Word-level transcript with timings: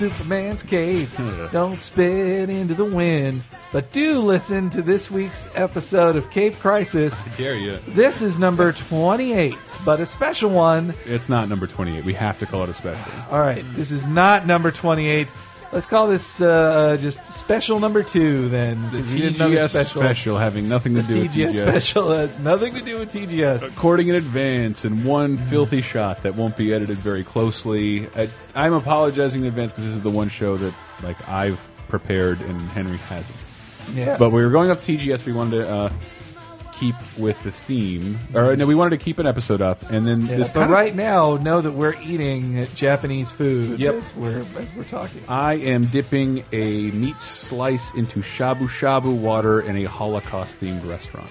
Don't 0.00 0.08
pull 0.08 0.16
on 0.16 0.18
Superman's 0.18 0.62
cape. 0.62 1.08
Don't 1.52 1.80
spit 1.80 2.48
into 2.48 2.74
the 2.74 2.84
wind. 2.84 3.44
But 3.72 3.92
do 3.92 4.20
listen 4.20 4.70
to 4.70 4.82
this 4.82 5.10
week's 5.10 5.48
episode 5.54 6.16
of 6.16 6.30
Cape 6.30 6.58
Crisis. 6.58 7.22
Dare 7.36 7.54
you? 7.54 7.78
This 7.88 8.20
is 8.22 8.38
number 8.38 8.72
28, 8.72 9.54
but 9.84 10.00
a 10.00 10.06
special 10.06 10.50
one. 10.50 10.94
It's 11.04 11.28
not 11.28 11.48
number 11.48 11.66
28. 11.66 12.04
We 12.04 12.14
have 12.14 12.38
to 12.38 12.46
call 12.46 12.64
it 12.64 12.68
a 12.68 12.74
special. 12.74 13.12
All 13.30 13.40
right, 13.40 13.64
this 13.74 13.90
is 13.90 14.06
not 14.06 14.46
number 14.46 14.70
28. 14.70 15.28
Let's 15.72 15.86
call 15.86 16.08
this 16.08 16.40
uh, 16.40 16.96
just 17.00 17.24
special 17.26 17.78
number 17.78 18.02
two 18.02 18.48
then. 18.48 18.82
The 18.90 19.02
'cause 19.02 19.12
we 19.12 19.20
did 19.20 19.34
TGS 19.36 19.88
special. 20.00 20.36
having 20.36 20.68
nothing 20.68 20.96
to 20.96 21.02
The 21.02 21.14
do 21.14 21.20
with 21.22 21.30
TGS 21.32 21.52
TGS. 21.52 21.58
special 21.68 22.10
has 22.12 22.38
nothing 22.40 22.74
to 22.74 22.80
do 22.82 22.98
with 22.98 23.12
TGS. 23.12 23.62
Recording 23.66 24.08
in 24.08 24.16
advance 24.16 24.84
and 24.84 25.04
one 25.04 25.36
filthy 25.36 25.80
shot 25.80 26.22
that 26.24 26.34
won't 26.34 26.56
be 26.56 26.74
edited 26.74 26.96
very 26.98 27.22
closely. 27.22 28.08
I, 28.16 28.28
I'm 28.56 28.72
apologizing 28.72 29.42
in 29.42 29.46
advance 29.46 29.70
because 29.70 29.84
this 29.84 29.94
is 29.94 30.00
the 30.02 30.10
one 30.10 30.28
show 30.28 30.56
that 30.56 30.74
like 31.04 31.28
I've 31.28 31.60
prepared 31.86 32.40
and 32.40 32.60
Henry 32.72 32.96
hasn't. 33.08 33.38
Yeah. 33.94 34.16
But 34.18 34.30
we 34.30 34.42
were 34.44 34.50
going 34.50 34.72
off 34.72 34.78
TGS. 34.78 35.24
We 35.24 35.32
wanted 35.32 35.58
to 35.58 35.68
uh, 35.68 35.92
keep 36.80 36.94
with 37.18 37.40
the 37.44 37.50
theme, 37.52 38.18
or 38.34 38.56
no, 38.56 38.66
we 38.66 38.74
wanted 38.74 38.90
to 38.98 39.04
keep 39.04 39.18
an 39.18 39.26
episode 39.26 39.60
up, 39.60 39.88
and 39.90 40.06
then 40.08 40.26
Yeah, 40.26 40.36
this. 40.38 40.50
but 40.50 40.68
right 40.70 40.94
now, 40.96 41.36
know 41.36 41.60
that 41.60 41.72
we're 41.72 41.94
eating 42.02 42.66
Japanese 42.74 43.30
food 43.30 43.78
Yep. 43.78 43.94
as, 43.94 44.16
we're, 44.16 44.44
as 44.58 44.74
we're 44.74 44.84
talking. 44.84 45.20
I 45.28 45.54
am 45.54 45.84
dipping 45.86 46.42
a 46.52 46.90
meat 46.92 47.20
slice 47.20 47.92
into 47.94 48.20
shabu 48.20 48.66
shabu 48.68 49.14
water 49.14 49.60
in 49.60 49.76
a 49.76 49.84
Holocaust 49.84 50.60
themed 50.60 50.88
restaurant. 50.88 51.28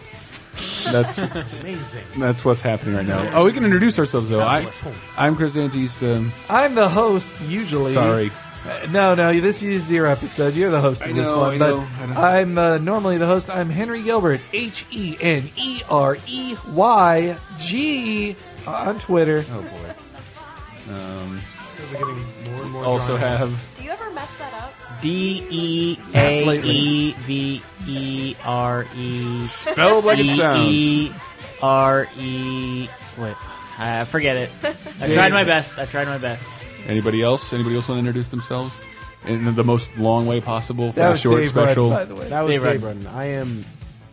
That's 0.92 1.18
Amazing. 1.18 2.04
that's 2.18 2.44
what's 2.46 2.62
happening 2.62 2.96
right 2.96 3.06
now. 3.06 3.30
Oh, 3.34 3.46
we 3.46 3.52
can 3.54 3.64
introduce 3.66 3.98
ourselves 3.98 4.30
though. 4.30 4.42
I, 4.42 4.70
I'm 5.18 5.36
Chris 5.36 5.56
Antista. 5.56 6.30
I'm 6.50 6.76
the 6.76 6.90
host 6.90 7.34
usually. 7.48 7.94
Sorry. 7.94 8.30
Uh, 8.66 8.88
no, 8.92 9.16
no, 9.16 9.40
this 9.40 9.64
is 9.64 9.90
your 9.92 10.06
episode. 10.06 10.54
You're 10.54 10.70
the 10.70 10.82
host 10.82 11.02
of 11.02 11.10
I 11.10 11.14
this 11.14 11.30
know, 11.30 11.40
one. 11.40 11.54
I 11.56 11.58
but 11.58 11.70
know, 11.70 11.88
I 12.02 12.06
know. 12.06 12.22
I'm 12.22 12.58
uh, 12.58 12.78
normally 12.78 13.18
the 13.18 13.26
host. 13.26 13.50
I'm 13.50 13.70
Henry 13.70 14.02
Gilbert. 14.04 14.42
H 14.52 14.86
E 14.92 15.16
N 15.20 15.50
E 15.56 15.82
R 15.90 16.18
E 16.28 16.56
Y 16.68 17.38
G 17.58 18.36
on 18.68 19.00
Twitter. 19.00 19.46
Oh 19.52 19.62
boy. 19.62 20.94
Um, 20.94 21.42
more 22.52 22.62
and 22.62 22.72
more 22.72 22.84
also 22.84 23.18
drawn 23.18 23.32
out. 23.32 23.40
have 23.40 23.76
Do 23.78 23.84
you 23.84 23.92
ever 23.92 24.10
mess 24.12 24.36
that 24.36 24.54
up? 24.54 24.74
D 25.02 25.46
E 25.50 25.98
A 26.14 26.60
E 26.60 27.14
V 27.14 27.62
E 27.88 28.36
R 28.44 28.86
E 28.96 29.46
spelled 29.46 30.04
like 30.04 30.20
it 30.20 30.36
sounds. 30.36 30.68
E 30.68 31.12
R 31.62 32.08
E. 32.18 32.90
Wait, 33.18 33.36
uh, 33.80 34.04
forget 34.06 34.36
it. 34.36 34.50
I 35.00 35.14
tried 35.14 35.32
my 35.32 35.46
best. 35.46 35.80
I 35.80 35.86
tried 35.86 36.08
my 36.08 36.18
best. 36.18 36.50
Anybody 36.88 37.22
else? 37.22 37.54
Anybody 37.54 37.76
else 37.76 37.88
want 37.88 37.98
to 37.98 38.08
introduce 38.08 38.30
themselves 38.30 38.74
in 39.26 39.54
the 39.56 39.64
most 39.64 39.96
long 39.98 40.26
way 40.26 40.42
possible 40.42 40.92
for 40.92 40.96
That 41.00 41.08
a 41.08 41.12
was 41.12 41.20
short 41.22 41.44
Dave 41.44 41.56
Rudd, 41.56 41.66
special? 41.68 41.90
by 41.90 42.06
the 42.06 42.16
way. 42.16 42.30
That 42.30 42.42
was 42.42 42.50
Dave 42.52 42.64
Dave 42.64 42.84
Rudden. 42.84 43.04
Rudden. 43.04 43.20
I 43.20 43.26
am 43.26 43.66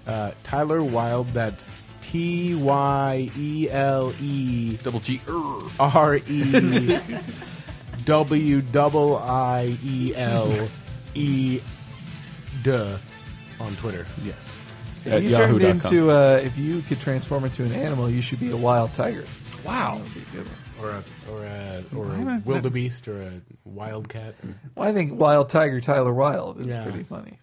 uh, 0.06 0.30
Tyler 0.42 0.82
Wilde. 0.82 1.28
That's 1.28 1.68
T 2.02 2.54
Y 2.54 3.30
E 3.36 3.68
L 3.70 4.12
E 4.20 4.76
Double 4.82 5.00
G. 5.06 5.20
R 5.80 6.16
E 6.16 6.98
W 8.04 8.60
double 8.60 9.16
I 9.18 9.76
E 9.84 10.12
L 10.14 10.68
E 11.14 11.60
Duh 12.62 12.98
on 13.60 13.74
Twitter. 13.76 14.06
Yes. 14.22 14.52
If 15.04 15.12
At 15.12 15.22
you 15.22 15.30
turned 15.30 15.62
into, 15.62 16.10
uh, 16.10 16.40
if 16.42 16.58
you 16.58 16.82
could 16.82 17.00
transform 17.00 17.44
into 17.44 17.64
an 17.64 17.72
animal, 17.72 18.10
you 18.10 18.20
should 18.22 18.40
be 18.40 18.50
a 18.50 18.56
wild 18.56 18.92
tiger. 18.94 19.24
Wow. 19.64 19.94
That 19.96 20.02
would 20.02 20.14
be 20.14 20.20
a 20.20 20.36
good 20.36 20.46
one. 20.46 20.84
Or 20.84 20.90
a 20.96 21.02
or 21.30 21.44
a 21.44 21.84
or 21.96 22.06
a 22.06 22.42
wildebeest 22.44 23.08
or 23.08 23.22
a 23.22 23.32
wildcat. 23.64 24.34
Well, 24.74 24.88
I 24.88 24.92
think 24.92 25.18
Wild 25.18 25.50
Tiger 25.50 25.80
Tyler 25.80 26.12
Wilde 26.12 26.60
is 26.60 26.66
Yeah. 26.66 26.84
pretty 26.84 27.02
funny. 27.04 27.38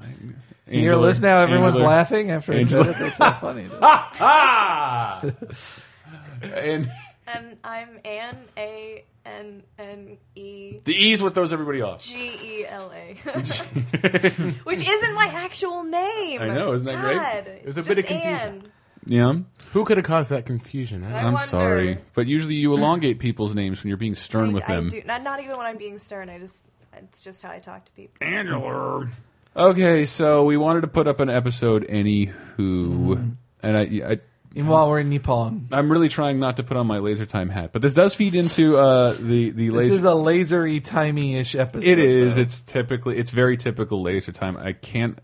Angela- 0.00 0.34
You 0.70 0.80
hear 0.80 0.96
list 0.96 1.22
now, 1.22 1.40
everyone's 1.40 1.74
Angela- 1.76 1.88
laughing 1.88 2.30
after 2.30 2.52
I 2.52 2.62
said 2.62 2.86
it. 2.88 2.96
That's 2.98 3.16
so 3.16 3.30
funny. 3.32 3.66
Ah! 3.80 5.22
and 6.42 6.90
And 7.26 7.56
I'm 7.64 7.98
Anne 8.04 8.38
A 8.56 9.04
N 9.26 9.62
N 9.78 10.16
E 10.34 10.78
the 10.84 10.94
E's 10.94 11.22
what 11.22 11.34
throws 11.34 11.52
everybody 11.52 11.82
off. 11.82 12.02
G 12.04 12.16
E 12.60 12.66
L 12.66 12.90
A, 12.94 13.14
which 14.64 14.88
isn't 14.88 15.14
my 15.14 15.26
actual 15.26 15.84
name. 15.84 16.40
I 16.40 16.48
know, 16.48 16.72
isn't 16.74 16.86
that 16.86 17.00
great? 17.00 17.16
God, 17.16 17.44
There's 17.64 17.76
a 17.76 17.80
it's 17.80 17.88
bit 17.88 17.98
of 17.98 18.04
just 18.04 18.08
confusion. 18.08 18.38
Anne. 18.64 18.72
Yeah. 19.06 19.38
Who 19.72 19.84
could 19.84 19.96
have 19.98 20.06
caused 20.06 20.30
that 20.30 20.46
confusion? 20.46 21.04
I 21.04 21.18
I'm 21.18 21.32
wonder. 21.34 21.38
sorry, 21.46 21.98
but 22.14 22.26
usually 22.26 22.54
you 22.54 22.74
elongate 22.74 23.18
people's 23.18 23.54
names 23.54 23.82
when 23.82 23.88
you're 23.88 23.96
being 23.96 24.14
stern 24.14 24.50
I- 24.50 24.52
with 24.54 24.64
I 24.68 24.74
them. 24.74 24.88
do- 24.88 25.02
not, 25.06 25.22
not 25.22 25.40
even 25.40 25.56
when 25.56 25.66
I'm 25.66 25.76
being 25.78 25.98
stern. 25.98 26.28
I 26.30 26.38
just 26.38 26.64
it's 26.96 27.22
just 27.22 27.42
how 27.42 27.50
I 27.50 27.58
talk 27.60 27.84
to 27.84 27.92
people. 27.92 28.14
Angela. 28.26 29.08
Okay, 29.56 30.06
so 30.06 30.44
we 30.44 30.56
wanted 30.56 30.82
to 30.82 30.88
put 30.88 31.06
up 31.08 31.20
an 31.20 31.28
episode, 31.30 31.86
anywho, 31.86 32.32
Mm-hmm. 32.58 33.28
and 33.62 33.76
I, 33.76 33.80
I, 34.12 34.18
And 34.54 34.68
while 34.68 34.88
we're 34.88 35.00
in 35.00 35.08
Nippon, 35.10 35.68
I'm 35.72 35.90
really 35.90 36.08
trying 36.08 36.38
not 36.40 36.56
to 36.58 36.62
put 36.62 36.76
on 36.76 36.86
my 36.86 36.98
laser 36.98 37.26
time 37.26 37.48
hat, 37.48 37.70
but 37.72 37.82
this 37.82 37.94
does 37.94 38.14
feed 38.14 38.34
into 38.34 38.76
uh, 38.76 39.12
the 39.12 39.50
the 39.50 39.68
this 39.70 39.90
is 39.90 40.04
a 40.04 40.08
lasery 40.14 40.82
timey-ish 40.82 41.54
episode. 41.54 41.86
it 41.86 41.98
is. 41.98 42.34
though. 42.36 42.42
It's 42.42 42.62
typically. 42.62 43.16
It's 43.18 43.30
very 43.30 43.56
typical 43.56 44.02
laser 44.02 44.32
time. 44.32 44.56
I 44.56 44.72
can't. 44.72 45.18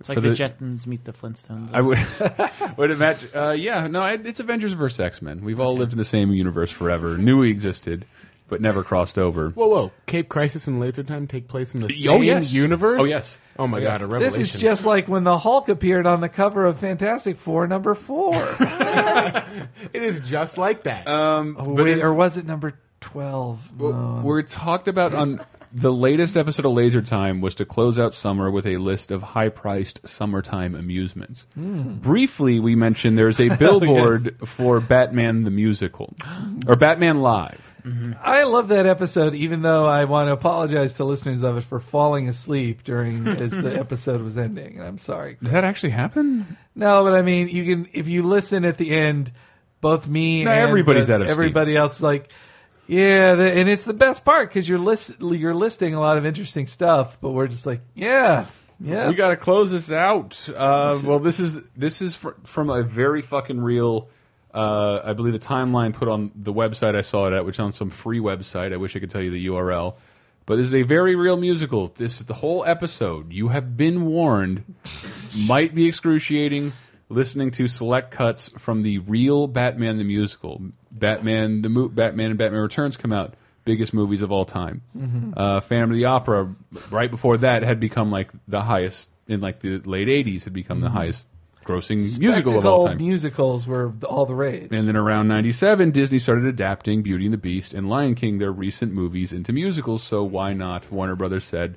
It's 0.00 0.08
like 0.08 0.16
the, 0.20 0.28
the- 0.30 0.34
Jetsons 0.34 0.86
meet 0.86 1.04
the 1.04 1.12
Flintstones. 1.12 1.70
I 1.74 1.80
would. 1.80 1.98
would 2.78 2.90
imagine. 2.90 3.28
Uh, 3.34 3.50
yeah. 3.50 3.86
No. 3.88 4.04
It's 4.04 4.38
Avengers 4.40 4.72
versus 4.72 5.00
X 5.00 5.20
Men. 5.22 5.42
We've 5.42 5.58
all 5.60 5.76
lived 5.76 5.92
in 5.92 5.98
the 5.98 6.04
same 6.04 6.30
universe 6.32 6.70
forever. 6.70 7.18
Knew 7.18 7.38
we 7.38 7.50
existed, 7.50 8.04
but 8.48 8.60
never 8.60 8.84
crossed 8.84 9.18
over. 9.18 9.50
Whoa, 9.50 9.66
whoa! 9.66 9.92
Cape 10.06 10.28
Crisis 10.28 10.68
and 10.68 10.78
Laser 10.80 11.02
Time 11.02 11.26
take 11.26 11.48
place 11.48 11.74
in 11.74 11.80
the 11.80 11.86
Oh, 12.08 12.18
same 12.18 12.22
yes. 12.22 12.52
universe. 12.52 13.00
Oh, 13.02 13.04
yes. 13.04 13.40
Oh 13.58 13.66
my 13.66 13.78
Oh, 13.78 13.82
god! 13.82 14.02
A 14.02 14.06
revelation. 14.06 14.40
This 14.40 14.54
is 14.54 14.60
just 14.60 14.86
like 14.86 15.08
when 15.08 15.24
the 15.24 15.36
Hulk 15.36 15.68
appeared 15.68 16.06
on 16.06 16.20
the 16.20 16.28
cover 16.28 16.64
of 16.64 16.78
Fantastic 16.78 17.36
Four 17.36 17.66
number 17.66 17.94
four. 17.94 18.34
It 19.92 20.02
is 20.02 20.20
just 20.20 20.58
like 20.58 20.84
that. 20.84 21.06
Um, 21.08 21.56
Oh, 21.58 21.70
wait, 21.72 22.02
or 22.02 22.12
was 22.14 22.36
it 22.36 22.46
number 22.46 22.78
twelve? 23.00 23.68
No. 23.78 24.20
We're 24.24 24.42
talked 24.42 24.86
about 24.88 25.14
on 25.14 25.40
the 25.72 25.92
latest 25.92 26.36
episode 26.36 26.64
of 26.66 26.72
Laser 26.72 27.02
Time 27.02 27.40
was 27.40 27.54
to 27.56 27.64
close 27.64 27.98
out 27.98 28.14
summer 28.14 28.50
with 28.50 28.66
a 28.66 28.76
list 28.78 29.10
of 29.10 29.22
high-priced 29.22 30.06
summertime 30.06 30.74
amusements. 30.74 31.46
Hmm. 31.54 31.94
Briefly, 31.96 32.58
we 32.60 32.74
mentioned 32.74 33.18
there's 33.18 33.40
a 33.40 33.48
billboard 33.56 34.36
for 34.46 34.80
Batman 34.80 35.44
the 35.44 35.50
musical 35.50 36.14
or 36.66 36.76
Batman 36.76 37.20
Live. 37.20 37.74
Mm-hmm. 37.84 38.12
I 38.22 38.44
love 38.44 38.68
that 38.68 38.86
episode, 38.86 39.34
even 39.34 39.62
though 39.62 39.86
I 39.86 40.04
want 40.04 40.28
to 40.28 40.32
apologize 40.32 40.94
to 40.94 41.04
listeners 41.04 41.42
of 41.42 41.56
it 41.58 41.62
for 41.62 41.80
falling 41.80 42.28
asleep 42.28 42.82
during 42.84 43.26
as 43.28 43.52
the 43.52 43.78
episode 43.78 44.20
was 44.20 44.36
ending. 44.36 44.78
And 44.78 44.86
I'm 44.86 44.98
sorry. 44.98 45.36
Does 45.42 45.52
that 45.52 45.64
actually 45.64 45.90
happen? 45.90 46.56
No, 46.74 47.04
but 47.04 47.14
I 47.14 47.22
mean, 47.22 47.48
you 47.48 47.64
can 47.64 47.88
if 47.92 48.08
you 48.08 48.22
listen 48.24 48.64
at 48.64 48.78
the 48.78 48.90
end, 48.90 49.32
both 49.80 50.06
me 50.08 50.44
No, 50.44 50.50
and 50.50 50.60
everybody's 50.60 51.06
the- 51.06 51.14
out 51.14 51.20
of 51.22 51.28
steam. 51.28 51.32
everybody 51.38 51.76
else 51.76 52.02
like. 52.02 52.30
Yeah, 52.88 53.34
the, 53.34 53.52
and 53.52 53.68
it's 53.68 53.84
the 53.84 53.94
best 53.94 54.24
part 54.24 54.48
because 54.48 54.66
you're 54.66 54.78
list 54.78 55.20
you're 55.20 55.54
listing 55.54 55.94
a 55.94 56.00
lot 56.00 56.16
of 56.16 56.24
interesting 56.24 56.66
stuff, 56.66 57.20
but 57.20 57.30
we're 57.30 57.46
just 57.46 57.66
like, 57.66 57.82
yeah, 57.94 58.46
yeah. 58.80 59.10
We 59.10 59.14
got 59.14 59.28
to 59.28 59.36
close 59.36 59.70
this 59.70 59.92
out. 59.92 60.48
Uh, 60.48 60.98
well, 61.04 61.18
this 61.18 61.38
is 61.38 61.60
this 61.76 62.00
is 62.00 62.16
fr 62.16 62.30
from 62.44 62.70
a 62.70 62.82
very 62.82 63.22
fucking 63.22 63.60
real. 63.60 64.08
Uh, 64.54 65.02
I 65.04 65.12
believe 65.12 65.34
the 65.34 65.38
timeline 65.38 65.92
put 65.92 66.08
on 66.08 66.32
the 66.34 66.52
website 66.52 66.96
I 66.96 67.02
saw 67.02 67.26
it 67.26 67.34
at, 67.34 67.44
which 67.44 67.56
is 67.56 67.60
on 67.60 67.72
some 67.72 67.90
free 67.90 68.20
website. 68.20 68.72
I 68.72 68.78
wish 68.78 68.96
I 68.96 69.00
could 69.00 69.10
tell 69.10 69.20
you 69.20 69.30
the 69.30 69.46
URL, 69.48 69.96
but 70.46 70.56
this 70.56 70.66
is 70.66 70.74
a 70.74 70.82
very 70.82 71.14
real 71.14 71.36
musical. 71.36 71.88
This 71.94 72.20
is 72.20 72.26
the 72.26 72.34
whole 72.34 72.64
episode. 72.64 73.34
You 73.34 73.48
have 73.48 73.76
been 73.76 74.06
warned. 74.06 74.64
Might 75.46 75.74
be 75.74 75.86
excruciating. 75.86 76.72
Listening 77.10 77.50
to 77.52 77.68
select 77.68 78.10
cuts 78.10 78.48
from 78.58 78.82
the 78.82 78.98
real 78.98 79.46
Batman 79.46 79.96
the 79.96 80.04
musical, 80.04 80.62
Batman 80.90 81.62
the 81.62 81.68
mo 81.68 81.88
Batman 81.88 82.30
and 82.30 82.38
Batman 82.38 82.60
Returns 82.60 82.96
come 82.96 83.12
out, 83.12 83.34
biggest 83.64 83.92
movies 83.94 84.22
of 84.22 84.32
all 84.32 84.44
time. 84.44 84.82
Uh, 85.36 85.60
Phantom 85.60 85.90
of 85.90 85.96
the 85.96 86.06
Opera, 86.06 86.54
right 86.90 87.10
before 87.10 87.38
that, 87.38 87.62
had 87.62 87.80
become 87.80 88.10
like 88.10 88.30
the 88.46 88.62
highest 88.62 89.10
in 89.26 89.40
like 89.40 89.60
the 89.60 89.78
late 89.78 90.08
'80s. 90.08 90.44
Had 90.44 90.52
become 90.52 90.80
the 90.80 90.90
highest 90.90 91.28
grossing 91.64 92.18
musical 92.18 92.58
of 92.58 92.64
all 92.66 92.86
time. 92.86 92.96
musicals 92.96 93.66
were 93.66 93.92
all 94.08 94.24
the 94.24 94.34
rage. 94.34 94.72
And 94.72 94.88
then 94.88 94.96
around 94.96 95.28
97, 95.28 95.90
Disney 95.90 96.18
started 96.18 96.46
adapting 96.46 97.02
Beauty 97.02 97.26
and 97.26 97.34
the 97.34 97.38
Beast 97.38 97.74
and 97.74 97.90
Lion 97.90 98.14
King, 98.14 98.38
their 98.38 98.50
recent 98.50 98.94
movies, 98.94 99.34
into 99.34 99.52
musicals. 99.52 100.02
So 100.02 100.24
why 100.24 100.54
not? 100.54 100.90
Warner 100.90 101.14
Brothers 101.14 101.44
said, 101.44 101.76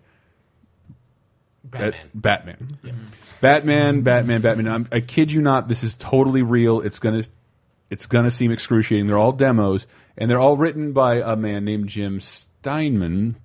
Batman. 1.63 1.91
Bat- 1.91 2.45
Batman. 2.45 3.07
Batman, 3.41 4.01
Batman, 4.01 4.41
Batman. 4.41 4.67
I'm, 4.67 4.87
I 4.91 4.99
kid 5.01 5.31
you 5.31 5.41
not. 5.41 5.67
This 5.67 5.83
is 5.83 5.95
totally 5.95 6.41
real. 6.41 6.79
It's 6.81 6.99
gonna, 6.99 7.23
it's 7.91 8.07
gonna 8.07 8.31
seem 8.31 8.51
excruciating. 8.51 9.05
They're 9.05 9.19
all 9.19 9.33
demos, 9.33 9.85
and 10.17 10.31
they're 10.31 10.39
all 10.39 10.57
written 10.57 10.93
by 10.93 11.15
a 11.17 11.35
man 11.35 11.63
named 11.65 11.87
Jim 11.89 12.19
Steinman. 12.19 13.35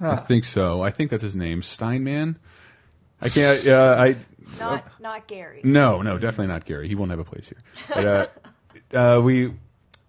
I 0.00 0.16
think 0.16 0.44
so. 0.44 0.80
I 0.82 0.90
think 0.90 1.10
that's 1.10 1.22
his 1.22 1.34
name, 1.34 1.62
Steinman. 1.62 2.38
I 3.20 3.28
can't. 3.28 3.66
Uh, 3.66 3.96
I 3.98 4.16
Not 4.58 5.00
not 5.00 5.26
Gary. 5.26 5.60
no, 5.64 6.02
no, 6.02 6.18
definitely 6.18 6.48
not 6.48 6.64
Gary. 6.64 6.88
He 6.88 6.94
won't 6.94 7.10
have 7.10 7.20
a 7.20 7.24
place 7.24 7.48
here. 7.48 7.58
But, 7.88 8.06
uh, 8.94 9.16
uh, 9.18 9.20
we 9.20 9.54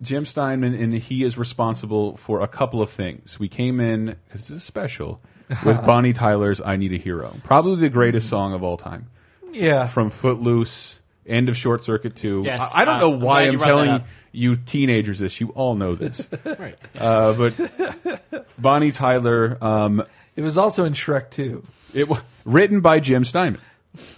Jim 0.01 0.25
Steinman, 0.25 0.74
and 0.74 0.94
he 0.94 1.24
is 1.24 1.38
responsible 1.38 2.18
for 2.18 2.42
a 2.42 2.48
couple 2.48 2.81
of 2.81 2.89
things. 2.89 3.39
We 3.39 3.48
came 3.48 3.80
in 3.80 4.06
because 4.27 4.48
this 4.48 4.57
is 4.57 4.63
special 4.63 5.21
with 5.63 5.77
Bonnie 5.86 6.13
Tyler's 6.13 6.62
"I 6.62 6.75
Need 6.75 6.94
a 6.94 6.98
Hero," 6.98 7.36
probably 7.44 7.75
the 7.77 7.89
greatest 7.89 8.27
song 8.30 8.54
of 8.54 8.63
all 8.63 8.77
time. 8.77 9.07
Yeah. 9.51 9.86
From 9.88 10.09
Footloose, 10.09 11.00
end 11.25 11.50
of 11.50 11.58
Short 11.58 11.84
Circuit 11.84 12.16
Two. 12.16 12.44
Yes, 12.46 12.72
I, 12.75 12.81
I 12.81 12.86
don't 12.86 12.96
uh, 12.96 13.00
know 13.00 13.14
I'm 13.14 13.20
why 13.22 13.42
I'm 13.44 13.60
telling 13.60 14.04
you 14.31 14.56
teenagers 14.56 15.20
this. 15.20 15.40
You 15.40 15.50
all 15.50 15.75
know 15.75 15.96
this, 15.96 16.28
Right. 16.46 16.78
uh, 16.98 17.34
but 17.34 18.46
Bonnie 18.58 18.92
Tyler. 18.92 19.58
Um, 19.62 20.04
It 20.36 20.42
was 20.42 20.58
also 20.58 20.86
in 20.86 20.94
Shrek 20.94 21.30
2. 21.30 21.64
it 21.94 22.10
was 22.10 22.20
written 22.44 22.81
by 22.81 23.00
Jim 23.00 23.24
Steinman. 23.24 23.62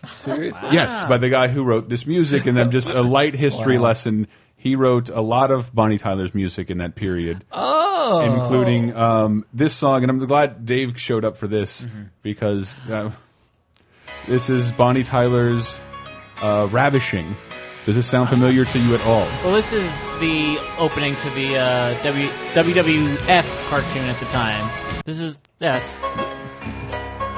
Seriously? 0.08 0.70
Yes, 0.72 1.04
by 1.06 1.18
the 1.18 1.28
guy 1.30 1.50
who 1.50 1.64
wrote 1.66 1.90
this 1.90 2.08
music, 2.08 2.46
and 2.46 2.56
then 2.58 2.72
just 2.72 2.90
a 2.90 3.02
light 3.02 3.36
history 3.36 3.78
lesson. 3.78 4.28
He 4.56 4.76
wrote 4.78 5.10
a 5.10 5.20
lot 5.22 5.52
of 5.52 5.76
Bonnie 5.76 5.98
Tyler's 6.00 6.34
music 6.34 6.72
in 6.72 6.78
that 6.80 6.96
period, 6.96 7.44
Oh. 7.52 8.22
including 8.22 8.96
um, 8.96 9.46
this 9.54 9.76
song. 9.76 10.02
And 10.04 10.10
I'm 10.10 10.26
glad 10.26 10.66
Dave 10.66 10.98
showed 11.00 11.24
up 11.26 11.38
for 11.38 11.48
this 11.48 11.82
Mm-hmm. 11.86 12.02
because 12.24 12.80
uh, 12.90 13.12
this 14.28 14.50
is 14.50 14.72
Bonnie 14.72 15.04
Tyler's 15.04 15.78
uh, 16.42 16.68
"Ravishing." 16.72 17.36
Does 17.86 17.96
this 17.96 18.08
sound 18.08 18.30
familiar 18.30 18.66
to 18.66 18.80
you 18.80 18.96
at 18.96 19.02
all? 19.06 19.28
Well, 19.44 19.54
this 19.54 19.72
is 19.72 20.06
the 20.20 20.58
opening 20.80 21.16
to 21.18 21.30
the 21.30 21.56
uh, 21.56 22.04
w 22.04 22.30
WWF 22.54 23.70
cartoon 23.70 24.04
at 24.06 24.20
the 24.20 24.26
time. 24.26 24.68
This 25.06 25.20
is 25.20 25.40
that's, 25.60 26.00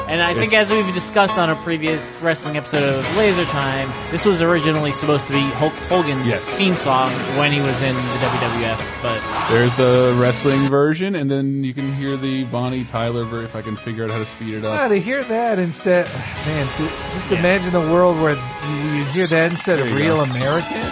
and 0.10 0.24
I 0.24 0.34
think 0.34 0.54
as 0.54 0.72
we've 0.72 0.94
discussed 0.94 1.38
on 1.38 1.50
a 1.50 1.56
previous 1.58 2.16
wrestling 2.22 2.56
episode 2.58 2.84
of 2.84 3.18
Laser 3.18 3.44
Time, 3.46 3.90
this 4.12 4.26
was 4.26 4.42
originally 4.42 4.92
supposed 4.92 5.28
to 5.28 5.34
be 5.34 5.42
Hulk 5.42 5.74
Hogan's 5.90 6.26
Yes. 6.28 6.44
theme 6.58 6.76
song 6.78 7.10
when 7.38 7.52
he 7.52 7.60
was 7.60 7.82
in 7.82 7.94
the 7.96 8.02
WWF, 8.02 9.02
but 9.02 9.22
There's 9.52 9.74
the 9.76 10.16
wrestling 10.20 10.62
version, 10.70 11.16
and 11.16 11.30
then 11.30 11.64
you 11.64 11.74
can 11.74 11.94
hear 11.94 12.16
the 12.18 12.46
Bonnie 12.46 12.86
Tyler 12.86 13.24
version 13.24 13.46
if 13.46 13.56
I 13.56 13.62
can 13.62 13.76
figure 13.76 14.06
out 14.06 14.12
how 14.12 14.20
to 14.20 14.26
speed 14.26 14.54
it 14.56 14.66
Ah, 14.66 14.84
up. 14.86 14.90
to 14.90 15.00
hear 15.00 15.24
that 15.26 15.60
instead, 15.60 16.08
man, 16.46 16.68
to, 16.78 16.84
just 17.14 17.32
imagine 17.32 17.74
the 17.74 17.82
world 17.82 18.20
where 18.22 18.36
you, 18.36 18.98
you 19.00 19.04
hear 19.06 19.28
that 19.28 19.52
instead 19.52 19.80
of 19.80 19.88
There 19.88 19.98
you 19.98 20.04
Real 20.06 20.26
go. 20.26 20.32
American. 20.32 20.84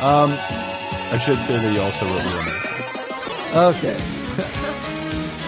I 0.00 1.18
should 1.24 1.36
say 1.38 1.56
that 1.58 1.72
he 1.72 1.78
also 1.78 2.06
wrote 2.06 2.22
the 2.22 2.30
one. 3.54 3.74
Okay. 3.74 4.74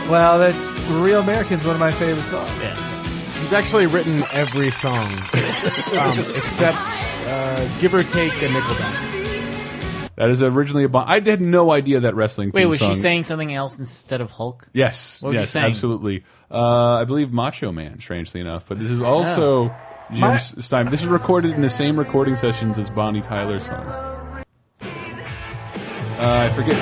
well, 0.08 0.38
that's 0.38 0.72
Real 0.90 1.20
American's 1.20 1.64
one 1.64 1.74
of 1.74 1.80
my 1.80 1.90
favorite 1.90 2.24
songs. 2.26 2.50
yeah. 2.60 2.74
He's 3.40 3.52
actually 3.52 3.86
written 3.86 4.22
every 4.32 4.70
song, 4.70 4.98
um, 5.02 6.18
except 6.36 6.76
uh, 7.26 7.68
give 7.80 7.94
or 7.94 8.02
take 8.02 8.32
a 8.42 8.48
Nickelback. 8.48 10.10
That 10.16 10.28
is 10.28 10.42
originally 10.42 10.84
a 10.84 10.88
Bon. 10.90 11.08
I 11.08 11.20
had 11.20 11.40
no 11.40 11.70
idea 11.70 12.00
that 12.00 12.14
wrestling. 12.14 12.50
Wait, 12.52 12.62
theme 12.62 12.68
was 12.68 12.80
song. 12.80 12.92
she 12.94 13.00
saying 13.00 13.24
something 13.24 13.54
else 13.54 13.78
instead 13.78 14.20
of 14.20 14.30
Hulk? 14.30 14.68
Yes. 14.74 15.22
What 15.22 15.30
was 15.30 15.38
she 15.38 15.46
saying? 15.46 15.66
absolutely. 15.66 16.24
Uh, 16.50 16.96
I 16.96 17.04
believe 17.04 17.32
Macho 17.32 17.72
Man, 17.72 18.00
strangely 18.00 18.40
enough. 18.40 18.66
But 18.68 18.78
this 18.78 18.90
is 18.90 19.00
also 19.00 19.74
Jim 20.10 20.20
My- 20.20 20.38
Stein. 20.38 20.86
This 20.90 21.00
is 21.00 21.06
recorded 21.08 21.52
in 21.54 21.62
the 21.62 21.70
same 21.70 21.98
recording 21.98 22.36
sessions 22.36 22.78
as 22.78 22.90
Bonnie 22.90 23.22
Tyler's 23.22 23.64
songs. 23.64 24.09
Uh, 26.20 26.46
I 26.46 26.50
forget. 26.50 26.76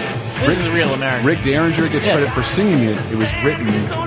This 0.46 0.58
is 0.58 0.69
Real 0.70 0.93
American. 0.94 1.25
Rick 1.26 1.43
Derringer 1.44 1.88
gets 1.88 2.06
Yes. 2.06 2.17
credit 2.19 2.35
for 2.35 2.43
singing 2.43 2.82
it. 2.82 2.99
It 3.12 3.17
was 3.17 3.32
written 3.44 3.67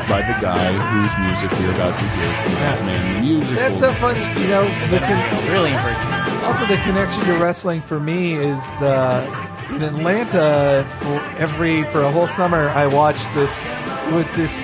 by 0.09 0.21
the 0.27 0.35
guy 0.41 0.73
whose 0.73 1.17
music 1.25 1.51
we're 1.57 1.71
about 1.71 1.97
to 1.99 2.09
hear 2.09 2.33
from 2.43 2.53
Batman 2.55 3.15
the 3.15 3.21
Musical. 3.21 3.55
That's 3.55 3.79
so 3.79 3.93
funny. 3.93 4.19
You 4.41 4.47
know, 4.49 4.63
the 4.89 4.99
con- 4.99 5.49
really 5.49 5.71
in 5.71 5.79
virtue. 5.81 6.45
also 6.45 6.65
the 6.67 6.75
connection 6.83 7.25
to 7.27 7.33
wrestling 7.37 7.81
for 7.81 7.97
me 7.99 8.33
is 8.35 8.59
uh, 8.81 9.25
in 9.69 9.81
Atlanta. 9.83 10.85
For 10.99 11.21
every 11.37 11.85
for 11.89 12.01
a 12.01 12.11
whole 12.11 12.27
summer, 12.27 12.67
I 12.69 12.87
watched 12.87 13.33
this. 13.33 13.63
It 13.63 14.11
was 14.13 14.29
this 14.33 14.59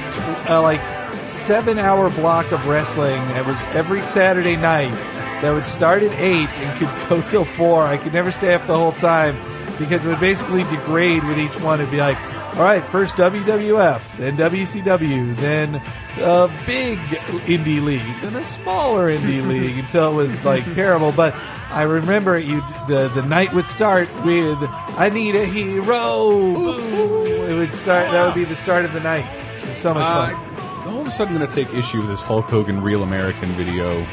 uh, 0.49 0.61
like 0.61 0.81
seven 1.29 1.79
hour 1.79 2.09
block 2.09 2.51
of 2.51 2.65
wrestling. 2.65 3.21
It 3.37 3.45
was 3.45 3.63
every 3.73 4.01
Saturday 4.01 4.57
night. 4.57 4.95
That 5.41 5.53
would 5.53 5.67
start 5.67 6.01
at 6.03 6.11
eight 6.19 6.49
and 6.49 6.77
could 6.79 7.09
go 7.09 7.21
till 7.21 7.45
four. 7.45 7.83
I 7.83 7.95
could 7.97 8.11
never 8.11 8.31
stay 8.33 8.53
up 8.53 8.65
the 8.67 8.75
whole 8.77 8.91
time 8.93 9.37
because 9.77 10.06
it 10.06 10.09
would 10.09 10.19
basically 10.19 10.63
degrade 10.65 11.24
with 11.24 11.38
each 11.38 11.59
one. 11.59 11.79
It'd 11.79 11.91
be 11.91 11.97
like, 11.97 12.18
all 12.56 12.63
right, 12.63 12.88
first 12.89 13.15
WWF, 13.15 14.18
then 14.18 14.38
WCW, 14.38 15.35
then 15.39 15.75
a 15.75 16.47
big 16.65 17.00
indie 17.45 17.83
league, 17.83 18.21
then 18.21 18.35
a 18.35 18.44
smaller 18.44 19.09
indie 19.09 19.45
league 19.50 19.77
until 19.77 20.12
it 20.12 20.15
was 20.15 20.44
like 20.44 20.71
terrible. 20.71 21.12
But 21.12 21.35
I 21.69 21.83
remember 21.83 22.38
you 22.38 22.62
the 22.88 23.09
the 23.13 23.21
night 23.21 23.53
would 23.53 23.68
start 23.68 24.09
with 24.25 24.57
I 24.62 25.09
need 25.09 25.36
a 25.36 25.46
hero. 25.46 26.53
Boom. 26.53 27.41
It 27.50 27.53
would 27.53 27.74
start. 27.74 28.12
That 28.12 28.25
would 28.25 28.36
be 28.36 28.46
the 28.46 28.55
start 28.55 28.86
of 28.86 28.93
the 28.93 29.00
night. 29.00 29.39
It 29.63 29.67
was 29.67 29.77
so 29.77 29.93
much 29.93 30.03
fun. 30.03 30.34
Uh, 30.36 30.89
all 30.89 31.01
of 31.01 31.07
a 31.07 31.12
sudden, 31.12 31.34
I'm 31.34 31.39
going 31.39 31.50
to 31.50 31.55
take 31.55 31.74
issue 31.74 32.00
with 32.01 32.10
this 32.10 32.22
Hulk 32.22 32.46
Hogan 32.46 32.81
Real 32.81 33.03
American 33.03 33.55
video. 33.55 34.05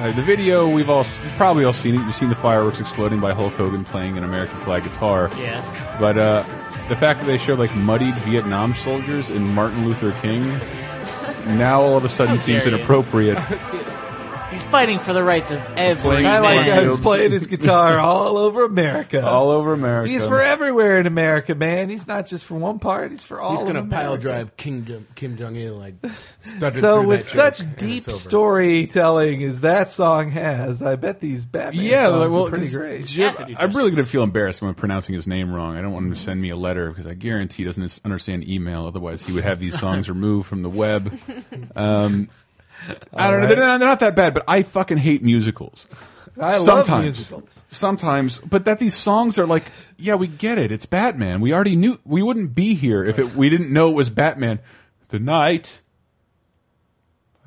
Uh, 0.00 0.10
the 0.12 0.22
video 0.22 0.66
we've 0.66 0.88
all 0.88 1.04
we've 1.22 1.36
probably 1.36 1.62
all 1.62 1.74
seen 1.74 1.94
it. 1.94 1.98
You've 1.98 2.14
seen 2.14 2.30
the 2.30 2.34
fireworks 2.34 2.80
exploding 2.80 3.20
by 3.20 3.34
Hulk 3.34 3.52
Hogan 3.52 3.84
playing 3.84 4.16
an 4.16 4.24
American 4.24 4.58
flag 4.60 4.84
guitar. 4.84 5.30
Yes. 5.36 5.76
But 6.00 6.16
uh, 6.16 6.42
the 6.88 6.96
fact 6.96 7.20
that 7.20 7.26
they 7.26 7.36
showed 7.36 7.58
like 7.58 7.74
muddied 7.76 8.16
Vietnam 8.22 8.72
soldiers 8.72 9.28
in 9.28 9.42
Martin 9.42 9.84
Luther 9.84 10.12
King 10.22 10.58
now 11.46 11.80
all 11.80 11.96
of 11.96 12.04
a 12.04 12.08
sudden 12.08 12.38
seems 12.38 12.66
inappropriate. 12.66 13.38
He's 14.50 14.64
fighting 14.64 14.98
for 14.98 15.12
the 15.12 15.22
rights 15.22 15.50
of 15.52 15.60
every 15.76 16.26
I 16.26 16.40
like 16.40 16.66
man. 16.66 16.68
how 16.74 16.80
he's 16.82 16.90
Fields. 16.90 17.00
playing 17.02 17.30
his 17.30 17.46
guitar 17.46 18.00
all 18.00 18.36
over 18.36 18.64
America. 18.64 19.24
all 19.26 19.50
over 19.50 19.72
America. 19.72 20.10
He's 20.10 20.26
for 20.26 20.42
everywhere 20.42 20.98
in 20.98 21.06
America, 21.06 21.54
man. 21.54 21.88
He's 21.88 22.06
not 22.08 22.26
just 22.26 22.44
for 22.44 22.56
one 22.56 22.80
part. 22.80 23.12
He's 23.12 23.22
for 23.22 23.40
all. 23.40 23.54
Of 23.54 23.60
America. 23.62 23.80
He's 23.84 23.90
gonna 23.90 24.02
pile 24.02 24.16
drive 24.16 24.56
King 24.56 24.84
Jong, 24.84 25.06
Kim 25.14 25.36
Jong 25.36 25.54
Il 25.54 25.74
like 25.76 25.94
So 26.72 27.06
with 27.06 27.30
that 27.32 27.56
such 27.56 27.66
joke, 27.66 27.76
deep 27.78 28.04
storytelling 28.10 29.42
as 29.44 29.60
that 29.60 29.92
song 29.92 30.30
has, 30.30 30.82
I 30.82 30.96
bet 30.96 31.20
these 31.20 31.46
Batman 31.46 31.84
Yeah, 31.84 32.06
songs 32.06 32.20
like, 32.20 32.30
well, 32.30 32.46
are 32.46 32.50
pretty 32.50 32.70
great. 32.70 33.06
Jim- 33.06 33.28
Has 33.32 33.40
I'm 33.56 33.70
really 33.70 33.90
going 33.92 34.04
to 34.04 34.10
feel 34.10 34.22
embarrassed 34.24 34.60
when 34.62 34.68
I'm 34.68 34.74
pronouncing 34.74 35.14
his 35.14 35.26
name 35.28 35.52
wrong. 35.54 35.76
I 35.76 35.82
don't 35.82 35.92
want 35.92 36.06
him 36.06 36.12
to 36.12 36.18
send 36.18 36.40
me 36.42 36.50
a 36.50 36.56
letter 36.56 36.88
because 36.90 37.06
I 37.06 37.14
guarantee 37.14 37.62
he 37.62 37.66
doesn't 37.66 38.00
understand 38.04 38.48
email. 38.48 38.86
Otherwise, 38.86 39.22
he 39.24 39.32
would 39.32 39.44
have 39.44 39.60
these 39.60 39.78
songs 39.78 40.08
removed 40.08 40.48
from 40.48 40.62
the 40.62 40.70
web. 40.70 41.16
Um, 41.76 42.28
I 43.14 43.30
don't 43.30 43.40
know. 43.40 43.46
They're 43.46 43.56
not, 43.56 43.78
they're 43.78 43.88
not 43.88 44.00
that 44.00 44.16
bad, 44.16 44.34
but 44.34 44.44
I 44.48 44.62
fucking 44.62 44.98
hate 44.98 45.22
musicals. 45.22 45.86
I 46.40 46.56
love 46.56 46.64
Sometimes. 46.64 47.02
musicals. 47.02 47.62
Sometimes, 47.70 48.38
but 48.38 48.64
that 48.64 48.78
these 48.78 48.94
songs 48.94 49.38
are 49.38 49.46
like, 49.46 49.64
yeah, 49.98 50.14
we 50.14 50.26
get 50.26 50.58
it. 50.58 50.72
It's 50.72 50.86
Batman. 50.86 51.40
We 51.40 51.52
already 51.52 51.76
knew. 51.76 51.98
We 52.04 52.22
wouldn't 52.22 52.54
be 52.54 52.74
here 52.74 53.04
if 53.04 53.18
it, 53.18 53.34
we 53.34 53.50
didn't 53.50 53.72
know 53.72 53.90
it 53.90 53.94
was 53.94 54.10
Batman. 54.10 54.60
The 55.08 55.18
night. 55.18 55.82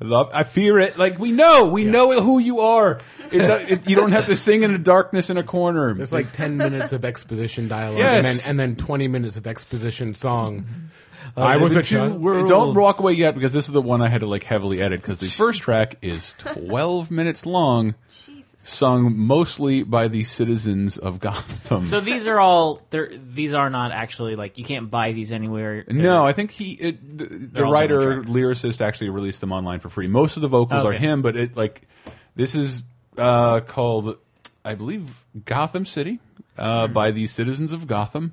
I 0.00 0.04
love. 0.04 0.30
I 0.34 0.42
fear 0.42 0.78
it. 0.80 0.98
Like 0.98 1.18
we 1.18 1.30
know. 1.32 1.66
We 1.68 1.84
know 1.84 2.20
who 2.20 2.38
you 2.38 2.60
are. 2.60 3.00
It, 3.30 3.70
it, 3.70 3.88
you 3.88 3.94
don't 3.96 4.12
have 4.12 4.26
to 4.26 4.36
sing 4.36 4.62
in 4.62 4.72
the 4.72 4.78
darkness 4.78 5.30
in 5.30 5.38
a 5.38 5.42
corner. 5.42 5.94
There's 5.94 6.12
like 6.12 6.32
ten 6.32 6.56
minutes 6.56 6.92
of 6.92 7.04
exposition 7.04 7.68
dialogue, 7.68 7.98
Yes. 7.98 8.16
and 8.16 8.26
then 8.26 8.50
and 8.50 8.60
then 8.60 8.76
twenty 8.76 9.08
minutes 9.08 9.36
of 9.36 9.46
exposition 9.46 10.14
song. 10.14 10.66
Uh, 11.36 11.40
I 11.40 11.56
was 11.56 11.74
the 11.74 11.80
a 11.80 11.82
two 11.82 11.96
child. 11.96 12.22
worlds. 12.22 12.50
Don't 12.50 12.74
walk 12.76 12.98
away 13.00 13.12
yet 13.14 13.34
because 13.34 13.52
this 13.52 13.66
is 13.66 13.72
the 13.72 13.80
one 13.82 14.02
I 14.02 14.08
had 14.08 14.20
to 14.20 14.26
like 14.26 14.44
heavily 14.44 14.82
edit 14.82 15.00
because 15.00 15.20
the 15.20 15.26
first 15.28 15.62
track 15.62 15.96
is 16.02 16.34
12 16.38 17.10
minutes 17.10 17.46
long, 17.46 17.94
Jesus. 18.10 18.33
Sung 18.66 19.14
mostly 19.18 19.82
by 19.82 20.08
the 20.08 20.24
citizens 20.24 20.96
of 20.96 21.20
Gotham. 21.20 21.86
So 21.86 22.00
these 22.00 22.26
are 22.26 22.40
all 22.40 22.80
these 22.90 23.52
are 23.52 23.68
not 23.68 23.92
actually 23.92 24.36
like 24.36 24.56
you 24.58 24.64
can't 24.64 24.90
buy 24.90 25.12
these 25.12 25.32
anywhere. 25.32 25.84
They're- 25.86 25.96
no, 26.02 26.26
I 26.26 26.32
think 26.32 26.50
he 26.50 26.72
it, 26.72 27.18
the, 27.18 27.24
the 27.26 27.64
writer 27.64 28.22
lyricist 28.22 28.80
actually 28.80 29.10
released 29.10 29.40
them 29.40 29.52
online 29.52 29.80
for 29.80 29.88
free. 29.90 30.06
Most 30.06 30.36
of 30.36 30.42
the 30.42 30.48
vocals 30.48 30.84
are 30.84 30.92
him, 30.92 31.20
but 31.22 31.36
it 31.36 31.56
like 31.56 31.82
this 32.34 32.54
is 32.54 32.82
uh, 33.18 33.60
called 33.60 34.16
I 34.64 34.74
believe 34.74 35.24
Gotham 35.44 35.84
City 35.84 36.20
uh, 36.56 36.86
by 36.88 37.10
the 37.10 37.26
citizens 37.26 37.72
of 37.72 37.86
Gotham. 37.86 38.32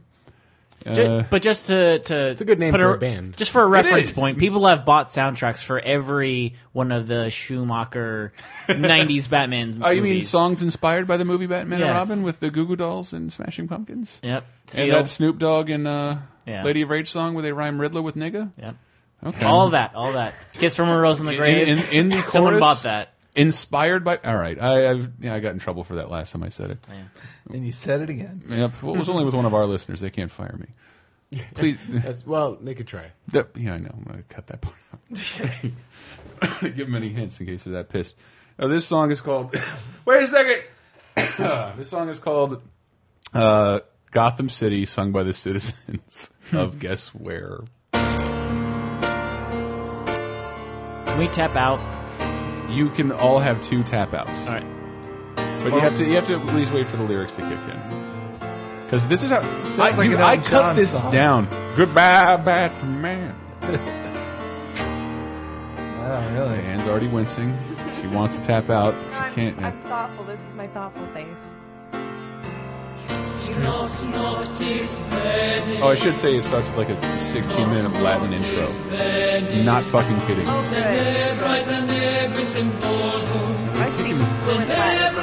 Ju- 0.93 1.01
Uh, 1.03 1.23
but 1.29 1.41
just 1.41 1.67
to, 1.67 1.99
to 1.99 2.27
it's 2.29 2.41
a 2.41 2.45
good 2.45 2.57
name 2.59 2.73
for 2.73 2.93
a 2.95 2.97
band. 2.97 3.37
Just 3.37 3.51
for 3.51 3.61
a 3.61 3.67
reference 3.67 4.09
is. 4.09 4.15
point, 4.15 4.39
people 4.39 4.65
have 4.67 4.83
bought 4.85 5.05
soundtracks 5.07 5.63
for 5.63 5.79
every 5.79 6.55
one 6.73 6.91
of 6.91 7.07
the 7.07 7.29
Schumacher 7.29 8.33
'90s 8.67 9.29
Batman. 9.29 9.81
oh, 9.83 9.89
you 9.91 10.01
mean 10.01 10.13
movies. 10.13 10.29
songs 10.29 10.61
inspired 10.61 11.07
by 11.07 11.17
the 11.17 11.25
movie 11.25 11.45
Batman 11.47 11.81
and 11.81 11.89
Yes. 11.93 12.09
Robin 12.09 12.23
with 12.23 12.39
the 12.39 12.49
Goo 12.49 12.65
Goo 12.67 12.75
Dolls 12.75 13.13
and 13.13 13.31
Smashing 13.31 13.67
Pumpkins? 13.67 14.19
Yep. 14.23 14.45
And 14.77 14.91
that 14.91 15.09
Snoop 15.09 15.37
Dogg 15.37 15.69
and 15.69 15.87
uh, 15.87 16.17
Yeah. 16.47 16.63
Lady 16.63 16.81
of 16.81 16.89
Rage 16.89 17.11
song 17.11 17.33
where 17.35 17.43
they 17.43 17.51
rhyme 17.51 17.79
Riddler 17.79 18.01
with 18.01 18.15
nigga? 18.15 18.51
Yep. 18.57 18.75
Okay. 19.23 19.45
All 19.45 19.69
that. 19.69 19.93
All 19.93 20.13
that. 20.13 20.33
Kiss 20.53 20.75
from 20.75 20.89
a 20.89 20.97
Rose 20.97 21.19
in 21.19 21.27
the 21.27 21.35
Grave. 21.37 21.67
in, 21.67 21.77
in, 21.77 21.85
in 21.91 22.09
the 22.09 22.23
Someone 22.23 22.53
chorus, 22.53 22.59
bought 22.61 22.83
that. 22.83 23.10
Inspired 23.35 24.03
by. 24.03 24.17
All 24.17 24.35
right. 24.35 24.61
I, 24.61 24.89
I've, 24.91 25.09
yeah, 25.19 25.33
I 25.33 25.39
got 25.39 25.53
in 25.53 25.59
trouble 25.59 25.83
for 25.83 25.95
that 25.95 26.09
last 26.11 26.31
time 26.33 26.43
I 26.43 26.49
said 26.49 26.71
it. 26.71 26.85
And 27.51 27.65
you 27.65 27.71
said 27.71 28.01
it 28.01 28.09
again. 28.09 28.43
Yep. 28.47 28.83
Well, 28.83 28.95
it 28.95 28.99
was 28.99 29.09
only 29.09 29.23
with 29.25 29.33
one 29.33 29.45
of 29.45 29.53
our 29.53 29.65
listeners. 29.65 30.01
They 30.01 30.09
can't 30.09 30.31
fire 30.31 30.57
me. 30.59 31.39
Please. 31.53 31.77
That's, 31.87 32.25
well, 32.27 32.57
they 32.59 32.73
could 32.75 32.87
try. 32.87 33.11
that- 33.29 33.49
yeah, 33.55 33.73
I 33.75 33.77
know. 33.77 33.91
I'm 33.93 34.03
going 34.03 34.17
to 34.17 34.23
cut 34.23 34.47
that 34.47 34.59
part 34.61 34.75
out. 34.93 36.61
Give 36.61 36.87
them 36.87 36.95
any 36.95 37.09
hints 37.09 37.39
in 37.39 37.45
case 37.45 37.63
they're 37.63 37.73
that 37.73 37.89
pissed. 37.89 38.15
Now, 38.59 38.67
this 38.67 38.85
song 38.85 39.11
is 39.11 39.21
called. 39.21 39.55
Wait 40.05 40.23
a 40.23 40.27
second. 40.27 40.63
this 41.77 41.89
song 41.89 42.09
is 42.09 42.19
called 42.19 42.61
uh, 43.33 43.79
Gotham 44.11 44.49
City, 44.49 44.85
sung 44.85 45.11
by 45.13 45.23
the 45.23 45.33
citizens 45.33 46.31
of 46.51 46.79
guess 46.79 47.09
where? 47.15 47.59
Can 51.05 51.17
we 51.17 51.27
tap 51.29 51.55
out? 51.55 51.79
You 52.71 52.89
can 52.89 53.11
all 53.11 53.39
have 53.39 53.61
two 53.61 53.83
tap 53.83 54.13
outs, 54.13 54.47
All 54.47 54.53
right. 54.53 54.65
but 55.35 55.73
you 55.73 55.79
have 55.79 55.97
to 55.97 56.05
you 56.05 56.15
have 56.15 56.25
to 56.27 56.35
at 56.35 56.45
least 56.55 56.71
wait 56.71 56.87
for 56.87 56.97
the 56.97 57.03
lyrics 57.03 57.35
to 57.35 57.41
kick 57.41 57.51
in. 57.51 57.81
Because 58.85 59.07
this 59.07 59.23
is 59.23 59.29
how 59.31 59.39
I, 59.41 59.91
like 59.91 59.95
dude, 60.09 60.15
I 60.19 60.37
cut 60.37 60.49
John 60.49 60.75
this 60.75 60.91
song. 60.97 61.11
down. 61.11 61.47
Goodbye, 61.75 62.37
Batman. 62.37 63.35
Oh, 66.03 66.33
really? 66.33 66.59
Anne's 66.59 66.85
already 66.89 67.07
wincing. 67.07 67.57
She 68.01 68.07
wants 68.07 68.35
to 68.35 68.41
tap 68.41 68.69
out. 68.69 68.93
She 69.11 69.15
I'm, 69.17 69.33
can't. 69.33 69.61
I'm 69.61 69.79
thoughtful. 69.83 70.25
This 70.25 70.45
is 70.45 70.55
my 70.55 70.67
thoughtful 70.67 71.05
face. 71.13 71.51
Oh, 75.81 75.87
I 75.89 75.95
should 75.95 76.15
say 76.15 76.35
it 76.35 76.43
starts 76.43 76.67
with 76.69 76.77
like 76.77 76.89
a 76.89 77.17
16 77.17 77.67
minute 77.69 77.93
Latin 78.01 78.33
intro. 78.33 78.67
Not 79.63 79.85
fucking 79.85 80.19
kidding. 80.27 80.45
Good. 80.45 81.39
I 83.73 83.89
speak 83.89 84.15
fluent 84.43 84.69
Latin. 84.69 85.15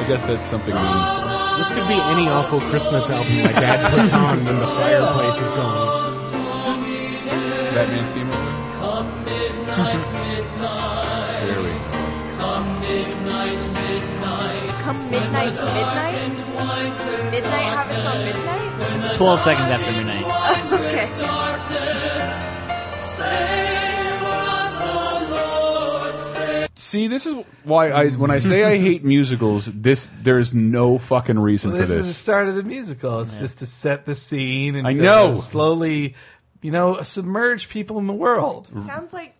I 0.00 0.04
guess 0.08 0.22
that's 0.24 0.46
something 0.46 0.74
meaningful. 0.74 1.58
This 1.58 1.68
could 1.68 1.88
be 1.88 2.00
any 2.12 2.28
awful 2.28 2.60
Christmas 2.60 3.10
album 3.10 3.36
my 3.42 3.52
dad 3.52 3.90
puts 3.92 4.12
on 4.12 4.36
when 4.44 4.58
the 4.58 4.66
fireplace 4.66 5.36
is 5.36 5.50
going. 5.58 6.14
Batman 7.74 8.06
steamroller? 8.06 8.54
midnight 14.92 15.56
to 15.56 15.64
midnight? 15.66 16.38
Does 16.38 17.22
midnight 17.30 17.72
have 17.72 17.90
its 17.90 18.04
own 18.04 18.24
midnight? 18.24 19.10
It's 19.10 19.16
12 19.16 19.40
seconds 19.40 19.70
after 19.70 19.92
midnight. 19.92 20.24
okay. 20.72 21.38
See, 26.74 27.06
this 27.06 27.26
is 27.26 27.34
why 27.64 27.90
I 27.90 28.08
when 28.12 28.30
I 28.30 28.38
say 28.38 28.64
I 28.64 28.78
hate 28.78 29.04
musicals, 29.04 29.66
this 29.66 30.08
there's 30.22 30.54
no 30.54 30.96
fucking 30.96 31.38
reason 31.38 31.70
Well, 31.70 31.82
for 31.82 31.86
this 31.86 31.96
This 31.96 32.06
is 32.06 32.16
the 32.16 32.22
start 32.22 32.48
of 32.48 32.54
the 32.56 32.62
musical. 32.62 33.20
It's 33.20 33.38
just 33.38 33.58
to 33.58 33.66
set 33.66 34.06
the 34.06 34.14
scene 34.14 34.74
and 34.74 34.86
I 34.88 34.92
to 34.92 34.98
know. 34.98 35.34
slowly, 35.34 36.14
you 36.62 36.70
know, 36.70 37.02
submerge 37.02 37.68
people 37.68 37.98
in 37.98 38.06
the 38.06 38.14
world. 38.14 38.68
Sounds 38.68 39.12
like 39.12 39.18
like 39.18 39.34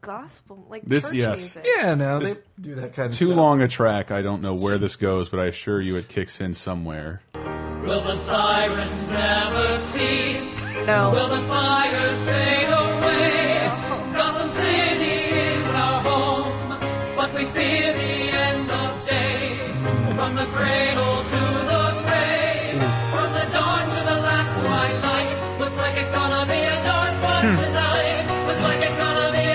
gospel, 0.00 0.66
like 0.70 0.82
This- 0.84 1.04
church 1.04 1.14
yes. 1.14 1.38
music. 1.38 1.66
Yeah, 1.76 1.94
no, 1.94 2.18
This- 2.20 2.38
they 2.38 2.44
do 2.62 2.74
that 2.76 2.94
kind 2.94 3.12
of 3.12 3.18
Too 3.18 3.26
stuff. 3.26 3.36
long 3.36 3.62
a 3.62 3.68
track. 3.68 4.10
I 4.10 4.22
don't 4.22 4.42
know 4.42 4.54
where 4.54 4.78
this 4.78 4.96
goes, 4.96 5.28
but 5.28 5.40
I 5.40 5.46
assure 5.46 5.80
you 5.80 5.96
it 5.96 6.08
kicks 6.08 6.40
in 6.40 6.54
somewhere. 6.54 7.20
Will 7.84 8.00
the 8.02 8.16
sirens 8.16 9.08
never 9.10 9.78
cease? 9.78 10.62
No. 10.86 11.10
Will 11.10 11.28
the 11.28 11.40
fires 11.42 12.24
fade 12.24 12.68
away? 12.68 13.70
Gotham 14.14 14.48
City 14.50 15.04
is 15.36 15.66
our 15.74 16.02
home, 16.02 16.78
but 17.16 17.32
we 17.34 17.44
fear 17.46 17.92
the 17.92 18.30
end 18.36 18.70
of 18.70 19.06
days. 19.06 19.86
From 20.16 20.34
the 20.36 20.46
cradle 20.46 20.97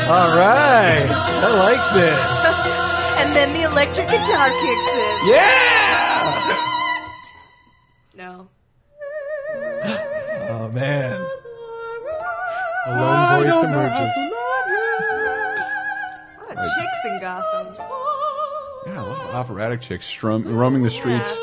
All 0.05 0.35
right, 0.37 1.07
I 1.09 1.49
like 1.59 1.93
this. 1.95 2.19
And 3.15 3.33
then 3.35 3.53
the 3.53 3.61
electric 3.61 4.07
guitar 4.07 4.49
kicks 4.49 4.89
in. 4.91 5.27
Yeah. 5.29 6.57
No. 8.15 8.47
Oh 10.49 10.69
man. 10.73 11.13
A 12.85 12.91
lone 12.91 13.43
voice 13.43 13.63
emerges. 13.63 14.13
A 14.17 14.19
lot 16.49 16.57
of 16.57 16.67
chicks 16.75 17.01
in 17.05 17.19
Gotham. 17.21 17.75
Yeah, 18.87 19.01
a 19.01 19.03
lot 19.05 19.19
of 19.29 19.35
operatic 19.35 19.81
chicks 19.81 20.05
strum, 20.05 20.43
roaming 20.43 20.83
the 20.83 20.89
streets. 20.89 21.37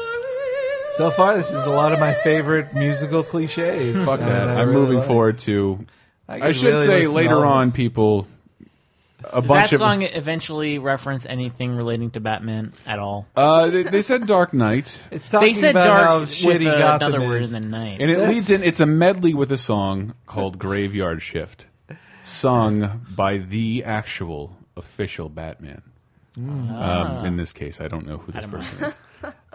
So 0.97 1.11
far, 1.11 1.37
this 1.37 1.51
is 1.51 1.65
a 1.65 1.71
lot 1.71 1.93
of 1.93 1.99
my 1.99 2.13
favorite 2.15 2.75
musical 2.75 3.23
cliches. 3.23 4.05
Fuck 4.05 4.21
that. 4.21 4.49
I 4.49 4.55
I'm 4.61 4.69
really 4.69 4.81
moving 4.83 4.99
like- 4.99 5.07
forward 5.07 5.39
to. 5.41 5.87
I, 6.29 6.49
I 6.49 6.53
should 6.53 6.75
really 6.75 6.87
say 6.87 6.99
listen 6.99 7.11
to 7.13 7.17
later 7.17 7.37
all 7.47 7.53
on, 7.55 7.69
this. 7.69 7.77
people. 7.77 8.29
A 9.33 9.41
Does 9.41 9.49
bunch 9.49 9.63
that 9.71 9.73
of 9.75 9.79
song 9.79 10.03
eventually 10.03 10.79
reference 10.79 11.25
anything 11.27 11.75
relating 11.77 12.11
to 12.13 12.21
Batman 12.21 12.73
at 12.87 12.99
all? 12.99 13.27
uh, 13.37 13.69
they, 13.69 13.83
they 13.85 14.03
said 14.03 14.27
Dark 14.27 14.53
Knight, 14.53 15.03
It's 15.11 15.29
talking 15.29 15.49
They 15.49 15.55
said 15.55 15.71
about 15.71 15.87
how 15.99 16.03
dark 16.19 16.21
with 16.21 16.31
shitty 16.31 16.67
uh, 16.69 16.79
Gotham 16.79 17.09
another 17.15 17.27
word 17.27 17.43
is. 17.43 17.51
than 17.53 17.71
night. 17.71 18.01
and 18.01 18.11
it 18.11 18.17
That's- 18.17 18.35
leads 18.35 18.51
in. 18.51 18.63
It's 18.63 18.81
a 18.81 18.87
medley 18.87 19.33
with 19.35 19.51
a 19.53 19.59
song 19.59 20.15
called 20.27 20.59
"Graveyard 20.59 21.23
Shift," 21.23 21.67
sung 22.23 23.07
by 23.15 23.39
the 23.39 23.85
actual 23.85 24.57
official 24.77 25.29
Batman. 25.29 25.83
Um, 26.39 27.27
in 27.27 27.37
this 27.37 27.53
case, 27.53 27.81
I 27.81 27.89
don't 27.89 28.07
know 28.07 28.19
who 28.19 28.33
this 28.33 28.43
don't 28.43 28.51
person 28.53 28.85
is. 28.87 28.95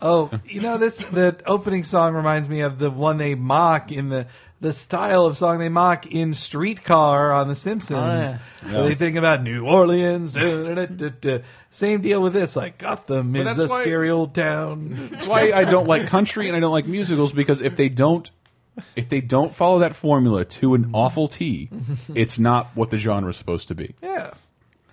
Oh, 0.01 0.29
you 0.45 0.61
know 0.61 0.77
this. 0.77 0.99
The 0.99 1.37
opening 1.45 1.83
song 1.83 2.13
reminds 2.13 2.49
me 2.49 2.61
of 2.61 2.77
the 2.77 2.91
one 2.91 3.17
they 3.17 3.33
mock 3.35 3.91
in 3.91 4.09
the 4.09 4.27
the 4.61 4.71
style 4.73 5.25
of 5.25 5.37
song 5.37 5.59
they 5.59 5.69
mock 5.69 6.05
in 6.07 6.33
Streetcar 6.33 7.31
on 7.33 7.47
The 7.47 7.55
Simpsons. 7.55 8.33
Oh, 8.65 8.73
Where 8.73 8.89
They 8.89 8.95
think 8.95 9.15
about 9.17 9.43
New 9.43 9.65
Orleans. 9.65 10.33
da, 10.33 10.41
da, 10.41 10.73
da, 10.73 10.85
da, 10.85 11.09
da. 11.21 11.37
Same 11.71 12.01
deal 12.01 12.21
with 12.21 12.33
this. 12.33 12.55
Like 12.55 12.77
Gotham 12.77 13.35
is 13.35 13.45
that's 13.45 13.59
a 13.59 13.67
why- 13.67 13.81
scary 13.81 14.09
old 14.09 14.33
town. 14.35 15.09
That's 15.11 15.27
why 15.27 15.51
I 15.51 15.65
don't 15.65 15.87
like 15.87 16.07
country 16.07 16.47
and 16.47 16.55
I 16.55 16.59
don't 16.59 16.71
like 16.71 16.87
musicals 16.87 17.31
because 17.33 17.61
if 17.61 17.75
they 17.75 17.89
don't 17.89 18.29
if 18.95 19.07
they 19.09 19.21
don't 19.21 19.55
follow 19.55 19.79
that 19.79 19.95
formula 19.95 20.43
to 20.45 20.73
an 20.73 20.91
awful 20.93 21.27
T, 21.29 21.69
it's 22.13 22.37
not 22.39 22.67
what 22.75 22.89
the 22.91 22.97
genre 22.97 23.29
is 23.29 23.37
supposed 23.37 23.69
to 23.69 23.75
be. 23.75 23.95
Yeah. 24.03 24.31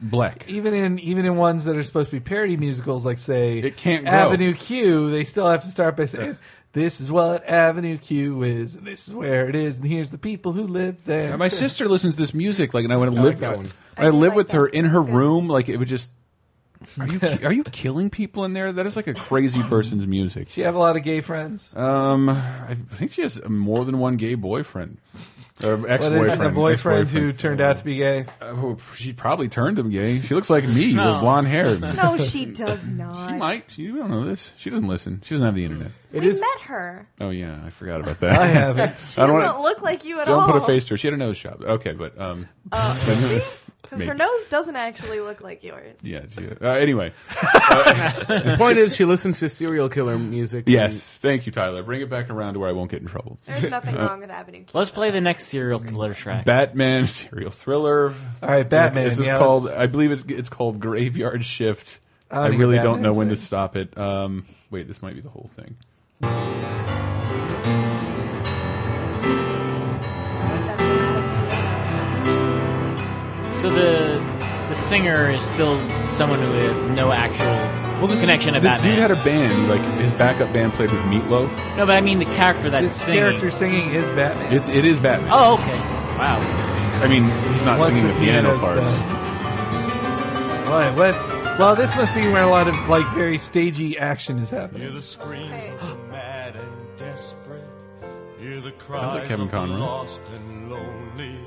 Black. 0.02 0.44
Even 0.48 0.74
in 0.74 0.98
even 0.98 1.24
in 1.24 1.36
ones 1.36 1.64
that 1.66 1.76
are 1.76 1.82
supposed 1.84 2.10
to 2.10 2.16
be 2.16 2.20
parody 2.20 2.56
musicals, 2.56 3.06
like 3.06 3.18
say 3.18 3.60
It 3.60 3.76
can't 3.76 4.04
grow. 4.04 4.12
Avenue 4.12 4.52
Q, 4.54 5.10
they 5.12 5.22
still 5.24 5.48
have 5.48 5.62
to 5.62 5.70
start 5.70 5.96
by 5.96 6.06
saying, 6.06 6.36
"This 6.72 7.00
is 7.00 7.10
what 7.10 7.44
Avenue 7.48 7.98
Q 7.98 8.42
is, 8.42 8.74
and 8.74 8.84
this 8.84 9.06
is 9.06 9.14
where 9.14 9.48
it 9.48 9.54
is, 9.54 9.78
and 9.78 9.86
here's 9.86 10.10
the 10.10 10.18
people 10.18 10.52
who 10.52 10.66
live 10.66 11.04
there." 11.04 11.38
My 11.38 11.46
sister 11.48 11.88
listens 11.88 12.14
to 12.16 12.20
this 12.22 12.34
music 12.34 12.74
like 12.74 12.82
and 12.84 12.92
I 12.92 12.96
want 12.96 13.14
to 13.14 13.22
live 13.22 13.38
that 13.38 13.56
one. 13.56 13.70
I, 13.96 14.08
I 14.08 14.10
do 14.10 14.16
live 14.16 14.30
like 14.30 14.36
with 14.38 14.48
that. 14.48 14.56
her 14.56 14.66
in 14.66 14.86
her 14.86 15.02
It's 15.02 15.10
room 15.10 15.48
like 15.48 15.68
it 15.68 15.76
would 15.76 15.88
just 15.88 16.10
Are 16.98 17.06
you 17.06 17.20
are 17.44 17.52
you 17.52 17.62
killing 17.62 18.10
people 18.10 18.44
in 18.44 18.54
there? 18.54 18.72
That 18.72 18.86
is 18.86 18.96
like 18.96 19.06
a 19.06 19.14
crazy 19.14 19.62
person's 19.62 20.06
music. 20.06 20.48
She 20.50 20.62
have 20.62 20.74
a 20.74 20.78
lot 20.80 20.96
of 20.96 21.04
gay 21.04 21.20
friends. 21.20 21.70
Um, 21.76 22.28
I 22.28 22.76
think 22.92 23.12
she 23.12 23.22
has 23.22 23.40
more 23.48 23.84
than 23.84 23.98
one 24.00 24.16
gay 24.16 24.34
boyfriend. 24.34 24.98
Or 25.64 25.76
But 25.76 25.90
ex-boyfriend. 25.90 26.26
isn't 26.26 26.42
a 26.44 26.50
boyfriend 26.50 27.10
who 27.10 27.28
ex-boyfriend. 27.30 27.38
turned 27.38 27.60
out 27.60 27.78
to 27.78 27.84
be 27.84 27.96
gay? 27.96 28.26
Uh, 28.40 28.74
she 28.96 29.12
probably 29.12 29.48
turned 29.48 29.78
him 29.78 29.90
gay. 29.90 30.20
She 30.20 30.34
looks 30.34 30.50
like 30.50 30.64
me 30.64 30.92
No. 30.92 31.12
with 31.12 31.20
blonde 31.20 31.46
hair. 31.48 31.78
No, 31.78 32.16
she 32.18 32.46
does 32.46 32.86
not. 32.88 33.28
She 33.30 33.36
might. 33.36 33.64
She, 33.70 33.82
you 33.82 33.96
don't 33.98 34.10
know 34.10 34.24
this. 34.24 34.52
She 34.56 34.70
doesn't 34.70 34.88
listen. 34.88 35.20
She 35.24 35.34
doesn't 35.34 35.44
have 35.46 35.54
the 35.54 35.64
internet. 35.64 35.92
It 36.12 36.22
We 36.22 36.28
is. 36.28 36.40
met 36.40 36.60
her. 36.66 37.08
Oh 37.20 37.30
yeah, 37.30 37.58
I 37.64 37.70
forgot 37.70 38.00
about 38.00 38.20
that. 38.20 38.38
I 38.40 38.46
haven't. 38.46 38.98
She 38.98 39.20
I 39.20 39.26
don't 39.26 39.40
doesn't 39.40 39.56
wanna- 39.56 39.62
look 39.68 39.82
like 39.82 40.04
you 40.04 40.20
at 40.20 40.28
all. 40.28 40.40
Don't 40.40 40.50
all. 40.50 40.52
put 40.60 40.62
a 40.62 40.66
face 40.66 40.84
to 40.86 40.94
her. 40.94 40.98
She 40.98 41.06
had 41.06 41.14
a 41.14 41.16
nose 41.16 41.38
job. 41.38 41.62
Okay, 41.62 41.92
but 41.92 42.20
um, 42.20 42.48
Because 43.82 44.04
her 44.04 44.14
nose 44.14 44.46
doesn't 44.46 44.76
actually 44.76 45.20
look 45.20 45.40
like 45.42 45.62
yours. 45.62 45.98
yeah. 46.02 46.22
She, 46.30 46.48
uh, 46.48 46.68
anyway, 46.70 47.12
The 47.30 48.54
point 48.56 48.78
is, 48.78 48.96
she 48.96 49.04
listens 49.04 49.40
to 49.40 49.48
serial 49.48 49.88
killer 49.88 50.18
music. 50.18 50.64
yes. 50.66 51.18
Thank 51.18 51.44
you, 51.46 51.52
Tyler. 51.52 51.82
Bring 51.82 52.00
it 52.00 52.08
back 52.08 52.30
around 52.30 52.54
to 52.54 52.60
where 52.60 52.68
I 52.70 52.72
won't 52.72 52.90
get 52.90 53.02
in 53.02 53.08
trouble. 53.08 53.38
There's 53.46 53.68
nothing 53.68 53.94
wrong 53.96 54.20
with 54.20 54.30
Avenue 54.30 54.64
Q. 54.64 54.66
Let's 54.72 54.90
play 54.90 55.10
the 55.10 55.20
next 55.20 55.46
serial 55.46 55.80
killer 55.80 56.14
track. 56.14 56.44
Batman 56.44 57.06
serial 57.06 57.50
thriller. 57.50 58.14
All 58.42 58.48
right, 58.48 58.68
Batman. 58.68 59.04
This 59.04 59.18
is 59.18 59.26
yeah, 59.26 59.38
called. 59.38 59.64
let's- 59.64 59.76
I 59.76 59.86
believe 59.86 60.12
it's 60.12 60.24
it's 60.28 60.48
called 60.48 60.80
Graveyard 60.80 61.44
Shift. 61.44 62.00
I 62.30 62.34
I, 62.36 62.38
don't 62.42 62.50
think 62.52 62.60
really 62.60 62.78
don't 62.78 63.02
know 63.02 63.12
when 63.12 63.28
in. 63.28 63.34
to 63.34 63.40
stop 63.40 63.76
it. 63.76 63.96
Um, 63.98 64.46
wait, 64.70 64.88
this 64.88 65.02
might 65.02 65.14
be 65.14 65.20
the 65.20 65.28
whole 65.28 65.50
thing. 65.52 65.76
So 73.62 73.70
the 73.70 74.18
the 74.68 74.74
singer 74.74 75.30
is 75.30 75.42
still 75.42 75.78
someone 76.10 76.40
who 76.40 76.52
has 76.52 76.86
no 76.88 77.12
actual 77.12 77.46
connection 78.18 78.54
to 78.54 78.60
this 78.60 78.72
Batman. 78.76 78.90
dude 78.90 78.98
had 78.98 79.10
a 79.12 79.22
band. 79.24 79.68
Like 79.68 79.80
his 80.00 80.10
backup 80.12 80.52
band 80.52 80.72
played 80.72 80.90
with 80.90 81.00
Meatloaf. 81.02 81.48
no, 81.76 81.86
but 81.86 81.94
I 81.94 82.00
mean 82.00 82.18
the 82.18 82.24
character 82.24 82.68
that's 82.70 82.86
this 82.86 83.00
singing. 83.02 83.20
character 83.20 83.50
singing 83.52 83.90
is 83.94 84.10
Batman. 84.10 84.52
It's 84.52 84.68
it 84.68 84.84
is 84.84 84.98
Batman. 84.98 85.30
Oh, 85.32 85.54
okay. 85.54 85.78
Wow. 86.18 86.40
I 87.02 87.06
mean, 87.08 87.24
he's 87.52 87.64
not 87.64 87.78
Once 87.78 87.94
singing 87.94 88.08
the 88.08 88.14
the 88.14 88.20
piano 88.20 88.58
parts. 88.58 88.80
done. 88.80 89.20
What? 90.70 91.14
What? 91.14 91.58
Well, 91.58 91.76
this 91.76 91.94
must 91.96 92.14
be 92.14 92.22
where 92.28 92.42
a 92.44 92.48
lot 92.48 92.66
of 92.66 92.76
like 92.88 93.06
very 93.14 93.38
stagey 93.38 93.96
action 93.98 94.38
is 94.38 94.50
happening. 94.50 94.82
Hear 94.82 94.90
the 94.92 95.02
screams 95.02 95.46
Say. 95.46 95.70
of 95.74 95.88
the 95.88 95.94
mad 96.10 96.56
and 96.56 96.96
desperate. 96.96 97.62
Hear 98.42 98.60
the 98.60 98.74
like 98.88 99.28
Kevin 99.28 99.42
of 99.42 99.50
the 99.52 99.56
Conroy. 99.56 99.78
lost 99.78 100.20
and 100.34 100.68
lonely. 100.68 101.38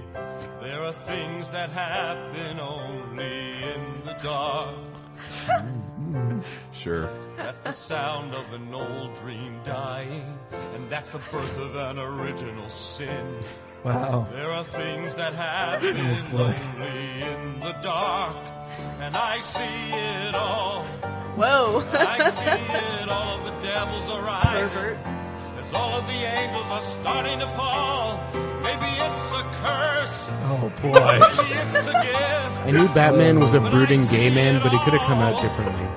There 0.61 0.81
are 0.81 0.93
things 0.93 1.49
that 1.49 1.69
happen 1.69 2.57
only 2.57 3.51
in 3.63 4.01
the 4.05 4.13
dark. 4.23 4.75
Sure. 6.73 7.09
That's 7.35 7.59
the 7.59 7.71
sound 7.71 8.33
of 8.33 8.53
an 8.53 8.73
old 8.73 9.15
dream 9.15 9.59
dying, 9.63 10.37
and 10.73 10.89
that's 10.89 11.11
the 11.11 11.19
birth 11.31 11.57
of 11.57 11.75
an 11.75 11.97
original 11.97 12.69
sin. 12.69 13.27
Wow. 13.83 14.27
There 14.31 14.51
are 14.51 14.63
things 14.63 15.15
that 15.15 15.33
happen 15.33 15.97
oh, 15.97 16.37
lonely 16.37 17.23
in 17.23 17.59
the 17.59 17.73
dark, 17.81 18.35
and 18.99 19.17
I 19.17 19.39
see 19.39 19.91
it 19.91 20.35
all. 20.35 20.83
Whoa. 21.35 21.83
I 21.93 22.29
see 22.29 23.03
it 23.03 23.09
all. 23.09 23.39
The 23.39 23.59
devil's 23.61 24.09
arising 24.09 24.77
Pervert. 24.95 24.97
As 25.65 25.73
all 25.73 25.93
of 25.95 26.05
the 26.07 26.13
angels 26.13 26.71
are 26.71 26.81
starting 26.81 27.39
to 27.39 27.47
fall. 27.47 28.19
Maybe 28.61 28.85
it's 28.85 29.31
a 29.33 29.43
curse. 29.61 30.29
Oh 30.51 30.71
boy. 30.81 30.93
Maybe 30.93 31.53
it's 31.61 31.87
a 31.87 31.93
gift. 31.93 32.67
I 32.67 32.71
knew 32.71 32.87
Batman 32.89 33.39
was 33.39 33.53
a 33.53 33.59
brooding 33.59 34.05
gay 34.07 34.29
man, 34.33 34.61
but 34.61 34.71
he 34.71 34.79
could 34.79 34.93
have 34.93 35.07
come 35.07 35.19
out 35.19 35.41
differently. 35.41 35.87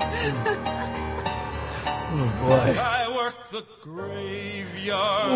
Oh 2.10 2.28
boy. 2.48 2.76
I 2.80 3.08
work 3.14 3.48
the 3.50 3.64
graveyard. 3.82 5.30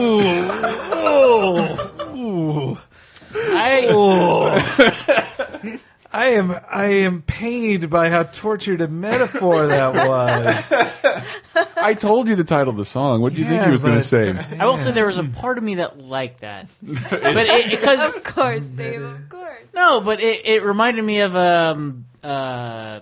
I 3.54 3.86
I 6.14 6.26
am 6.32 6.54
I 6.70 6.84
am 6.86 7.22
pained 7.22 7.88
by 7.88 8.10
how 8.10 8.24
tortured 8.24 8.80
a 8.82 8.88
metaphor 8.88 9.66
that 9.68 9.94
was. 11.54 11.66
I 11.76 11.94
told 11.94 12.28
you 12.28 12.36
the 12.36 12.44
title 12.44 12.68
of 12.70 12.76
the 12.76 12.84
song. 12.84 13.22
What 13.22 13.34
do 13.34 13.40
you 13.40 13.46
think 13.46 13.64
he 13.64 13.70
was 13.70 13.82
going 13.82 13.94
to 13.94 13.98
but- 14.00 14.04
say? 14.04 14.58
I 14.58 14.66
will 14.66 14.78
say 14.78 14.92
there 14.92 15.06
was 15.06 15.18
a 15.18 15.24
part 15.24 15.56
of 15.58 15.64
me 15.64 15.76
that 15.76 15.98
liked 15.98 16.40
that, 16.42 16.68
but 16.82 17.12
it 17.12 17.70
because 17.70 18.16
Of 18.16 18.24
course, 18.24 18.66
Dave. 18.68 19.02
Of 19.02 19.28
course. 19.28 19.64
no, 19.74 20.00
but 20.00 20.20
it, 20.20 20.44
it 20.46 20.62
reminded 20.62 21.02
me 21.04 21.20
of 21.20 21.34
um 21.34 22.04
uh 22.22 23.00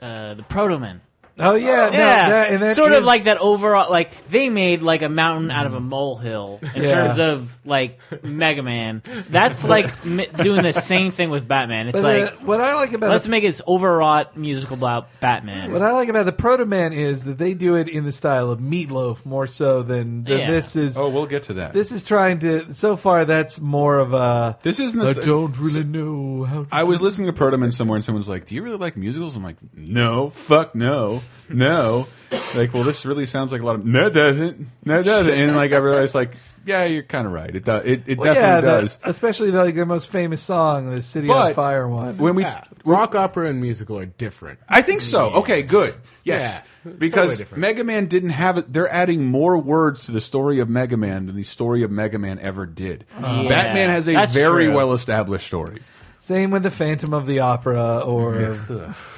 uh 0.00 0.34
the 0.34 0.42
Protomen. 0.48 1.00
Oh 1.42 1.54
yeah, 1.54 1.90
no, 1.90 1.98
Yeah, 1.98 2.28
that, 2.30 2.50
and 2.52 2.62
that 2.62 2.76
sort 2.76 2.92
of 2.92 3.00
is- 3.00 3.04
like 3.04 3.24
that 3.24 3.38
overall. 3.38 3.90
Like 3.90 4.28
they 4.28 4.48
made 4.48 4.80
like 4.82 5.02
a 5.02 5.08
mountain 5.08 5.50
out 5.50 5.66
of 5.66 5.74
a 5.74 5.80
molehill 5.80 6.60
in 6.74 6.82
Yeah. 6.84 6.90
terms 6.90 7.18
of 7.18 7.58
like 7.64 7.98
Mega 8.22 8.62
Man. 8.62 9.02
That's 9.28 9.64
like 9.64 9.86
m- 10.06 10.22
doing 10.42 10.62
the 10.62 10.72
same 10.72 11.10
thing 11.10 11.30
with 11.30 11.46
Batman. 11.48 11.88
It's 11.88 12.00
But 12.00 12.02
like 12.04 12.32
uh, 12.32 12.36
what 12.44 12.60
I 12.60 12.74
like 12.74 12.92
about 12.92 13.10
let's 13.10 13.24
the, 13.24 13.30
make 13.30 13.44
it 13.44 13.60
overwrought 13.66 14.36
musical 14.36 14.76
about 14.76 15.08
Batman. 15.20 15.72
what 15.72 15.82
I 15.82 15.92
like 15.92 16.08
about 16.08 16.26
the 16.26 16.32
Proto 16.32 16.64
Man 16.64 16.92
is 16.92 17.24
that 17.24 17.38
they 17.38 17.54
do 17.54 17.74
it 17.74 17.88
in 17.88 18.04
the 18.04 18.12
style 18.12 18.50
of 18.50 18.60
Meatloaf 18.60 19.24
more 19.26 19.46
so 19.46 19.82
than, 19.82 20.24
than 20.24 20.38
Yeah. 20.40 20.50
this 20.50 20.76
is. 20.76 20.96
Oh, 20.96 21.08
we'll 21.08 21.26
get 21.26 21.44
to 21.44 21.54
that. 21.54 21.72
This 21.72 21.92
is 21.92 22.04
trying 22.04 22.38
to. 22.40 22.72
So 22.74 22.96
far, 22.96 23.24
that's 23.24 23.60
more 23.60 23.98
of 23.98 24.14
a. 24.14 24.58
This 24.62 24.78
isn't. 24.80 25.00
I 25.00 25.12
The, 25.12 25.22
don't 25.22 25.58
really 25.58 25.84
know 25.84 26.44
how. 26.44 26.62
To 26.64 26.68
I 26.70 26.84
was 26.84 27.00
listening 27.02 27.26
to 27.26 27.32
Proto 27.32 27.56
Man 27.58 27.70
somewhere, 27.70 27.96
and 27.96 28.04
someone's 28.04 28.28
like, 28.28 28.46
"Do 28.46 28.54
you 28.54 28.62
really 28.62 28.76
like 28.78 28.96
musicals?" 28.96 29.34
I'm 29.36 29.42
like, 29.42 29.56
"No, 29.74 30.30
fuck 30.30 30.74
no, 30.74 31.22
no." 31.48 32.06
like, 32.54 32.72
well, 32.72 32.82
this 32.82 33.04
really 33.04 33.26
sounds 33.26 33.52
like 33.52 33.60
a 33.60 33.64
lot 33.64 33.74
of 33.76 33.84
no, 33.84 34.06
it 34.06 34.10
doesn't, 34.14 34.66
no, 34.86 35.00
it 35.00 35.04
doesn't. 35.04 35.32
And 35.34 35.54
like, 35.54 35.72
I 35.72 35.76
realized, 35.76 36.14
like, 36.14 36.34
yeah, 36.64 36.84
you're 36.84 37.02
kind 37.02 37.26
of 37.26 37.32
right. 37.34 37.54
It 37.54 37.62
does. 37.64 37.84
It, 37.84 38.04
it 38.06 38.18
Well, 38.18 38.32
definitely 38.32 38.68
yeah, 38.68 38.74
the- 38.76 38.80
does. 38.82 38.98
especially 39.02 39.50
the, 39.50 39.64
like 39.64 39.74
their 39.74 39.84
most 39.86 40.10
famous 40.10 40.40
song, 40.40 40.90
the 40.90 41.02
"City 41.02 41.28
on 41.28 41.52
Fire" 41.54 41.86
one. 41.86 42.16
When 42.16 42.34
we, 42.34 42.44
Yeah, 42.44 42.62
rock 42.84 43.14
opera 43.14 43.48
and 43.48 43.60
musical 43.60 43.98
are 43.98 44.06
different. 44.06 44.60
I 44.68 44.80
think 44.82 45.02
so. 45.02 45.30
Okay, 45.34 45.62
good. 45.62 45.94
Yes. 46.24 46.62
Yeah, 46.86 46.92
because 46.98 47.38
totally. 47.38 47.60
Mega 47.60 47.84
Man 47.84 48.06
didn't 48.06 48.30
have 48.30 48.56
it. 48.56 48.72
They're 48.72 48.88
adding 48.90 49.26
more 49.26 49.58
words 49.58 50.06
to 50.06 50.12
the 50.12 50.20
story 50.20 50.60
of 50.60 50.68
Mega 50.70 50.96
Man 50.96 51.26
than 51.26 51.36
the 51.36 51.42
story 51.44 51.82
of 51.82 51.90
Mega 51.90 52.18
Man 52.18 52.38
ever 52.38 52.64
did. 52.64 53.04
Oh, 53.18 53.48
Batman 53.48 53.90
has 53.90 54.08
a 54.08 54.12
that's 54.14 54.32
very 54.32 54.66
true. 54.66 54.74
well 54.76 54.92
established 54.94 55.46
story. 55.48 55.80
Same 56.22 56.52
with 56.52 56.62
the 56.62 56.70
Phantom 56.70 57.14
of 57.14 57.26
the 57.26 57.40
Opera 57.40 57.98
or 57.98 58.56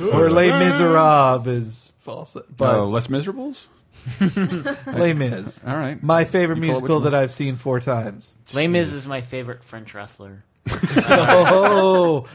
or 0.01 0.31
Les 0.31 0.49
Miserables 0.49 1.47
is 1.47 1.93
false, 2.01 2.35
but 2.57 2.77
oh, 2.77 2.89
Less 2.89 3.11
Miserables? 3.11 3.69
Les 4.87 5.13
Mis. 5.13 5.63
All 5.67 5.77
right. 5.77 6.03
My 6.03 6.25
favorite 6.25 6.57
You 6.57 6.63
call 6.63 6.71
it 6.71 6.73
musical 6.73 6.97
one? 6.97 7.05
that 7.05 7.15
I've 7.15 7.31
seen 7.31 7.57
four 7.57 7.79
times. 7.81 8.35
Les 8.55 8.69
Mis 8.69 8.95
is 8.95 9.07
my 9.07 9.21
favorite 9.21 9.63
French 9.65 9.93
wrestler. 9.93 10.45
Oh, 10.71 12.27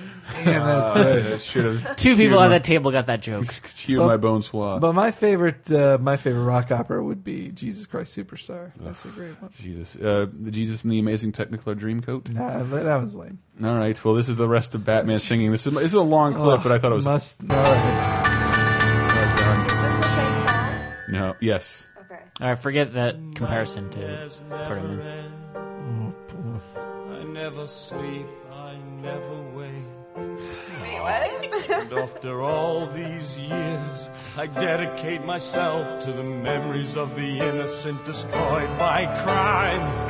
man, 0.46 0.46
that's 0.46 0.90
good. 0.94 1.34
I 1.34 1.38
should 1.40 1.66
have 1.82 1.96
Two 1.96 2.16
people 2.16 2.40
at 2.40 2.50
that 2.50 2.64
table 2.64 2.92
got 2.92 3.08
that 3.08 3.22
joke. 3.22 3.46
chewed 3.76 4.06
my 4.06 4.18
bone 4.18 4.42
swab. 4.42 4.82
But 4.82 4.94
my 4.94 5.12
favorite, 5.12 5.72
uh, 5.72 5.98
my 6.00 6.18
favorite 6.18 6.44
rock 6.44 6.72
opera 6.72 7.04
would 7.04 7.24
be 7.24 7.50
Jesus 7.50 7.86
Christ 7.86 8.18
Superstar. 8.18 8.72
That's 8.80 9.06
a 9.06 9.10
great 9.10 9.42
one. 9.42 9.52
Jesus, 9.60 9.96
uh, 9.96 10.28
the 10.32 10.52
Jesus 10.52 10.84
and 10.84 10.92
the 10.92 11.00
Amazing 11.00 11.32
Technicolor 11.32 11.78
Dreamcoat. 11.80 12.30
Nah, 12.30 12.64
that 12.64 12.84
that 12.84 13.02
was 13.02 13.16
lame. 13.16 13.40
All 13.64 13.76
right. 13.76 14.02
Well, 14.06 14.14
this 14.14 14.30
is 14.30 14.38
the 14.38 14.48
rest 14.48 14.76
of 14.76 14.86
Batman 14.86 15.18
singing. 15.20 15.52
This 15.52 15.66
is 15.68 15.74
this 15.74 15.84
is 15.86 15.94
a 15.94 16.02
long 16.02 16.34
clip, 16.36 16.64
but 16.64 16.72
I 16.72 16.80
thought 16.80 16.92
it 16.92 16.96
was 16.96 17.06
must. 17.06 17.42
All 17.50 17.58
right. 17.58 19.66
Is 19.68 19.82
this 19.82 19.94
the 19.96 20.16
same 20.16 20.48
song? 20.48 20.94
no. 21.10 21.36
Yes. 21.42 21.88
Okay. 22.06 22.20
All 22.42 22.48
right, 22.50 22.60
forget 22.60 22.94
that 22.94 23.16
comparison 23.36 23.90
to 23.92 24.00
There's 24.00 24.42
Proto 24.48 24.76
never 24.76 24.88
Man. 24.96 25.02
end. 25.02 25.34
I 25.56 26.89
never 27.34 27.68
sleep, 27.68 28.28
I 28.52 28.76
never 29.02 29.42
wake. 29.54 29.70
Wait, 30.16 31.02
what? 31.02 31.70
And 31.70 31.94
after 31.94 32.42
all 32.42 32.88
these 32.88 33.38
years, 33.38 34.10
I 34.38 34.48
dedicate 34.48 35.24
myself 35.24 36.04
to 36.06 36.12
the 36.12 36.24
memories 36.24 36.98
of 36.98 37.16
the 37.16 37.40
innocent 37.40 38.04
destroyed 38.06 38.78
by 38.78 39.06
crime. 39.24 40.08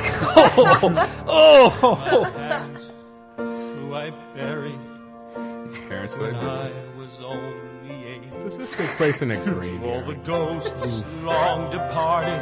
oh, 1.26 1.80
oh. 1.86 2.30
parents, 2.34 2.90
who 3.36 3.94
I 3.94 4.10
buried 4.34 4.78
Parents 5.88 6.16
when 6.16 6.34
I 6.34 6.72
was 6.96 7.20
only 7.20 8.04
eight. 8.06 8.40
Does 8.40 8.58
this 8.58 8.70
take 8.70 8.90
place 8.90 9.22
in 9.22 9.30
a 9.30 9.44
To 9.44 9.84
all 9.84 10.02
the 10.02 10.14
ghosts 10.14 11.22
long 11.22 11.70
departed, 11.70 12.40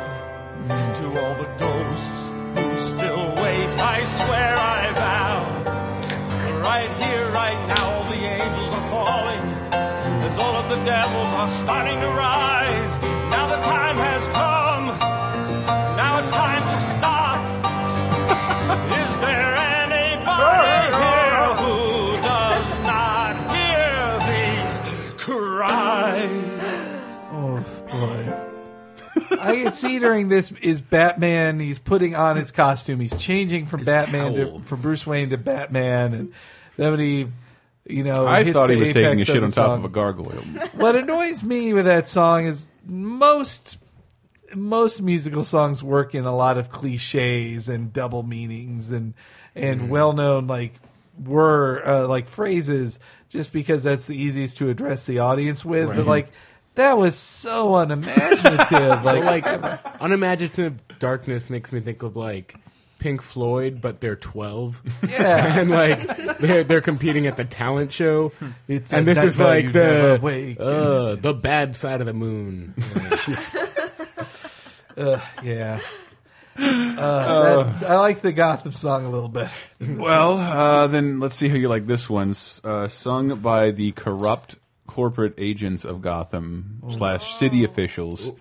to 0.66 1.06
all 1.20 1.34
the 1.34 1.48
ghosts 1.58 2.30
who 2.54 2.76
still 2.76 3.34
wait, 3.36 3.68
I 3.78 4.04
swear 4.04 4.56
I 4.56 4.92
vow. 4.92 6.60
Right 6.60 6.90
here, 7.02 7.30
right 7.30 7.60
now, 7.68 7.90
all 7.90 8.04
the 8.04 8.16
angels 8.16 8.72
are 8.72 8.88
falling, 8.90 9.44
as 10.26 10.38
all 10.38 10.56
of 10.56 10.68
the 10.68 10.82
devils 10.84 11.32
are 11.32 11.48
starting 11.48 12.00
to 12.00 12.08
rise. 12.08 12.98
Now 13.30 13.46
the 13.48 13.62
time 13.62 13.96
has 13.96 14.28
come. 14.28 14.57
I 29.48 29.62
can 29.62 29.72
see 29.72 29.98
during 29.98 30.28
this 30.28 30.52
is 30.62 30.80
Batman. 30.80 31.60
He's 31.60 31.78
putting 31.78 32.14
on 32.14 32.36
his 32.36 32.50
costume. 32.50 33.00
He's 33.00 33.16
changing 33.16 33.66
from 33.66 33.84
Batman 33.84 34.34
cowl. 34.34 34.60
to 34.60 34.66
from 34.66 34.80
Bruce 34.80 35.06
Wayne 35.06 35.30
to 35.30 35.38
Batman, 35.38 36.14
and 36.14 36.32
then 36.76 36.90
when 36.92 37.00
he, 37.00 37.26
you 37.86 38.04
know, 38.04 38.26
I 38.26 38.44
hits 38.44 38.54
thought 38.54 38.70
he 38.70 38.76
the 38.76 38.80
was 38.80 38.90
taking 38.90 39.20
a 39.20 39.24
shit 39.24 39.42
on 39.42 39.50
top 39.50 39.78
of 39.78 39.84
a 39.84 39.88
gargoyle. 39.88 40.42
What 40.72 40.96
annoys 40.96 41.42
me 41.42 41.72
with 41.72 41.86
that 41.86 42.08
song 42.08 42.46
is 42.46 42.68
most 42.86 43.78
most 44.54 45.02
musical 45.02 45.44
songs 45.44 45.82
work 45.82 46.14
in 46.14 46.24
a 46.24 46.34
lot 46.34 46.56
of 46.56 46.70
cliches 46.70 47.68
and 47.68 47.92
double 47.92 48.22
meanings 48.22 48.90
and 48.90 49.14
and 49.54 49.90
well 49.90 50.12
known 50.12 50.46
like 50.46 50.74
were 51.22 51.86
uh, 51.86 52.06
like 52.06 52.28
phrases 52.28 52.98
just 53.28 53.52
because 53.52 53.82
that's 53.82 54.06
the 54.06 54.16
easiest 54.16 54.58
to 54.58 54.70
address 54.70 55.04
the 55.04 55.18
audience 55.18 55.64
with. 55.64 55.88
But 55.88 56.06
like 56.06 56.28
that 56.78 56.96
was 56.96 57.18
so 57.18 57.76
unimaginative. 57.76 59.04
like, 59.04 59.44
like 59.44 59.80
unimaginative 60.00 60.80
darkness 60.98 61.50
makes 61.50 61.72
me 61.72 61.80
think 61.80 62.02
of 62.02 62.16
like 62.16 62.54
Pink 62.98 63.22
Floyd, 63.22 63.80
but 63.80 64.00
they're 64.00 64.16
twelve, 64.16 64.82
yeah, 65.06 65.58
and 65.60 65.70
like 65.70 66.38
they're 66.38 66.64
they're 66.64 66.80
competing 66.80 67.26
at 67.26 67.36
the 67.36 67.44
talent 67.44 67.92
show, 67.92 68.32
it's 68.66 68.92
and 68.92 69.06
this 69.06 69.22
is 69.22 69.38
like 69.38 69.72
the 69.72 70.14
uh, 70.58 71.14
the 71.14 71.34
bad 71.34 71.76
side 71.76 72.00
of 72.00 72.06
the 72.06 72.14
moon. 72.14 72.74
Uh, 74.96 75.20
yeah. 75.44 75.78
Uh, 76.58 77.62
that's, 77.62 77.84
I 77.84 77.94
like 77.98 78.20
the 78.20 78.32
Gotham 78.32 78.72
song 78.72 79.04
a 79.04 79.08
little 79.08 79.28
bit. 79.28 79.48
Well, 79.80 80.38
uh, 80.38 80.88
then 80.88 81.20
let's 81.20 81.36
see 81.36 81.48
how 81.48 81.54
you 81.54 81.68
like 81.68 81.86
this 81.86 82.10
one. 82.10 82.34
Uh, 82.64 82.88
sung 82.88 83.38
by 83.38 83.70
the 83.70 83.92
corrupt 83.92 84.56
corporate 84.88 85.34
agents 85.38 85.84
of 85.84 86.02
Gotham 86.02 86.82
slash 86.90 87.34
city 87.36 87.62
officials. 87.62 88.32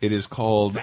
It 0.00 0.12
is 0.12 0.28
called 0.28 0.78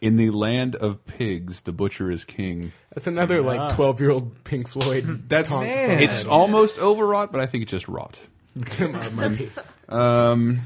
"In 0.00 0.16
the 0.16 0.30
Land 0.30 0.74
of 0.74 1.06
Pigs, 1.06 1.60
the 1.60 1.70
Butcher 1.70 2.10
is 2.10 2.24
King." 2.24 2.72
That's 2.92 3.06
another 3.06 3.40
like 3.40 3.72
twelve 3.76 4.00
year 4.00 4.10
old 4.10 4.42
Pink 4.42 4.66
Floyd. 4.66 5.04
That's 5.28 5.50
taunt 5.50 5.62
Man. 5.62 6.02
it's 6.02 6.24
almost 6.24 6.76
overwrought, 6.78 7.30
but 7.30 7.40
I 7.40 7.46
think 7.46 7.62
it's 7.62 7.70
just 7.70 7.86
wrought. 7.86 8.20
song. 8.56 8.66
It 8.78 9.12
might. 9.12 9.50
Um, 9.88 10.62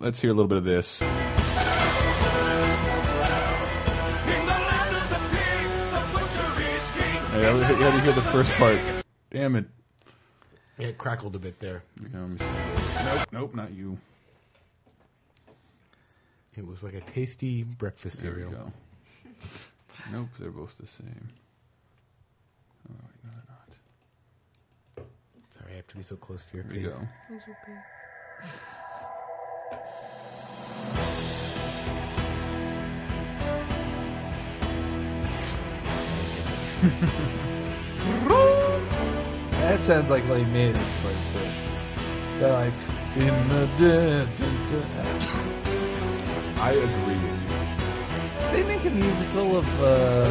let's 0.00 0.20
hear 0.20 0.30
a 0.30 0.34
little 0.34 0.48
bit 0.48 0.58
of 0.58 0.64
this. 0.64 1.00
In 1.00 1.08
the 1.08 1.14
land 4.50 4.96
of 4.96 5.08
the 5.10 5.20
pig, 5.30 5.68
the 5.92 6.02
butcher 6.12 6.60
is 6.60 6.90
king. 6.90 7.18
I 7.30 7.40
gotta, 7.40 7.72
you 7.74 7.78
gotta 7.78 8.00
hear 8.00 8.12
the 8.12 8.22
first 8.22 8.52
part. 8.54 8.80
Damn 9.30 9.54
it! 9.54 9.66
Yeah, 10.78 10.88
it 10.88 10.98
crackled 10.98 11.36
a 11.36 11.38
bit 11.38 11.60
there. 11.60 11.82
You 12.02 12.08
know, 12.08 12.20
let 12.20 12.30
me 12.30 12.38
see. 12.38 13.04
Nope, 13.04 13.28
nope, 13.32 13.54
not 13.54 13.72
you. 13.72 13.98
It 16.56 16.66
was 16.66 16.82
like 16.82 16.94
a 16.94 17.00
tasty 17.00 17.62
breakfast 17.62 18.20
There 18.20 18.32
we 18.32 18.42
cereal. 18.42 18.50
go. 18.52 18.72
Nope, 20.12 20.28
they're 20.40 20.50
both 20.50 20.76
the 20.76 20.86
same. 20.88 21.28
Oh, 22.90 22.94
wait, 23.06 23.24
no, 23.24 23.30
they're 24.96 25.04
not. 25.06 25.56
Sorry, 25.56 25.72
I 25.72 25.76
have 25.76 25.86
to 25.86 25.96
be 25.96 26.02
so 26.02 26.16
close 26.16 26.44
to 26.50 26.56
your 26.56 26.64
There 26.64 26.74
we 26.74 26.82
face. 26.82 26.92
go. 26.92 27.08
That 39.64 39.82
sounds 39.82 40.10
like 40.10 40.26
Les 40.28 40.44
Mis. 40.44 40.76
Like 41.04 41.14
the, 41.32 42.38
they're 42.38 42.52
like 42.52 42.72
in 43.16 43.48
the 43.48 43.66
da, 43.78 44.24
da, 44.36 44.46
da. 44.68 46.62
I 46.62 46.70
agree 46.72 47.14
with 47.14 47.42
you. 47.42 48.50
They 48.52 48.62
make 48.64 48.84
a 48.84 48.90
musical 48.90 49.56
of 49.56 49.82
uh, 49.82 50.28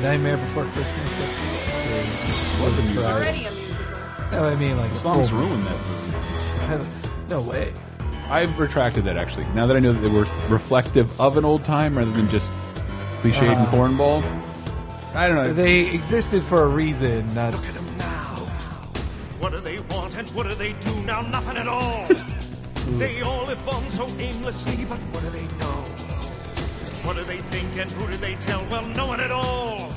Nightmare 0.00 0.38
Before 0.38 0.64
Christmas. 0.66 1.20
I 1.20 1.22
like. 1.22 2.62
Was 2.62 2.78
a 2.78 2.82
musical. 2.82 3.04
Already 3.04 3.44
a 3.44 3.50
musical. 3.52 3.98
No, 4.32 4.48
I 4.48 4.54
mean 4.56 4.76
like 4.78 4.90
The 4.92 4.96
a 4.96 5.00
songs 5.00 5.30
full- 5.30 5.38
ruined 5.40 5.64
that 5.66 5.86
movie. 5.86 6.86
No 7.28 7.40
way. 7.40 7.72
I've 8.30 8.58
retracted 8.58 9.04
that 9.04 9.16
actually. 9.16 9.44
Now 9.54 9.66
that 9.66 9.76
I 9.76 9.78
know 9.80 9.92
that 9.92 10.00
they 10.00 10.08
were 10.08 10.26
reflective 10.48 11.18
of 11.20 11.36
an 11.36 11.44
old 11.44 11.64
time 11.64 11.96
rather 11.98 12.10
than 12.12 12.28
just 12.28 12.50
cliched 13.22 13.42
and 13.42 13.66
cornball. 13.68 14.22
I 15.14 15.28
don't 15.28 15.36
know. 15.36 15.52
They 15.52 15.90
existed 15.94 16.42
for 16.42 16.62
a 16.64 16.68
reason. 16.68 17.34
Not 17.34 17.54
they? 21.24 21.30
Nothing 21.30 21.56
at 21.56 21.68
all. 21.68 22.06
they 22.98 23.22
all 23.22 23.46
live 23.46 23.68
on 23.68 23.90
so 23.90 24.06
aimlessly, 24.18 24.84
but 24.84 24.98
what 24.98 25.22
do 25.22 25.30
they 25.30 25.46
know? 25.58 25.84
What 27.04 27.16
do 27.16 27.24
they 27.24 27.38
think 27.38 27.78
and 27.78 27.90
who 27.90 28.10
do 28.10 28.16
they 28.16 28.34
tell? 28.36 28.64
Well, 28.70 28.86
no 28.86 29.06
one 29.06 29.20
at 29.20 29.30
all. 29.30 29.92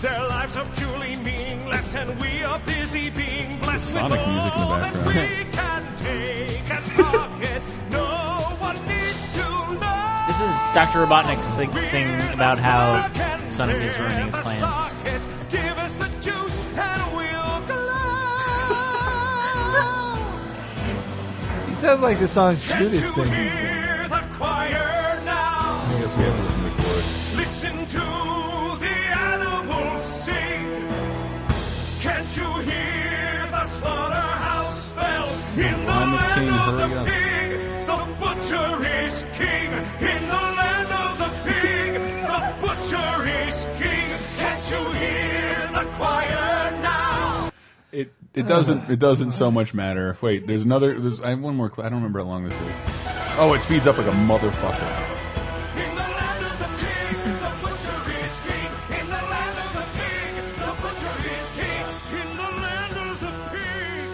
Their 0.00 0.20
lives 0.28 0.56
are 0.56 0.66
purely 0.76 1.16
meaningless, 1.16 1.94
and 1.94 2.20
we 2.20 2.44
are 2.44 2.58
busy 2.60 3.10
being 3.10 3.58
blessed 3.60 3.92
Sonic 3.92 4.20
with 4.20 4.28
music 4.28 4.52
in 4.52 4.60
the 4.60 4.66
all 4.66 4.78
that 4.78 4.92
background. 4.92 5.16
we 5.16 5.44
can 5.52 5.96
take 5.96 6.70
and 6.70 6.84
pocket. 6.92 7.62
no 7.90 8.04
one 8.60 8.76
needs 8.86 9.32
to 9.34 9.40
know. 9.80 10.24
This 10.28 10.40
is 10.40 10.54
Dr. 10.74 11.00
Robotnik 11.00 11.42
sing, 11.42 11.72
singing 11.86 12.32
about 12.32 12.58
how 12.58 13.10
Sonic 13.50 13.76
is 13.82 13.98
ruining 13.98 14.26
his 14.26 14.36
plans. 14.36 14.85
Sounds 21.86 22.02
like 22.02 22.18
the 22.18 22.28
songs 22.28 22.64
Can't 22.64 22.80
Judas 22.82 23.02
you 23.02 23.10
sings. 23.10 24.10
the 24.10 24.22
choir 24.36 25.20
now? 25.24 25.84
I 25.86 25.98
guess 26.00 26.16
we 26.16 26.22
haven't 26.24 26.44
listened 26.46 26.64
to 26.64 26.76
the 26.76 26.82
chorus. 26.82 27.36
Listen 27.36 27.76
to 27.96 28.06
the 28.84 28.96
animals 29.30 30.04
sing. 30.24 30.64
Can't 32.00 32.36
you 32.36 32.50
hear 32.70 33.48
the 33.56 33.64
slaughterhouse 33.78 34.88
bells 34.98 35.40
in 35.56 35.86
the 35.86 35.92
I'm 35.92 36.14
land 36.16 36.34
king, 36.34 36.48
of 36.50 36.58
hurry 36.66 36.90
the 36.90 37.00
up. 37.00 37.06
pig? 37.06 37.50
The 37.90 37.98
butcher 38.22 38.70
is 39.04 39.14
king 39.40 39.68
in 40.12 40.22
the 40.34 40.44
land 40.60 40.90
of 41.04 41.12
the 41.22 41.30
pig. 41.46 41.92
The 42.32 42.40
butcher 42.62 43.10
is 43.46 43.58
king. 43.80 43.95
It 47.92 48.12
it 48.34 48.46
doesn't 48.46 48.90
it 48.90 48.98
doesn't 48.98 49.30
so 49.30 49.50
much 49.50 49.72
matter. 49.72 50.16
Wait, 50.20 50.46
there's 50.46 50.64
another. 50.64 50.98
There's 51.00 51.20
I 51.20 51.30
have 51.30 51.40
one 51.40 51.56
more. 51.56 51.72
I 51.78 51.82
don't 51.84 51.94
remember 51.94 52.18
how 52.20 52.26
long 52.26 52.44
this 52.44 52.52
is. 52.54 52.60
Oh, 53.38 53.54
it 53.54 53.62
speeds 53.62 53.86
up 53.86 53.96
like 53.98 54.06
a 54.06 54.10
motherfucker. 54.10 55.12
In 55.76 55.94
the 55.94 56.02
land 56.02 56.44
of 56.44 56.58
the 56.58 56.68
pig, 56.82 57.16
the 57.24 57.50
butcher 57.62 58.10
is 58.10 58.40
king. 58.40 58.70
In 59.00 59.06
the 59.06 59.22
land 59.30 59.58
of 59.58 59.72
the 59.72 59.84
pig, 59.96 60.34
the 60.58 60.72
butcher 60.82 61.16
is 61.30 61.48
king. 61.52 61.86
In 62.20 62.28
the 62.36 62.50
land 62.60 62.96
of 62.96 63.20
the 63.20 63.32
pig, 63.52 64.08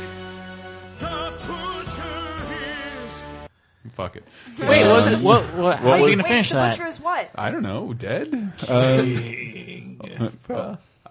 the 1.01 1.17
butcher 1.47 2.21
is. 3.07 3.13
Fuck 3.95 4.17
it. 4.17 4.25
Wait, 4.59 4.83
what 4.87 4.97
was 4.97 5.07
it? 5.13 5.21
What? 5.21 5.43
what 5.55 5.79
how 5.79 5.85
what 5.87 5.99
was 6.01 6.09
he 6.09 6.13
gonna 6.15 6.23
Wait, 6.25 6.29
finish 6.29 6.49
the 6.51 6.57
that? 6.57 6.77
butcher 6.77 6.89
is 6.89 7.01
what? 7.01 7.31
I 7.35 7.51
don't 7.51 7.63
know. 7.63 7.93
Dead. 7.95 8.53
Uh, 8.69 9.03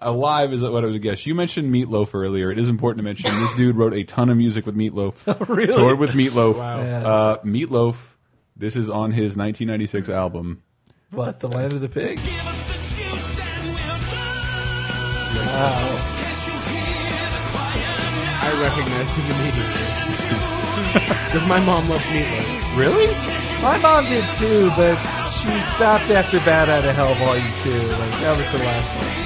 alive 0.02 0.52
is 0.52 0.62
what 0.62 0.84
I 0.84 0.88
would 0.88 1.02
guess. 1.02 1.26
You 1.26 1.34
mentioned 1.34 1.72
Meatloaf 1.72 2.10
earlier. 2.14 2.50
It 2.50 2.58
is 2.58 2.68
important 2.68 2.98
to 2.98 3.04
mention 3.04 3.30
this 3.40 3.54
dude 3.54 3.76
wrote 3.76 3.94
a 3.94 4.04
ton 4.04 4.28
of 4.30 4.36
music 4.36 4.66
with 4.66 4.76
Meatloaf. 4.76 5.48
really? 5.48 5.72
Toured 5.72 5.98
with 5.98 6.10
Meatloaf. 6.10 6.56
Yeah. 6.56 7.06
Uh, 7.06 7.36
Meatloaf. 7.42 7.96
This 8.56 8.76
is 8.76 8.90
on 8.90 9.10
his 9.12 9.36
1996 9.36 10.08
album. 10.08 10.62
What 11.10 11.40
the 11.40 11.48
land 11.48 11.72
of 11.72 11.80
the 11.80 11.88
pig? 11.88 12.18
Give 12.18 12.46
us 12.46 12.62
the 12.64 12.72
juice 12.72 13.38
and 13.40 13.68
we'll 13.68 13.76
go. 13.76 15.46
Wow. 15.46 16.12
Can't 16.20 16.46
you 16.46 16.56
the 17.32 17.40
choir 17.52 17.80
now? 17.80 18.42
I 18.42 18.60
recognized 18.60 19.10
him 19.10 19.26
immediately. 19.36 19.88
Because 21.32 21.48
my 21.48 21.60
mom 21.60 21.88
loved 21.88 22.04
Meatloaf. 22.04 22.76
Really? 22.76 23.06
My 23.62 23.78
mom 23.78 24.04
did 24.04 24.24
too, 24.36 24.68
but 24.76 24.96
she 25.30 25.48
stopped 25.62 26.10
after 26.10 26.38
Bat 26.40 26.68
Out 26.68 26.84
of 26.84 26.94
Hell 26.94 27.14
Volume 27.14 27.46
2. 27.62 27.70
Like, 27.70 28.10
that 28.20 28.36
was 28.36 28.50
her 28.50 28.58
last 28.58 28.96
one. 28.96 29.21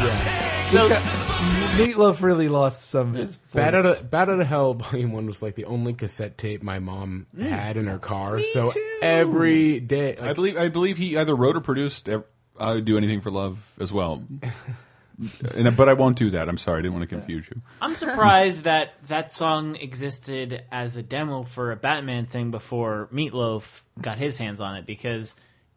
Yeah. 0.00 0.68
So 0.70 0.88
Meatloaf 0.88 2.22
really 2.22 2.48
lost 2.48 2.82
some 2.82 3.10
of 3.10 3.14
his 3.14 3.36
Bad 3.52 3.74
Out, 3.74 3.86
of, 3.86 4.10
Bat 4.10 4.28
Out 4.28 4.40
of 4.40 4.46
Hell 4.46 4.74
Volume 4.74 5.12
1 5.12 5.26
was 5.26 5.42
like 5.42 5.54
the 5.54 5.66
only 5.66 5.92
cassette 5.92 6.36
tape 6.36 6.62
my 6.62 6.78
mom 6.78 7.26
mm. 7.36 7.46
had 7.46 7.76
in 7.76 7.86
her 7.86 7.98
car. 7.98 8.36
Me 8.36 8.50
so 8.52 8.70
too. 8.70 8.98
every 9.02 9.80
day. 9.80 10.16
I 10.16 10.26
Like, 10.26 10.34
believe 10.36 10.56
I 10.56 10.68
believe 10.68 10.96
he 10.96 11.16
either 11.16 11.34
wrote 11.34 11.56
or 11.56 11.60
produced 11.60 12.08
ev- 12.08 12.24
I 12.58 12.74
would 12.74 12.84
do 12.84 12.96
anything 12.96 13.20
for 13.20 13.30
love 13.30 13.58
as 13.80 13.92
well. 13.92 14.24
and, 15.54 15.76
but 15.76 15.88
I 15.88 15.92
won't 15.92 16.16
do 16.16 16.30
that. 16.30 16.48
I'm 16.48 16.58
sorry. 16.58 16.78
I 16.78 16.82
didn't 16.82 16.94
want 16.94 17.08
to 17.08 17.16
confuse 17.16 17.48
you. 17.48 17.60
I'm 17.80 17.94
surprised 17.94 18.64
that 18.64 18.94
that 19.06 19.32
song 19.32 19.76
existed 19.76 20.64
as 20.72 20.96
a 20.96 21.02
demo 21.02 21.42
for 21.42 21.72
a 21.72 21.76
Batman 21.76 22.26
thing 22.26 22.50
before 22.50 23.08
Meatloaf 23.12 23.82
got 24.00 24.18
his 24.18 24.38
hands 24.38 24.60
on 24.60 24.76
it 24.76 24.86
because 24.86 25.34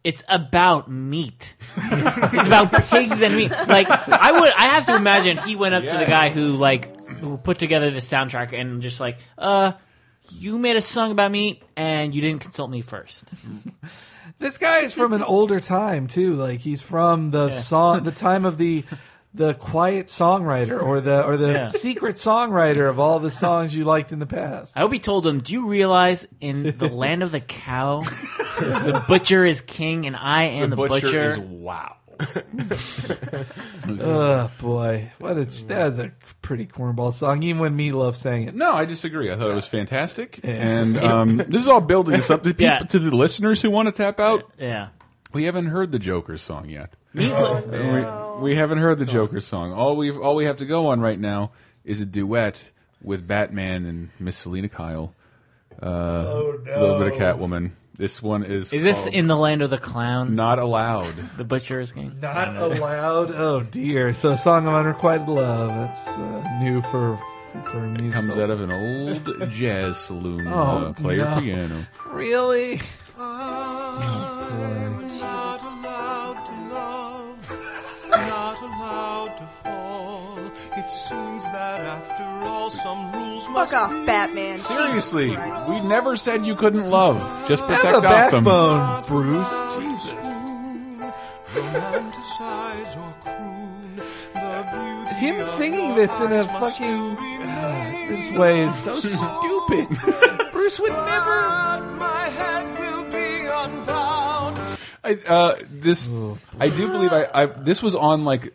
it's 0.08 0.24
about 0.26 0.90
meat. 0.90 1.54
it's 1.76 2.46
about 2.46 2.72
pigs 2.86 3.20
and 3.20 3.36
meat. 3.36 3.50
Like 3.50 3.90
I 3.90 4.32
would, 4.32 4.50
I 4.56 4.68
have 4.68 4.86
to 4.86 4.96
imagine 4.96 5.36
he 5.36 5.54
went 5.54 5.74
up 5.74 5.84
to 5.84 5.98
the 5.98 6.06
guy 6.06 6.30
who 6.30 6.52
like 6.52 7.10
who 7.18 7.36
put 7.36 7.58
together 7.58 7.90
the 7.90 7.98
soundtrack 7.98 8.58
and 8.58 8.80
just 8.80 9.00
like, 9.00 9.18
uh, 9.36 9.72
you 10.30 10.56
made 10.58 10.76
a 10.76 10.82
song 10.82 11.10
about 11.10 11.30
meat 11.30 11.62
and 11.76 12.14
you 12.14 12.22
didn't 12.22 12.40
consult 12.40 12.70
me 12.70 12.80
first. 12.80 13.28
This 14.38 14.56
guy 14.56 14.80
is 14.80 14.94
from 14.94 15.12
an 15.12 15.22
older 15.22 15.60
time 15.60 16.06
too. 16.06 16.36
Like 16.36 16.60
he's 16.60 16.80
from 16.80 17.30
the 17.30 17.50
song, 17.50 18.04
the 18.04 18.12
time 18.12 18.46
of 18.46 18.56
the 18.56 18.84
the 19.38 19.54
quiet 19.54 20.08
songwriter 20.08 20.82
or 20.82 21.00
the 21.00 21.24
or 21.24 21.36
the 21.38 21.52
Yeah. 21.52 21.68
secret 21.68 22.16
songwriter 22.16 22.90
of 22.90 22.98
all 22.98 23.18
the 23.20 23.30
songs 23.30 23.74
you 23.74 23.84
liked 23.84 24.12
in 24.12 24.18
the 24.18 24.26
past. 24.26 24.76
I 24.76 24.80
hope 24.80 24.92
he 24.92 24.98
told 24.98 25.26
him, 25.26 25.40
"Do 25.40 25.52
you 25.54 25.68
realize 25.70 26.26
in 26.40 26.74
the 26.76 26.88
land 26.92 27.22
of 27.22 27.30
the 27.32 27.40
cow, 27.40 28.02
the 28.58 29.02
butcher 29.08 29.44
is 29.46 29.60
king, 29.62 30.06
and 30.06 30.14
I 30.16 30.44
am 30.44 30.70
the, 30.70 30.76
butcher." 30.76 31.24
is 31.30 31.38
wow. 31.38 31.94
Oh 34.00 34.50
boy, 34.60 35.12
what 35.18 35.38
a 35.38 35.44
that 35.66 35.84
was 35.86 35.98
a 35.98 36.12
pretty 36.42 36.66
cornball 36.66 37.12
song. 37.12 37.42
Even 37.42 37.60
when 37.62 37.76
Meatloaf 37.76 38.14
sang 38.16 38.42
it. 38.48 38.54
No, 38.54 38.72
I 38.74 38.84
disagree. 38.84 39.30
I 39.32 39.36
thought 39.36 39.50
it 39.50 39.54
was 39.54 39.66
fantastic, 39.66 40.40
and 40.42 40.98
um, 41.02 41.36
this 41.38 41.62
is 41.62 41.68
all 41.68 41.80
building 41.80 42.14
us 42.14 42.28
up 42.30 42.42
to 42.42 42.50
people, 42.50 42.64
Yeah. 42.66 42.78
to 42.80 42.98
the 42.98 43.14
listeners 43.16 43.62
who 43.62 43.70
want 43.70 43.86
to 43.86 43.92
tap 43.92 44.20
out. 44.20 44.44
yeah. 44.58 44.88
We 45.32 45.44
haven't 45.44 45.66
heard 45.66 45.92
the 45.92 45.98
Joker's 45.98 46.40
song 46.42 46.68
yet. 46.70 46.94
Meatloaf. 47.14 48.38
We, 48.40 48.50
we 48.50 48.56
haven't 48.56 48.78
heard 48.78 48.98
the 48.98 49.06
Joker's 49.06 49.46
song. 49.46 49.72
All 49.72 49.96
we 49.96 50.10
all 50.10 50.34
we 50.36 50.44
have 50.44 50.58
to 50.58 50.66
go 50.66 50.88
on 50.88 51.00
right 51.00 51.18
now 51.18 51.52
is 51.84 52.00
a 52.00 52.06
duet 52.06 52.70
with 53.02 53.26
Batman 53.26 53.86
and 53.86 54.10
Miss 54.18 54.36
Selina 54.36 54.68
Kyle. 54.68 55.14
Uh, 55.80 55.86
Oh, 55.86 56.60
A 56.66 56.80
little 56.80 56.98
bit 56.98 57.12
of 57.12 57.18
Catwoman. 57.18 57.72
This 57.96 58.22
one 58.22 58.44
is. 58.44 58.72
Is 58.72 58.84
this 58.84 59.06
in 59.08 59.26
the 59.26 59.36
land 59.36 59.60
of 59.62 59.70
the 59.70 59.78
clown? 59.78 60.36
not 60.36 60.60
allowed? 60.60 61.14
The 61.36 61.42
butcher 61.44 61.80
is 61.80 61.90
king. 61.92 62.18
Not 62.20 62.56
allowed. 62.56 63.32
Oh 63.32 63.62
dear. 63.62 64.14
So, 64.14 64.36
"Song 64.36 64.68
of 64.68 64.74
Unrequited 64.74 65.28
Love." 65.28 65.68
That's 65.70 66.06
uh, 66.08 66.58
new 66.60 66.80
for 66.82 67.18
for 67.64 67.80
musicals. 67.80 68.14
Comes 68.14 68.38
out 68.38 68.50
of 68.50 68.60
an 68.60 68.70
old 68.70 69.50
jazz 69.50 69.96
saloon. 69.98 70.46
Oh, 70.46 70.86
uh, 70.88 70.92
player 70.92 71.24
no. 71.24 71.40
piano. 71.40 71.86
really. 72.12 72.80
after 81.86 82.24
all, 82.46 82.70
some 82.70 83.12
rules 83.12 83.44
Fuck 83.44 83.52
must 83.54 83.74
off, 83.74 83.90
be. 83.90 84.06
Batman. 84.06 84.58
Seriously, 84.60 85.34
Christ. 85.34 85.68
we 85.70 85.80
never 85.80 86.16
said 86.16 86.44
you 86.46 86.54
couldn't 86.56 86.88
love. 86.90 87.16
Just 87.48 87.62
Have 87.64 87.76
protect 87.76 87.98
a 87.98 88.00
Gotham. 88.00 88.44
backbone, 88.44 89.04
Bruce. 89.06 89.74
Jesus. 89.78 90.34
Romanticize 91.54 92.96
or 92.96 93.14
croon 93.24 93.96
the 94.34 94.68
beauty 94.70 95.14
Him 95.14 95.42
singing 95.42 95.94
this 95.94 96.20
in 96.20 96.32
a 96.32 96.44
fucking 96.44 97.16
still 97.16 98.08
this 98.08 98.30
way 98.32 98.60
is 98.62 98.74
so 98.74 98.94
stupid. 98.94 99.88
Bruce 100.52 100.78
would 100.80 100.92
never. 100.92 101.80
My 101.96 102.28
head 102.28 102.78
will 102.78 103.04
be 103.04 103.46
unbound. 103.46 104.58
I, 105.02 105.14
uh, 105.26 105.54
this 105.70 106.10
I 106.60 106.68
do 106.68 106.88
believe 106.88 107.12
I, 107.12 107.28
I 107.32 107.46
this 107.46 107.82
was 107.82 107.94
on 107.94 108.24
like 108.24 108.52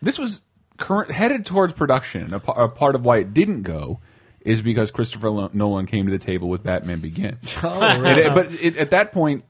this 0.00 0.18
was 0.18 0.40
current 0.78 1.10
headed 1.10 1.44
towards 1.44 1.74
production. 1.74 2.32
A, 2.32 2.38
a 2.38 2.68
part 2.68 2.94
of 2.94 3.04
why 3.04 3.18
it 3.18 3.34
didn't 3.34 3.62
go 3.62 4.00
is 4.40 4.62
because 4.62 4.90
Christopher 4.90 5.28
Lo- 5.30 5.50
Nolan 5.52 5.84
came 5.86 6.06
to 6.06 6.12
the 6.12 6.18
table 6.18 6.48
with 6.48 6.62
Batman 6.62 7.00
Begins. 7.00 7.54
Oh, 7.62 7.80
And 7.82 8.02
right. 8.02 8.18
it- 8.18 8.34
but 8.34 8.52
it, 8.54 8.76
at 8.76 8.90
that 8.90 9.12
point, 9.12 9.44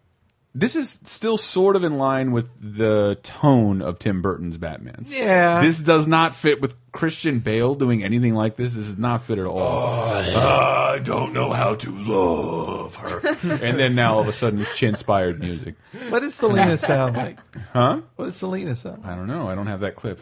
this 0.54 0.74
is 0.74 0.98
still 1.04 1.36
sort 1.38 1.76
of 1.76 1.84
in 1.84 1.98
line 1.98 2.32
with 2.32 2.48
the 2.60 3.16
tone 3.22 3.80
of 3.82 3.98
Tim 4.00 4.22
Burton's 4.22 4.56
Batman's. 4.56 5.14
Yeah. 5.14 5.60
this 5.60 5.78
does 5.78 6.06
not 6.08 6.34
fit 6.34 6.60
with 6.60 6.74
Christian 6.90 7.38
Bale 7.38 7.74
doing 7.76 8.02
anything 8.02 8.34
like 8.34 8.56
this. 8.56 8.74
This 8.74 8.86
does 8.86 8.98
not 8.98 9.22
fit 9.22 9.38
at 9.38 9.46
all. 9.46 9.62
I 9.62 10.98
don't 11.04 11.32
know 11.32 11.52
how 11.52 11.74
to 11.76 11.90
love 11.96 12.96
her. 12.96 13.20
and 13.62 13.78
then 13.78 13.94
now 13.94 14.14
all 14.14 14.20
of 14.20 14.26
a 14.28 14.32
sudden 14.32 14.60
it's 14.60 14.74
chin-inspired 14.76 15.38
music. 15.38 15.74
What 16.08 16.20
does 16.20 16.34
Selina 16.34 16.76
sound 16.78 17.14
like? 17.16 17.38
Huh? 17.72 18.00
What 18.16 18.24
does 18.24 18.36
Selina 18.36 18.74
sound 18.74 19.04
like? 19.04 19.12
I 19.12 19.14
don't 19.14 19.28
know. 19.28 19.48
I 19.48 19.54
don't 19.54 19.66
have 19.68 19.80
that 19.80 19.94
clip. 19.96 20.18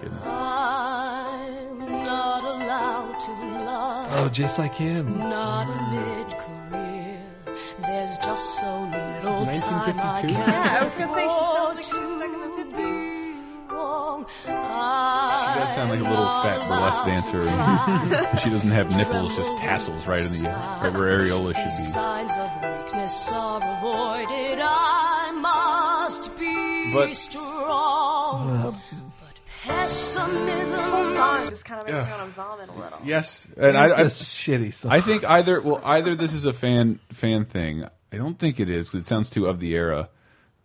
Kidding. 0.00 0.18
I'm 0.24 1.88
not 2.04 2.42
allowed 2.44 3.20
to 3.26 3.32
love, 3.64 4.06
Oh, 4.12 4.28
just 4.32 4.58
like 4.58 4.74
him. 4.74 5.18
not 5.18 5.68
in 5.68 5.90
mid-career. 5.94 7.18
There's 7.82 8.18
just 8.18 8.58
so 8.60 8.66
little 9.22 9.44
1952? 9.44 9.94
time 9.94 10.00
I 10.00 10.22
Yeah, 10.28 10.78
I 10.80 10.84
was 10.84 10.94
gonna 10.96 11.12
say 11.12 11.28
she 11.28 11.44
sounds 11.44 11.74
like 11.76 11.84
she's 11.84 12.16
stuck 12.16 12.32
in 12.32 12.40
the 12.40 12.76
50s. 12.76 13.16
She 14.46 15.58
does 15.58 15.74
sound 15.74 15.90
like 15.90 16.00
a 16.00 16.02
little 16.02 16.26
fat 16.42 16.68
burlesque 16.68 17.04
dancer. 17.04 18.38
she 18.42 18.50
doesn't 18.50 18.70
have 18.70 18.94
nipples, 18.96 19.34
just 19.36 19.56
tassels 19.58 20.06
right 20.06 20.20
in 20.20 20.42
the 20.42 20.48
right 20.48 20.92
where 20.92 21.18
areola 21.20 21.54
should 21.54 21.64
be. 21.64 21.70
Signs 21.70 22.32
of 22.36 22.50
weakness 22.62 23.30
are 23.32 23.60
avoided. 23.78 24.58
I 24.62 25.30
must 25.32 26.38
be 26.38 26.92
But- 26.92 27.14
strong. 27.14 28.62
But 28.62 28.74
pessimism 29.70 30.90
This 31.02 31.14
song 31.16 31.48
just 31.48 31.64
kind 31.64 31.80
of 31.80 31.86
makes 31.86 32.04
me 32.04 32.10
want 32.12 32.22
to 32.24 32.30
vomit 32.30 32.68
a 32.68 32.72
little. 32.72 32.98
Yes, 33.04 33.46
and 33.56 33.76
It's 33.76 33.76
I, 33.76 33.86
a 33.86 34.04
I, 34.04 34.08
shitty 34.08 34.72
song. 34.74 34.92
I 34.92 35.00
think 35.00 35.24
either 35.28 35.60
well 35.60 35.80
either 35.84 36.14
this 36.14 36.32
is 36.34 36.44
a 36.44 36.52
fan 36.52 36.98
fan 37.12 37.44
thing. 37.44 37.84
I 38.12 38.16
don't 38.16 38.38
think 38.38 38.58
it 38.60 38.68
is. 38.68 38.90
'cause 38.90 39.02
It 39.02 39.06
sounds 39.06 39.30
too 39.30 39.46
of 39.46 39.60
the 39.60 39.74
era. 39.74 40.08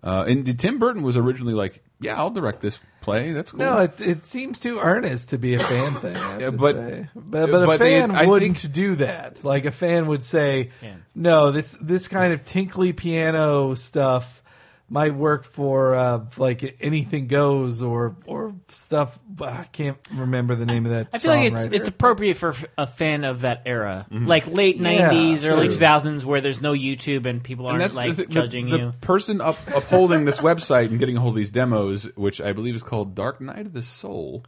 Uh, 0.04 0.24
and 0.28 0.60
Tim 0.60 0.78
Burton 0.80 1.02
was 1.02 1.18
originally 1.18 1.54
like, 1.56 1.84
"Yeah, 2.00 2.15
I'll 2.18 2.30
direct 2.30 2.62
this 2.62 2.80
play. 3.02 3.32
That's 3.32 3.52
cool." 3.52 3.60
no, 3.60 3.78
it, 3.80 4.00
it 4.00 4.26
seems 4.26 4.60
too 4.60 4.80
earnest 4.80 5.30
to 5.30 5.38
be 5.39 5.56
a 5.56 5.60
fan 5.60 5.94
thing. 5.96 6.15
I 6.15 6.20
have 6.34 6.41
Yeah, 6.41 6.46
to 6.52 6.58
but- 6.58 6.76
say. 6.76 7.10
but 7.15 7.52
but 7.52 7.63
a 7.63 7.65
but 7.65 7.80
they- 7.80 8.00
fan 8.00 8.12
I 8.12 8.26
wouldn't 8.28 8.72
do 8.72 8.96
that. 8.98 9.44
Like 9.44 9.65
a 9.65 9.72
fan 9.72 10.06
would 10.08 10.24
say, 10.24 10.72
Yeah. 10.82 10.96
"No, 11.15 11.52
this 11.52 11.76
this 11.82 12.08
kind 12.08 12.34
of 12.34 12.46
tinkly 12.46 12.94
piano 12.94 13.74
stuff 13.74 14.44
might 14.89 15.15
work 15.15 15.45
for 15.45 15.95
uh, 15.95 16.26
like 16.38 16.78
anything 16.80 17.28
goes 17.28 17.82
or 17.82 18.15
or 18.26 18.54
stuff." 18.69 19.17
I 19.41 19.63
can't 19.71 19.98
remember 20.13 20.56
the 20.56 20.65
name 20.65 20.86
of 20.86 20.91
that. 20.91 21.08
I 21.13 21.17
feel 21.17 21.32
like 21.32 21.52
it's 21.52 21.62
songwriter. 21.62 21.74
it's 21.74 21.88
appropriate 21.88 22.38
for 22.38 22.54
a 22.78 22.86
fan 22.88 23.24
of 23.24 23.41
that 23.41 23.63
era, 23.65 24.06
like 24.12 24.48
late 24.48 24.78
Yeah, 24.78 25.10
'90s, 25.12 25.50
early 25.50 25.69
2000s, 25.69 26.24
where 26.24 26.41
there's 26.41 26.62
no 26.62 26.74
YouTube 26.74 27.26
and 27.26 27.43
people 27.43 27.67
aren't 27.67 27.80
that's 27.80 27.95
like 27.95 28.10
the, 28.12 28.15
thi- 28.15 28.24
the- 28.26 28.34
judging 28.34 28.69
the 28.69 28.78
you. 28.78 28.91
person 29.02 29.41
up, 29.41 29.58
upholding 29.74 30.26
this 30.26 30.39
website 30.39 30.89
and 30.89 31.00
getting 31.00 31.17
a 31.17 31.19
hold 31.19 31.34
of 31.34 31.38
these 31.38 31.50
demos, 31.52 32.04
which 32.15 32.39
I 32.41 32.54
believe 32.54 32.76
is 32.76 32.84
called 32.84 33.15
Dark 33.15 33.41
Knight 33.41 33.65
of 33.65 33.74
the 33.74 33.82
Soul. 33.82 34.43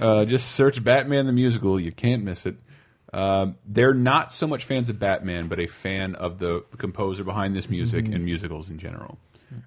Uh, 0.00 0.24
just 0.24 0.52
search 0.52 0.82
Batman 0.82 1.26
the 1.26 1.32
musical; 1.32 1.78
you 1.78 1.92
can't 1.92 2.24
miss 2.24 2.46
it. 2.46 2.56
Um, 3.12 3.56
they're 3.66 3.94
not 3.94 4.32
so 4.32 4.46
much 4.46 4.64
fans 4.64 4.88
of 4.90 4.98
Batman, 4.98 5.48
but 5.48 5.58
a 5.60 5.66
fan 5.66 6.14
of 6.14 6.38
the 6.38 6.64
composer 6.76 7.24
behind 7.24 7.54
this 7.56 7.68
music 7.70 8.06
and 8.06 8.24
musicals 8.24 8.68
in 8.70 8.78
general. 8.78 9.18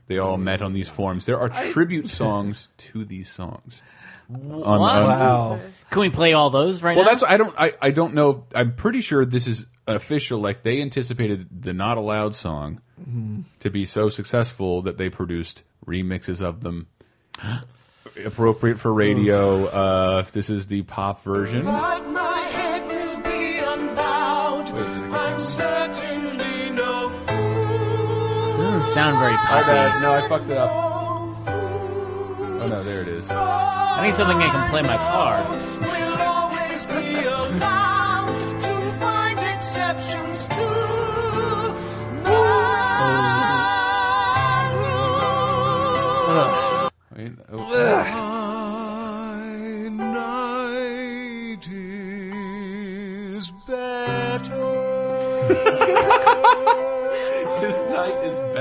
They 0.07 0.17
all 0.17 0.37
met 0.37 0.61
on 0.61 0.73
these 0.73 0.89
forums. 0.89 1.25
There 1.25 1.39
are 1.39 1.49
tribute 1.49 2.07
songs 2.07 2.69
to 2.77 3.05
these 3.05 3.29
songs. 3.29 3.81
On- 4.33 4.63
on- 4.63 4.79
wow. 4.79 5.59
Can 5.89 6.01
we 6.01 6.09
play 6.09 6.33
all 6.33 6.49
those 6.49 6.81
right 6.81 6.93
now? 6.93 7.01
well, 7.01 7.05
now? 7.05 7.11
that's 7.11 7.23
I 7.23 7.37
don't 7.37 7.53
I, 7.57 7.73
I 7.81 7.91
don't 7.91 8.13
know. 8.13 8.45
I'm 8.55 8.75
pretty 8.75 9.01
sure 9.01 9.25
this 9.25 9.47
is 9.47 9.65
official. 9.87 10.39
Like 10.39 10.61
they 10.63 10.81
anticipated 10.81 11.47
the 11.61 11.73
Not 11.73 11.97
Allowed 11.97 12.35
song 12.35 12.81
to 13.59 13.69
be 13.69 13.85
so 13.85 14.09
successful 14.09 14.83
that 14.83 14.97
they 14.97 15.09
produced 15.09 15.63
remixes 15.85 16.41
of 16.41 16.61
them, 16.61 16.87
appropriate 18.25 18.79
for 18.79 18.93
radio. 18.93 19.65
Uh, 19.65 20.21
this 20.31 20.49
is 20.49 20.67
the 20.67 20.83
pop 20.83 21.23
version. 21.23 21.65
But 21.65 22.07
my 22.07 22.30
doesn't 28.81 28.93
sound 28.93 29.19
very 29.19 29.33
My 29.33 29.63
poppy. 29.63 29.99
No, 30.01 30.13
I 30.13 30.27
fucked 30.27 30.49
it 30.49 30.57
up. 30.57 30.71
Oh 32.61 32.67
no, 32.67 32.83
there 32.83 33.01
it 33.01 33.07
is. 33.07 33.29
I 33.29 34.05
need 34.05 34.13
something 34.13 34.37
I 34.37 34.49
can 34.49 34.69
play 34.69 34.79
in 34.79 34.87
my 34.87 34.97
car. 34.97 35.43
Will 35.49 36.21
always 36.21 36.85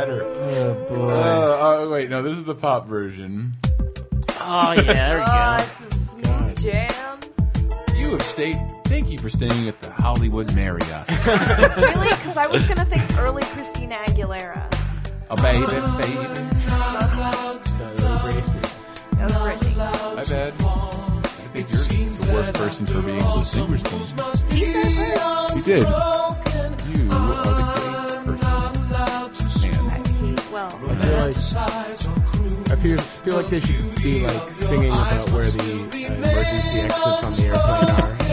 better. 0.00 0.24
Oh, 0.24 0.74
boy. 0.88 1.10
Uh, 1.10 1.58
oh, 1.60 1.90
wait, 1.90 2.10
no, 2.10 2.22
this 2.22 2.38
is 2.38 2.44
the 2.44 2.54
pop 2.54 2.86
version. 2.86 3.54
Oh 4.42 4.72
yeah, 4.72 5.08
there 5.08 5.18
we 5.20 5.26
go. 5.26 5.56
this 5.58 5.94
is 5.94 6.10
smooth 6.10 6.62
jams. 6.62 7.98
You 7.98 8.10
have 8.12 8.22
stayed. 8.22 8.56
Thank 8.84 9.10
you 9.10 9.18
for 9.18 9.28
staying 9.30 9.68
at 9.68 9.80
the 9.82 9.90
Hollywood 9.92 10.54
Marriott. 10.54 11.06
Really? 11.80 12.08
Because 12.08 12.36
I 12.36 12.46
was 12.48 12.64
gonna 12.66 12.84
think 12.84 13.18
early 13.18 13.42
Christina 13.44 13.96
Aguilera. 14.06 14.64
oh, 15.30 15.36
baby, 15.36 15.66
baby. 15.66 16.46
That 19.20 19.28
was 19.28 19.42
Britney. 19.44 19.76
My 20.16 20.24
bad. 20.24 20.52
I 20.54 21.62
think 21.62 21.68
you're 21.70 22.06
the 22.06 22.32
worst 22.32 22.54
person 22.54 22.86
for 22.86 23.02
being 23.02 23.18
Blue 23.18 23.44
Singers 23.44 23.82
thing. 23.82 24.56
He 24.56 24.64
said 24.64 24.86
it 24.86 25.18
first. 25.18 25.56
You 25.56 25.62
did. 25.62 25.84
You 26.90 27.19
like 31.36 32.70
I 32.70 32.76
feel, 32.76 32.98
feel 32.98 33.36
like 33.36 33.48
they 33.50 33.60
should 33.60 33.94
be 34.02 34.20
like 34.22 34.50
singing 34.52 34.90
about 34.90 35.30
where 35.30 35.44
the 35.50 35.60
uh, 35.60 35.64
emergency 36.14 36.80
exits 36.80 37.06
on 37.06 37.32
the 37.32 37.46
airplane 37.46 37.90
are. 37.90 38.10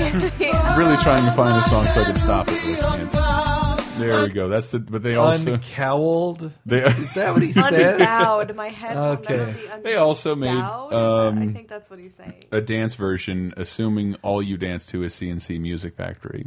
Really 0.78 0.98
trying 0.98 1.26
to 1.26 1.32
find 1.32 1.58
a 1.58 1.64
song 1.70 1.84
so 1.86 2.02
I 2.02 2.04
can 2.04 2.16
stop 2.18 2.48
it, 2.50 2.80
but 2.80 2.84
I 2.84 2.98
can't. 3.10 3.82
There 3.98 4.22
we 4.22 4.30
go. 4.30 4.48
That's 4.48 4.68
the. 4.70 4.78
But 4.80 5.02
they 5.02 5.16
also. 5.16 5.54
Uncowled. 5.56 6.52
They, 6.68 6.84
Is 6.86 7.14
that 7.16 7.34
what 7.34 7.42
he 7.42 7.52
says? 7.72 8.00
unbowed. 8.00 8.56
My 8.56 8.70
head 8.70 8.96
Okay. 8.96 9.38
will 9.40 9.46
never 9.48 9.58
be 9.58 9.66
unbowed. 9.66 9.84
They 9.84 9.96
also 9.96 10.36
made, 10.36 10.52
Is 10.52 10.60
that- 10.62 10.94
I 10.94 11.28
um, 11.30 11.54
think 11.56 11.68
that's 11.68 11.90
what 11.90 11.98
he's 11.98 12.14
saying. 12.14 12.44
a 12.52 12.62
dance 12.62 12.94
version, 12.94 13.56
assuming 13.58 14.14
all 14.22 14.40
you 14.44 14.56
dance 14.58 14.86
to 14.88 15.02
is 15.02 15.16
C+C 15.16 15.58
Music 15.58 15.96
Factory. 15.96 16.46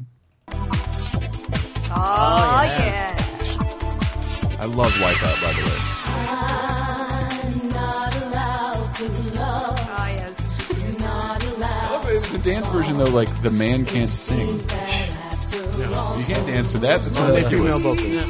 Oh, 0.53 0.57
yeah. 2.79 3.17
I 4.61 4.67
love 4.67 4.93
Wipeout, 4.93 5.43
by 5.43 5.53
the 5.53 5.63
way. 5.69 5.79
Oh, 9.03 10.15
yes. 10.17 11.01
not 11.01 11.43
allowed. 11.45 11.85
I 11.85 11.93
love 11.93 12.09
it. 12.11 12.23
The 12.33 12.39
dance 12.39 12.69
version, 12.69 12.99
though, 12.99 13.05
like 13.05 13.43
the 13.43 13.51
man 13.51 13.85
can't 13.87 14.07
sing. 14.07 14.59
No, 15.79 16.15
You 16.19 16.25
can't 16.27 16.47
dance 16.47 16.73
to 16.73 16.79
that. 16.81 17.01
That's 17.01 17.11
They 17.11 17.57
female 17.57 17.79
ridiculous. 17.79 18.27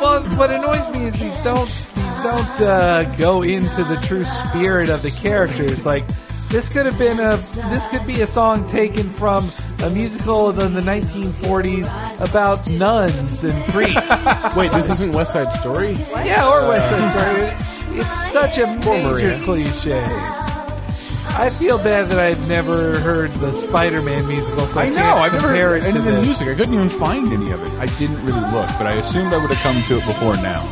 Well, 0.00 0.22
what 0.36 0.50
annoys 0.50 0.88
me 0.90 1.04
is 1.04 1.14
these 1.18 1.36
don't 1.44 1.68
these 1.94 2.20
don't 2.20 2.60
uh, 2.60 3.04
go 3.16 3.42
into 3.42 3.84
the 3.84 3.96
true 3.96 4.24
spirit 4.24 4.88
of 4.88 5.02
the 5.02 5.10
characters. 5.10 5.86
Like 5.86 6.04
this 6.48 6.68
could 6.68 6.86
have 6.86 6.98
been 6.98 7.20
a 7.20 7.36
this 7.36 7.86
could 7.88 8.04
be 8.06 8.22
a 8.22 8.26
song 8.26 8.66
taken 8.66 9.10
from 9.10 9.52
a 9.82 9.90
musical 9.90 10.50
in 10.58 10.74
the 10.74 10.80
1940s 10.80 12.20
about 12.28 12.68
nuns 12.70 13.44
and 13.44 13.64
priests. 13.72 14.56
Wait, 14.56 14.72
this 14.72 14.88
isn't 14.90 15.12
West 15.14 15.32
Side 15.34 15.52
Story? 15.52 15.92
yeah, 15.92 16.48
or 16.50 16.66
West 16.68 16.88
Side 16.90 17.10
Story. 17.56 17.69
It's 17.92 18.32
such 18.32 18.58
a 18.58 18.66
major 18.66 19.40
cliche. 19.42 20.02
I 21.32 21.48
feel 21.48 21.78
bad 21.78 22.08
that 22.08 22.18
I've 22.18 22.46
never 22.48 22.98
heard 23.00 23.30
the 23.32 23.52
Spider-Man 23.52 24.26
musical. 24.26 24.66
So 24.66 24.80
I, 24.80 24.84
I 24.84 24.88
know. 24.90 25.00
I've 25.16 25.32
never 25.32 25.48
heard 25.48 25.84
any 25.84 25.98
of 25.98 26.04
the 26.04 26.20
music. 26.20 26.48
I 26.48 26.54
couldn't 26.54 26.74
even 26.74 26.90
find 26.90 27.32
any 27.32 27.50
of 27.50 27.62
it. 27.62 27.70
I 27.80 27.86
didn't 27.98 28.24
really 28.24 28.40
look, 28.40 28.68
but 28.78 28.86
I 28.86 28.94
assumed 28.94 29.32
I 29.32 29.38
would 29.38 29.50
have 29.50 29.62
come 29.62 29.82
to 29.82 29.94
it 29.98 30.06
before 30.06 30.36
now. 30.36 30.70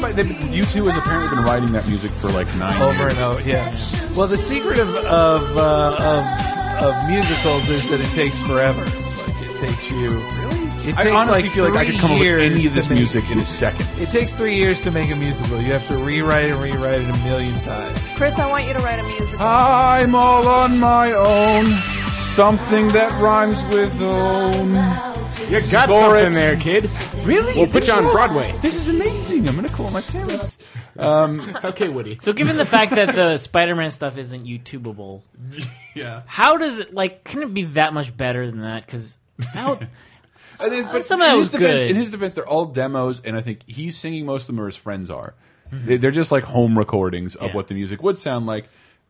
But 0.00 0.16
they, 0.16 0.24
U2 0.24 0.90
has 0.90 0.96
apparently 0.98 1.28
been 1.36 1.44
writing 1.44 1.72
that 1.72 1.86
music 1.86 2.10
for 2.10 2.30
like 2.30 2.48
nine 2.56 2.80
over 2.82 2.94
years. 2.98 3.12
and 3.12 3.20
over. 3.20 3.48
Yeah. 3.48 3.70
Well, 4.16 4.26
the 4.26 4.36
secret 4.38 4.78
of 4.78 4.88
of, 4.96 5.56
uh, 5.56 5.96
of 6.00 6.52
of 6.82 7.08
musicals 7.08 7.68
is 7.70 7.88
that 7.90 8.00
it 8.00 8.10
takes 8.10 8.40
forever. 8.40 8.82
Like 8.82 9.42
it 9.48 9.60
takes 9.60 9.90
you 9.90 10.18
It 10.84 10.96
I 10.96 11.10
honestly 11.10 11.42
like 11.44 11.52
feel 11.52 11.64
like 11.70 11.74
I 11.74 11.90
could 11.90 12.00
come 12.00 12.10
up 12.12 12.18
with 12.18 12.26
years 12.26 12.52
any 12.52 12.66
of 12.66 12.74
this 12.74 12.88
make- 12.88 12.98
music 12.98 13.30
in 13.30 13.38
a 13.40 13.44
second. 13.44 13.86
It 14.00 14.08
takes 14.10 14.34
three 14.34 14.56
years 14.56 14.80
to 14.82 14.90
make 14.90 15.10
a 15.10 15.16
musical. 15.16 15.60
You 15.60 15.72
have 15.72 15.86
to 15.88 15.96
rewrite 15.98 16.50
and 16.50 16.60
rewrite 16.60 17.02
it 17.02 17.08
a 17.08 17.16
million 17.18 17.54
times. 17.60 17.98
Chris, 18.16 18.38
I 18.38 18.46
want 18.50 18.66
you 18.66 18.72
to 18.72 18.80
write 18.80 18.98
a 18.98 19.04
musical. 19.04 19.44
I'm 19.46 20.14
all 20.14 20.48
on 20.48 20.78
my 20.80 21.12
own. 21.12 21.72
Something 22.20 22.88
that 22.88 23.12
rhymes 23.20 23.62
with 23.74 24.00
own. 24.00 24.68
You 25.50 25.60
got 25.70 25.88
Score 25.88 26.16
something 26.18 26.32
it. 26.32 26.34
there, 26.34 26.56
kid. 26.56 26.90
Really? 27.24 27.52
We'll 27.54 27.66
put 27.66 27.86
you 27.86 27.92
on 27.92 28.04
Broadway. 28.10 28.50
This 28.62 28.74
is 28.74 28.88
amazing. 28.88 29.48
I'm 29.48 29.54
gonna 29.54 29.68
call 29.68 29.88
my 29.90 30.00
parents. 30.02 30.58
Um, 30.98 31.56
okay, 31.64 31.88
Woody. 31.88 32.18
So, 32.20 32.34
given 32.34 32.58
the 32.58 32.66
fact 32.66 32.92
that 32.96 33.14
the 33.14 33.38
Spider-Man 33.38 33.90
stuff 33.92 34.18
isn't 34.18 34.44
YouTubeable, 34.44 35.22
Yeah. 35.94 36.20
how 36.26 36.58
does 36.58 36.80
it 36.80 36.92
like? 36.92 37.24
Can 37.24 37.42
it 37.42 37.54
be 37.54 37.64
that 37.64 37.94
much 37.94 38.14
better 38.14 38.44
than 38.46 38.60
that? 38.60 38.84
Because 38.84 39.16
that, 40.62 40.66
I 40.66 40.70
think, 40.70 40.86
but 40.86 40.96
uh, 40.96 41.02
Some 41.02 41.20
of 41.20 41.26
that 41.26 41.32
in 41.34 41.38
was 41.38 41.52
his 41.52 41.60
defense, 41.60 41.82
good. 41.82 41.90
In 41.90 41.96
his 41.96 42.10
defense, 42.10 42.34
they're 42.34 42.48
all 42.48 42.66
demos, 42.66 43.20
and 43.24 43.36
I 43.36 43.40
think 43.42 43.60
he's 43.66 43.96
singing 43.98 44.24
most 44.26 44.42
of 44.42 44.46
them, 44.48 44.60
or 44.60 44.66
his 44.66 44.76
friends 44.76 45.10
are. 45.10 45.34
They- 45.70 45.96
They're 45.96 46.10
just 46.10 46.30
like 46.32 46.44
home 46.44 46.78
recordings 46.78 47.34
of 47.36 47.48
Yeah. 47.48 47.54
what 47.54 47.68
the 47.68 47.74
music 47.74 48.02
would 48.02 48.18
sound 48.18 48.46
like. 48.46 48.66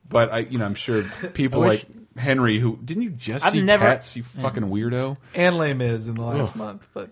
But 0.08 0.32
I, 0.32 0.38
you 0.40 0.58
know, 0.58 0.66
I'm 0.66 0.74
sure 0.74 1.04
people 1.34 1.62
I 1.64 1.68
wish- 1.68 1.84
like 1.84 2.18
Henry, 2.18 2.58
who 2.58 2.78
didn't 2.84 3.02
you 3.04 3.10
just 3.10 3.44
I've 3.46 3.52
see 3.52 3.62
never- 3.62 3.84
Cats? 3.86 4.16
You 4.16 4.22
fucking 4.22 4.64
weirdo. 4.64 5.16
and 5.34 5.56
Les 5.56 5.72
Mis 5.74 6.06
in 6.08 6.14
the 6.14 6.22
last 6.22 6.54
month. 6.54 6.86
But 6.92 7.10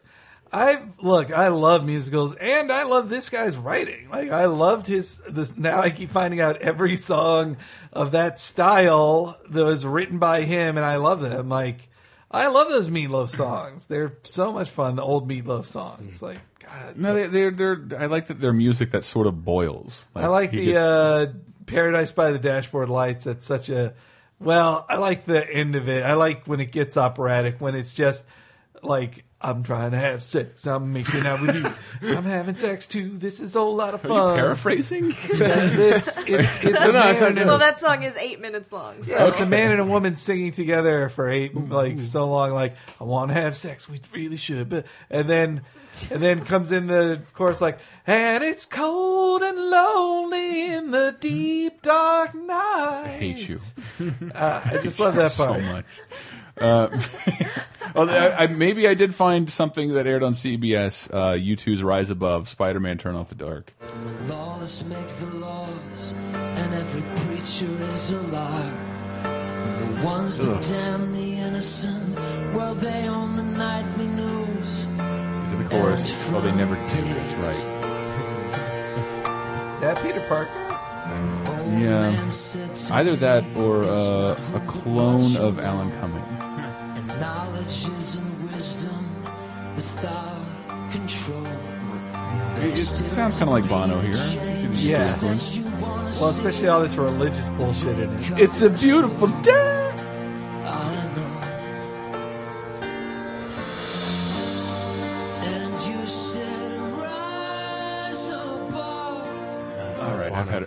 I 0.53 0.83
look, 1.00 1.33
I 1.33 1.48
love 1.48 1.85
musicals, 1.85 2.35
and 2.35 2.70
I 2.72 2.83
love 2.83 3.09
this 3.09 3.31
guy's 3.31 3.57
writing. 3.57 4.09
Like 4.11 4.31
I 4.31 4.46
loved 4.46 4.87
his. 4.87 5.18
This 5.29 5.57
now 5.57 5.81
I 5.81 5.90
keep 5.90 6.11
finding 6.11 6.40
out 6.40 6.57
every 6.57 6.96
song 6.96 7.57
of 7.92 8.12
that 8.12 8.38
style 8.40 9.38
that 9.48 9.64
was 9.64 9.87
written 9.87 10.18
by 10.18 10.42
him, 10.42 10.76
and 10.76 10.85
I 10.85 10.96
love 10.96 11.20
them. 11.20 11.48
Like 11.48 11.88
I 12.31 12.47
love 12.49 12.69
those 12.69 12.90
Meatloaf 12.90 13.29
songs. 13.31 13.87
They're 13.87 14.16
so 14.23 14.53
much 14.53 14.71
fun. 14.71 14.97
The 14.97 15.03
old 15.03 15.29
Meatloaf 15.29 15.66
songs, 15.66 16.23
like 16.23 16.38
God. 16.61 16.97
No, 16.97 17.14
they, 17.14 17.27
they're 17.27 17.51
they're. 17.51 17.83
I 17.99 18.07
like 18.07 18.29
that 18.29 18.40
their 18.40 18.53
music 18.53 18.93
that 18.93 19.05
sort 19.05 19.27
of 19.27 19.45
boils. 19.45 20.07
I 20.14 20.27
like 20.29 20.51
the 20.53 20.66
gets- 20.66 20.79
uh, 20.79 21.33
Paradise 21.66 22.12
by 22.12 22.31
the 22.33 22.38
Dashboard 22.38 22.88
Lights. 22.88 23.25
That's 23.25 23.47
such 23.47 23.69
a 23.69 23.95
well. 24.38 24.87
I 24.88 24.97
like 24.97 25.25
the 25.25 25.49
end 25.53 25.75
of 25.75 25.88
it. 25.88 26.05
I 26.05 26.14
like 26.14 26.47
when 26.47 26.61
it 26.61 26.71
gets 26.73 26.97
operatic. 26.97 27.61
When 27.61 27.75
it's 27.75 27.95
just 27.95 28.25
like 28.83 29.25
I'm 29.42 29.62
trying 29.62 29.92
to 29.92 29.98
have 29.98 30.22
sex. 30.22 30.66
I'm 30.66 30.92
making 30.92 31.24
out 31.26 31.40
with 31.40 31.57
you. 32.03 32.14
I'm 32.14 32.24
having 32.24 32.55
sex 32.57 32.87
too. 32.87 33.16
This 33.16 33.40
is 33.40 33.57
a 33.57 33.61
whole 33.61 33.74
lot 33.74 33.94
of 33.94 34.05
Are 34.05 34.09
fun. 34.09 34.37
you 34.37 34.42
paraphrasing? 34.42 35.05
And 35.05 35.12
it's 35.33 36.18
it's 36.18 36.62
it's 36.62 36.85
a 36.85 36.92
No, 36.92 37.09
it's 37.09 37.20
man 37.20 37.35
not 37.35 37.38
and 37.38 37.48
well, 37.48 37.59
that 37.59 37.81
song 37.81 38.03
is 38.03 38.14
eight 38.18 38.40
minutes 38.40 38.70
long. 38.70 39.03
So. 39.03 39.12
yeah, 39.12 39.29
it's 39.29 39.40
a 39.40 39.46
man 39.46 39.70
and 39.72 39.81
a 39.81 39.85
woman 39.87 40.14
singing 40.16 40.53
together 40.53 41.09
for 41.09 41.29
eight 41.31 41.55
like 41.55 41.98
so 42.00 42.29
long. 42.29 42.53
Like 42.53 42.76
I 43.00 43.05
want 43.05 43.31
to 43.31 43.35
have 43.35 43.57
sex. 43.57 43.88
We 43.88 44.00
really 44.12 44.37
should, 44.37 44.68
but 44.68 44.85
and 45.09 45.29
then. 45.29 45.62
And 46.12 46.22
then 46.22 46.44
comes 46.44 46.70
in 46.70 46.87
the 46.87 47.20
chorus 47.35 47.61
like, 47.61 47.81
and 48.07 48.44
it's 48.44 48.64
cold 48.64 49.42
and 49.42 49.59
lonely 49.59 50.72
in 50.72 50.92
the 50.92 51.16
deep 51.18 51.83
dark 51.83 52.33
night. 52.33 53.03
I 53.07 53.09
hate 53.18 53.48
you 53.48 53.59
Uh, 54.33 54.61
I 54.64 54.79
just 54.85 55.00
love 55.00 55.16
that 55.16 55.33
part 55.33 55.57
so 55.57 55.61
much. 55.61 55.85
Uh, 56.57 56.90
well, 57.94 58.11
I, 58.11 58.44
I, 58.44 58.46
maybe 58.46 58.87
I 58.87 58.94
did 58.94 59.14
find 59.14 59.50
something 59.50 59.94
that 59.94 60.07
aired 60.07 60.22
on 60.22 60.33
CBS. 60.35 61.09
Uh, 61.12 61.33
U2's 61.33 61.83
Rise 61.83 62.11
Above, 62.11 62.48
Spider-Man: 62.48 62.98
Turn 62.98 63.14
Off 63.16 63.29
the 63.29 63.35
Dark. 63.35 63.72
The 63.81 64.35
lawless 64.35 64.85
make 64.85 65.07
the 65.09 65.37
laws, 65.37 66.14
and 66.33 66.74
every 66.74 67.03
preacher 67.26 67.66
is 67.92 68.11
a 68.11 68.20
liar. 68.20 68.79
And 69.24 69.96
The 69.98 70.05
ones 70.07 70.38
that 70.38 70.62
damn 70.68 71.12
the 71.12 71.35
innocent, 71.35 72.14
well, 72.55 72.74
they 72.74 73.09
own 73.09 73.37
the 73.37 73.42
nightly 73.42 74.07
news. 74.09 74.87
To 74.87 75.57
the 75.62 75.68
chorus. 75.68 76.29
Well, 76.31 76.40
they 76.40 76.53
never 76.53 76.74
did. 76.76 76.88
That's 76.88 77.35
right. 77.35 77.81
Is 79.74 79.81
that 79.81 80.03
Peter 80.03 80.20
Parker? 80.29 80.50
Yeah. 81.79 82.11
Man 82.11 82.31
said 82.31 82.74
to 82.74 82.94
Either 82.94 83.16
that 83.16 83.44
or 83.57 83.85
uh, 83.85 84.37
a 84.55 84.61
clone 84.66 85.37
of 85.37 85.59
Alan 85.59 85.90
Cumming. 86.00 86.24
It, 92.62 92.73
it 92.75 92.77
sounds 92.79 93.38
kind 93.38 93.49
of 93.49 93.55
like 93.55 93.68
Bono 93.68 94.01
here. 94.01 94.16
Yeah. 94.73 95.16
Well, 96.20 96.29
especially 96.29 96.68
all 96.68 96.83
this 96.83 96.96
religious 96.96 97.49
bullshit 97.51 97.99
in 97.99 98.12
it. 98.12 98.40
It's 98.40 98.62
a 98.62 98.70
beautiful 98.70 99.29
day. 99.42 99.89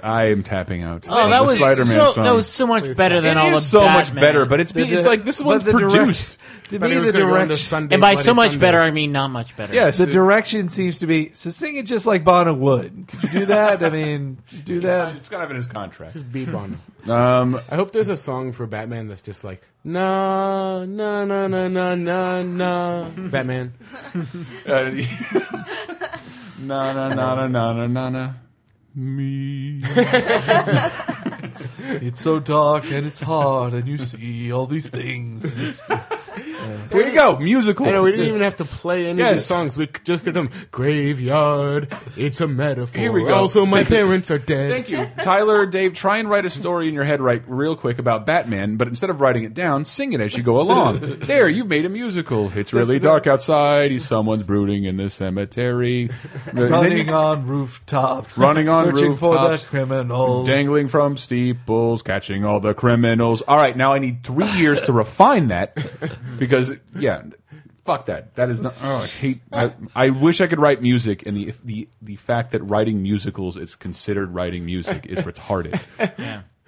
I 0.03 0.25
am 0.31 0.43
tapping 0.43 0.83
out. 0.83 1.07
Oh, 1.09 1.29
that 1.29 1.45
was 1.45 1.55
Spider-Man 1.55 1.85
so, 1.85 2.11
song. 2.11 2.23
that 2.25 2.33
was 2.33 2.45
so 2.45 2.67
much 2.67 2.93
better 2.97 3.21
than 3.21 3.37
it 3.37 3.39
all 3.39 3.47
is 3.51 3.53
the 3.53 3.59
so 3.61 3.79
Batman. 3.79 4.15
much 4.15 4.21
better, 4.21 4.45
but 4.45 4.59
it's 4.59 4.73
be, 4.73 4.83
it's 4.83 5.05
like 5.05 5.23
this 5.23 5.41
one's 5.41 5.63
produced. 5.63 6.37
to 6.67 6.79
me, 6.79 6.93
the 6.99 7.13
direction, 7.13 7.87
and 7.89 8.01
by 8.01 8.15
so 8.15 8.33
much 8.33 8.49
Sundays. 8.49 8.59
better, 8.59 8.79
I 8.79 8.91
mean 8.91 9.13
not 9.13 9.29
much 9.29 9.55
better. 9.55 9.73
Yes, 9.73 9.97
the 9.97 10.05
direction 10.05 10.67
seems 10.67 10.99
to 10.99 11.07
be 11.07 11.31
so. 11.31 11.51
Sing 11.51 11.77
it 11.77 11.85
just 11.85 12.05
like 12.05 12.25
Bono 12.25 12.53
would. 12.53 13.07
Could 13.07 13.23
you 13.23 13.39
do 13.39 13.45
that? 13.45 13.81
I 13.81 13.89
mean, 13.89 14.39
do 14.65 14.81
that. 14.81 15.13
Yeah, 15.13 15.15
it's 15.15 15.29
gotta 15.29 15.49
in 15.49 15.55
his 15.55 15.67
contract. 15.67 16.15
Just 16.15 16.29
be 16.29 16.43
Bono. 16.43 16.75
um, 17.07 17.61
I 17.69 17.75
hope 17.75 17.93
there's 17.93 18.09
a 18.09 18.17
song 18.17 18.51
for 18.51 18.67
Batman 18.67 19.07
that's 19.07 19.21
just 19.21 19.45
like 19.45 19.63
no, 19.85 20.83
no, 20.83 21.23
no, 21.23 21.47
no, 21.47 21.69
no, 21.69 21.95
no, 21.95 22.43
no, 22.43 23.13
Batman. 23.29 23.73
uh, 24.65 24.91
no, 26.59 26.93
no, 26.93 27.09
no, 27.13 27.47
no, 27.47 27.47
no, 27.47 27.87
no, 27.87 28.09
no. 28.09 28.33
Me. 28.95 29.82
It's 31.86 32.21
so 32.21 32.39
dark 32.39 32.86
and 32.91 33.06
it's 33.06 33.21
hard, 33.21 33.73
and 33.73 33.88
you 33.88 33.97
see 33.97 34.51
all 34.51 34.65
these 34.65 34.89
things. 34.89 35.46
And 36.63 36.91
Here 36.91 37.07
you 37.07 37.13
go, 37.13 37.37
musical. 37.37 37.85
I 37.87 37.91
know 37.91 38.03
we 38.03 38.11
didn't 38.11 38.27
even 38.27 38.41
have 38.41 38.57
to 38.57 38.65
play 38.65 39.03
any 39.03 39.11
of 39.13 39.17
Yes. 39.19 39.33
these 39.35 39.45
songs. 39.45 39.77
We 39.77 39.87
could 39.87 40.05
just 40.05 40.23
get 40.25 40.33
them 40.33 40.49
graveyard. 40.71 41.93
It's 42.17 42.41
a 42.41 42.47
metaphor. 42.47 42.99
Here 43.01 43.11
we 43.11 43.23
go. 43.23 43.33
Also, 43.33 43.65
my 43.65 43.83
parents 43.83 44.31
are 44.31 44.37
dead. 44.37 44.71
Thank 44.71 44.89
you, 44.89 45.07
Tyler. 45.23 45.65
Dave, 45.65 45.93
try 45.93 46.17
and 46.17 46.29
write 46.29 46.45
a 46.45 46.49
story 46.49 46.87
in 46.87 46.93
your 46.93 47.03
head, 47.03 47.21
right, 47.21 47.41
real 47.47 47.75
quick 47.75 47.99
about 47.99 48.25
Batman. 48.25 48.77
But 48.77 48.87
instead 48.87 49.09
of 49.09 49.21
writing 49.21 49.43
it 49.43 49.53
down, 49.53 49.85
sing 49.85 50.13
it 50.13 50.21
as 50.21 50.35
you 50.37 50.43
go 50.43 50.59
along. 50.61 50.99
there, 51.21 51.49
you've 51.49 51.67
made 51.67 51.85
a 51.85 51.89
musical. 51.89 52.51
It's 52.55 52.73
really 52.73 52.99
dark 52.99 53.27
outside. 53.27 54.01
Someone's 54.01 54.43
brooding 54.43 54.85
in 54.85 54.97
the 54.97 55.09
cemetery. 55.09 56.09
Running 56.53 57.07
you- 57.07 57.13
on 57.13 57.45
rooftops, 57.45 58.37
Running 58.37 58.69
on 58.69 58.85
rooftops. 58.85 58.99
searching 58.99 59.17
for 59.17 59.33
rooftops. 59.33 59.63
the 59.63 59.67
criminal. 59.69 60.43
dangling 60.45 60.87
from 60.87 61.17
steeples, 61.17 62.01
catching 62.01 62.45
all 62.45 62.59
the 62.59 62.73
criminals. 62.73 63.41
All 63.41 63.57
right, 63.57 63.75
now 63.75 63.93
I 63.93 63.99
need 63.99 64.23
three 64.23 64.49
years 64.57 64.81
to 64.83 64.93
refine 64.93 65.47
that 65.49 65.75
because, 65.75 66.52
yeah, 66.97 67.23
fuck 67.85 68.06
that. 68.08 68.35
That 68.35 68.49
is 68.49 68.62
not. 68.62 68.73
Oh, 68.83 68.97
I 69.04 69.06
hate. 69.08 69.41
I, 69.51 69.73
I 69.95 70.10
wish 70.10 70.41
I 70.41 70.47
could 70.47 70.60
write 70.60 70.81
music, 70.81 71.25
and 71.25 71.35
the 71.37 71.54
the 71.63 71.87
the 72.01 72.15
fact 72.15 72.51
that 72.51 72.62
writing 72.63 73.01
musicals 73.04 73.58
is 73.58 73.75
considered 73.75 74.33
writing 74.33 74.65
music 74.65 75.06
is 75.06 75.19
retarded. 75.19 75.79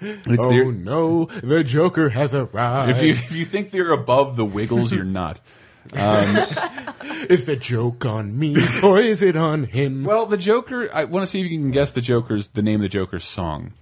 It's 0.01 0.43
Oh 0.43 0.49
the- 0.49 0.71
no, 0.71 1.25
the 1.25 1.63
Joker 1.63 2.09
has 2.09 2.35
arrived. 2.35 2.91
if 2.97 3.01
you 3.03 3.11
if 3.11 3.31
you 3.35 3.45
think 3.45 3.71
they're 3.71 3.91
above 3.93 4.35
the 4.35 4.45
Wiggles, 4.45 4.91
you're 4.91 5.03
not. 5.05 5.39
Um, 5.93 6.35
is 7.29 7.45
the 7.45 7.55
joke 7.55 8.05
on 8.05 8.37
me 8.37 8.55
or 8.83 8.99
is 8.99 9.21
it 9.21 9.35
on 9.35 9.63
him? 9.65 10.03
Well, 10.03 10.25
the 10.25 10.35
Joker. 10.37 10.89
I 10.93 11.05
want 11.05 11.23
to 11.23 11.27
see 11.27 11.41
if 11.41 11.49
you 11.49 11.57
can 11.59 11.71
guess 11.71 11.91
the 11.91 12.01
Joker's 12.01 12.47
the 12.49 12.61
name 12.63 12.75
of 12.77 12.81
the 12.81 12.89
Joker's 12.89 13.23
song. 13.23 13.73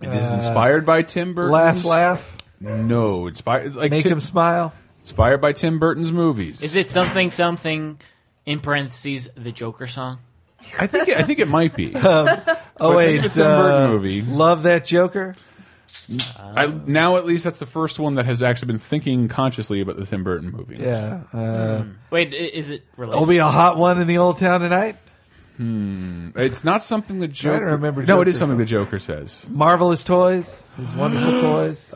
It 0.00 0.08
is 0.08 0.30
uh, 0.30 0.36
inspired 0.36 0.86
by 0.86 1.02
Tim 1.02 1.34
Burton. 1.34 1.52
Last 1.52 1.84
laugh, 1.84 2.38
No, 2.60 3.26
inspired 3.26 3.74
like 3.76 3.90
make 3.90 4.04
Tim- 4.04 4.12
him 4.12 4.20
smile. 4.20 4.72
Inspired 5.10 5.40
by 5.40 5.52
Tim 5.52 5.78
Burton's 5.78 6.12
movies. 6.12 6.62
Is 6.62 6.76
it 6.76 6.88
something 6.90 7.30
something 7.30 8.00
in 8.46 8.60
parentheses 8.60 9.28
the 9.36 9.50
Joker 9.52 9.86
song? 9.88 10.18
I 10.78 10.86
think 10.86 11.08
it, 11.08 11.16
I 11.18 11.22
think 11.22 11.38
it 11.40 11.48
might 11.48 11.74
be. 11.74 11.92
Oh 12.82 12.92
I 12.92 12.96
wait, 12.96 13.24
it's 13.26 13.36
a 13.36 13.42
Tim 13.42 13.46
Burton 13.46 13.82
uh, 13.82 13.92
movie. 13.92 14.22
Love 14.22 14.62
that 14.62 14.86
Joker. 14.86 15.34
I, 16.38 16.66
now 16.86 17.16
at 17.16 17.26
least 17.26 17.44
that's 17.44 17.58
the 17.58 17.66
first 17.66 17.98
one 17.98 18.14
that 18.14 18.24
has 18.24 18.40
actually 18.42 18.68
been 18.68 18.78
thinking 18.78 19.28
consciously 19.28 19.82
about 19.82 19.96
the 19.98 20.06
Tim 20.06 20.24
Burton 20.24 20.50
movie. 20.50 20.76
Yeah, 20.78 21.24
uh, 21.34 21.84
Wait, 22.10 22.32
i- 22.32 22.36
is 22.36 22.70
it 22.70 22.84
related? 22.96 23.18
will 23.20 23.26
be 23.26 23.36
a 23.36 23.46
hot 23.46 23.76
one 23.76 24.00
in 24.00 24.06
the 24.06 24.16
old 24.16 24.38
town 24.38 24.60
tonight. 24.60 24.96
It's 25.62 26.64
not 26.64 26.82
something 26.82 27.18
the 27.18 27.28
Joker. 27.28 27.58
to 27.60 27.64
remember 27.72 28.02
no, 28.02 28.20
it 28.22 28.24
Joker 28.24 28.30
is 28.30 28.38
something 28.38 28.56
though. 28.56 28.64
the 28.64 28.70
Joker 28.70 28.98
says. 28.98 29.44
Marvelous 29.48 30.04
toys, 30.04 30.62
his 30.78 30.94
wonderful 30.94 31.40
toys, 31.40 31.94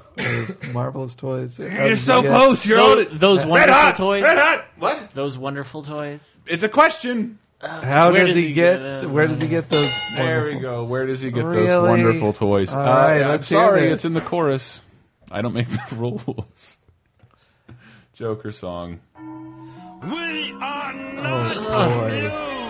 marvelous 0.72 1.14
toys. 1.14 1.58
You're 1.58 1.96
so 1.96 2.22
close, 2.22 2.66
you're 2.66 2.78
those, 2.78 3.18
those 3.18 3.46
wonderful 3.46 3.74
hot, 3.74 3.96
toys. 3.96 4.22
red 4.22 4.36
hot. 4.38 4.66
What? 4.78 5.10
Those 5.10 5.38
wonderful 5.38 5.82
toys. 5.82 6.40
It's 6.46 6.62
a 6.62 6.68
question. 6.68 7.38
How 7.60 8.10
does 8.12 8.26
does 8.26 8.36
he 8.36 8.48
he 8.48 8.52
get? 8.52 8.76
get, 8.80 9.04
uh, 9.04 9.08
where 9.08 9.26
does 9.26 9.40
he 9.40 9.48
get 9.48 9.70
those? 9.70 9.90
There 10.16 10.42
we 10.42 10.54
wonderful- 10.56 10.60
go. 10.60 10.84
Where 10.84 11.06
does 11.06 11.22
he 11.22 11.30
get 11.30 11.44
those 11.48 11.88
wonderful 11.88 12.34
toys? 12.34 12.74
All 12.74 12.82
Uh, 12.82 12.84
right, 12.84 13.22
I'm 13.22 13.28
hear 13.30 13.42
sorry, 13.42 13.80
this. 13.88 14.00
it's 14.00 14.04
in 14.04 14.12
the 14.12 14.20
chorus. 14.20 14.82
I 15.30 15.40
don't 15.40 15.54
make 15.54 15.68
the 15.88 15.96
rules. 15.96 16.78
Joker 18.12 18.52
song. 18.52 19.00
We 20.02 20.52
are 20.60 20.92
not 20.92 21.54
boy. 21.54 22.60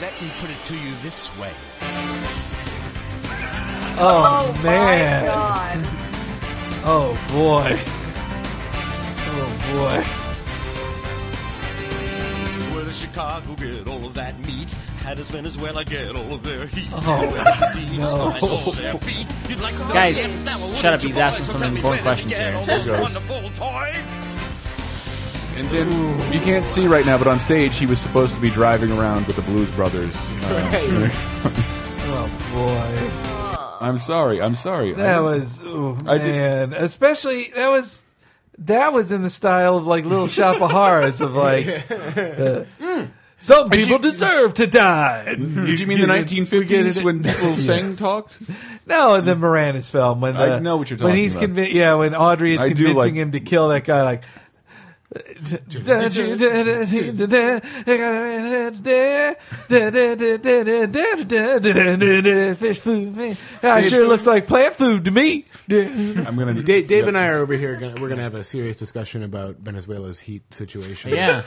Amused. 0.00 0.12
Let 0.12 0.22
me 0.22 0.30
put 0.40 0.50
it 0.50 0.64
to 0.66 0.74
you 0.74 0.94
this 1.02 1.30
way. 1.38 1.52
Oh, 4.02 4.52
Oh 4.56 4.62
man. 4.62 5.26
my 5.26 5.32
god. 5.32 5.86
Oh 6.82 7.12
boy. 7.28 7.78
Oh 9.32 9.50
boy. 9.68 10.02
Where 12.74 12.84
does 12.86 12.98
Chicago 12.98 13.54
get 13.54 13.86
all 13.86 14.06
of 14.06 14.14
that 14.14 14.38
meat? 14.46 14.72
How 15.02 15.12
does 15.12 15.30
Venezuela 15.30 15.84
get 15.84 16.16
all 16.16 16.32
of 16.32 16.42
their 16.42 16.66
heat? 16.68 16.88
Oh, 16.92 17.28
Where 17.30 17.44
does 17.44 17.60
the 17.60 17.86
Dean 17.86 18.00
no. 18.00 18.38
all 18.40 18.72
their 18.72 18.94
feet? 18.94 19.26
You'd 19.50 19.60
like 19.60 19.74
to 19.76 19.82
Guys, 19.92 20.16
the 20.16 20.22
answers 20.24 20.44
now, 20.46 20.58
well, 20.58 20.72
shut 20.74 20.94
up, 20.94 21.00
he's 21.02 21.18
asking 21.18 21.44
some 21.44 21.62
important 21.62 21.84
where 21.84 22.14
does 22.14 22.18
he 22.24 22.24
questions 22.24 22.86
here. 22.86 24.19
And 25.60 25.68
then 25.68 26.32
you 26.32 26.40
can't 26.40 26.64
see 26.64 26.86
right 26.86 27.04
now, 27.04 27.18
but 27.18 27.26
on 27.26 27.38
stage 27.38 27.76
he 27.76 27.84
was 27.84 27.98
supposed 27.98 28.34
to 28.34 28.40
be 28.40 28.48
driving 28.48 28.90
around 28.92 29.26
with 29.26 29.36
the 29.36 29.42
Blues 29.42 29.70
Brothers. 29.72 30.14
Uh, 30.44 31.10
Oh 32.12 33.78
boy. 33.78 33.84
I'm 33.86 33.98
sorry. 33.98 34.40
I'm 34.42 34.54
sorry. 34.54 34.94
That 34.94 35.16
I- 35.18 35.20
was 35.20 35.62
oh, 35.64 35.98
I 36.06 36.16
did- 36.18 36.34
man. 36.34 36.72
Especially 36.72 37.48
that 37.54 37.68
was 37.68 38.02
that 38.58 38.92
was 38.94 39.12
in 39.12 39.20
the 39.22 39.28
style 39.30 39.76
of 39.76 39.86
like 39.86 40.04
Little 40.06 40.28
Shop 40.28 40.60
of 40.62 40.70
Horrors 40.70 41.20
of 41.20 41.32
like 41.34 41.66
uh, 41.90 42.64
some 43.38 43.68
people 43.70 43.98
deserve 43.98 44.54
to 44.54 44.66
die. 44.66 45.34
Did 45.38 45.78
you 45.80 45.86
mean 45.86 46.00
the 46.00 46.06
1950s 46.06 47.02
when 47.04 47.22
people 47.22 47.56
sang 47.56 47.96
talked? 47.96 48.38
No, 48.86 49.14
in 49.16 49.24
the 49.24 49.34
Moranis 49.34 49.90
film 49.90 50.20
when 50.22 50.36
I 50.36 50.58
know 50.58 50.76
what 50.78 50.88
you're 50.90 50.98
when 50.98 51.08
talking 51.10 51.22
he's 51.22 51.34
about. 51.36 51.50
convi- 51.50 51.72
yeah 51.72 51.94
when 51.94 52.14
Audrey 52.14 52.54
is 52.54 52.60
I 52.60 52.68
convincing 52.68 52.94
like- 52.96 53.14
him 53.14 53.32
to 53.32 53.40
kill 53.40 53.68
that 53.68 53.84
guy 53.84 54.02
like. 54.02 54.22
Fish 62.54 62.78
food, 62.78 63.16
man. 63.16 63.36
Ah, 63.62 63.80
sure 63.80 64.06
looks 64.06 64.26
like 64.26 64.46
plant 64.46 64.76
food 64.76 65.06
to 65.06 65.10
me. 65.10 65.46
I'm 65.68 66.36
gonna. 66.36 66.62
Dave, 66.62 66.86
Dave 66.86 67.08
and 67.08 67.18
I 67.18 67.26
are 67.26 67.38
over 67.38 67.54
here. 67.54 67.74
Gonna, 67.76 68.00
we're 68.00 68.08
going 68.08 68.18
to 68.18 68.22
have 68.22 68.36
a 68.36 68.44
serious 68.44 68.76
discussion 68.76 69.24
about 69.24 69.56
Venezuela's 69.56 70.20
heat 70.20 70.42
situation. 70.54 71.12
Yeah. 71.12 71.42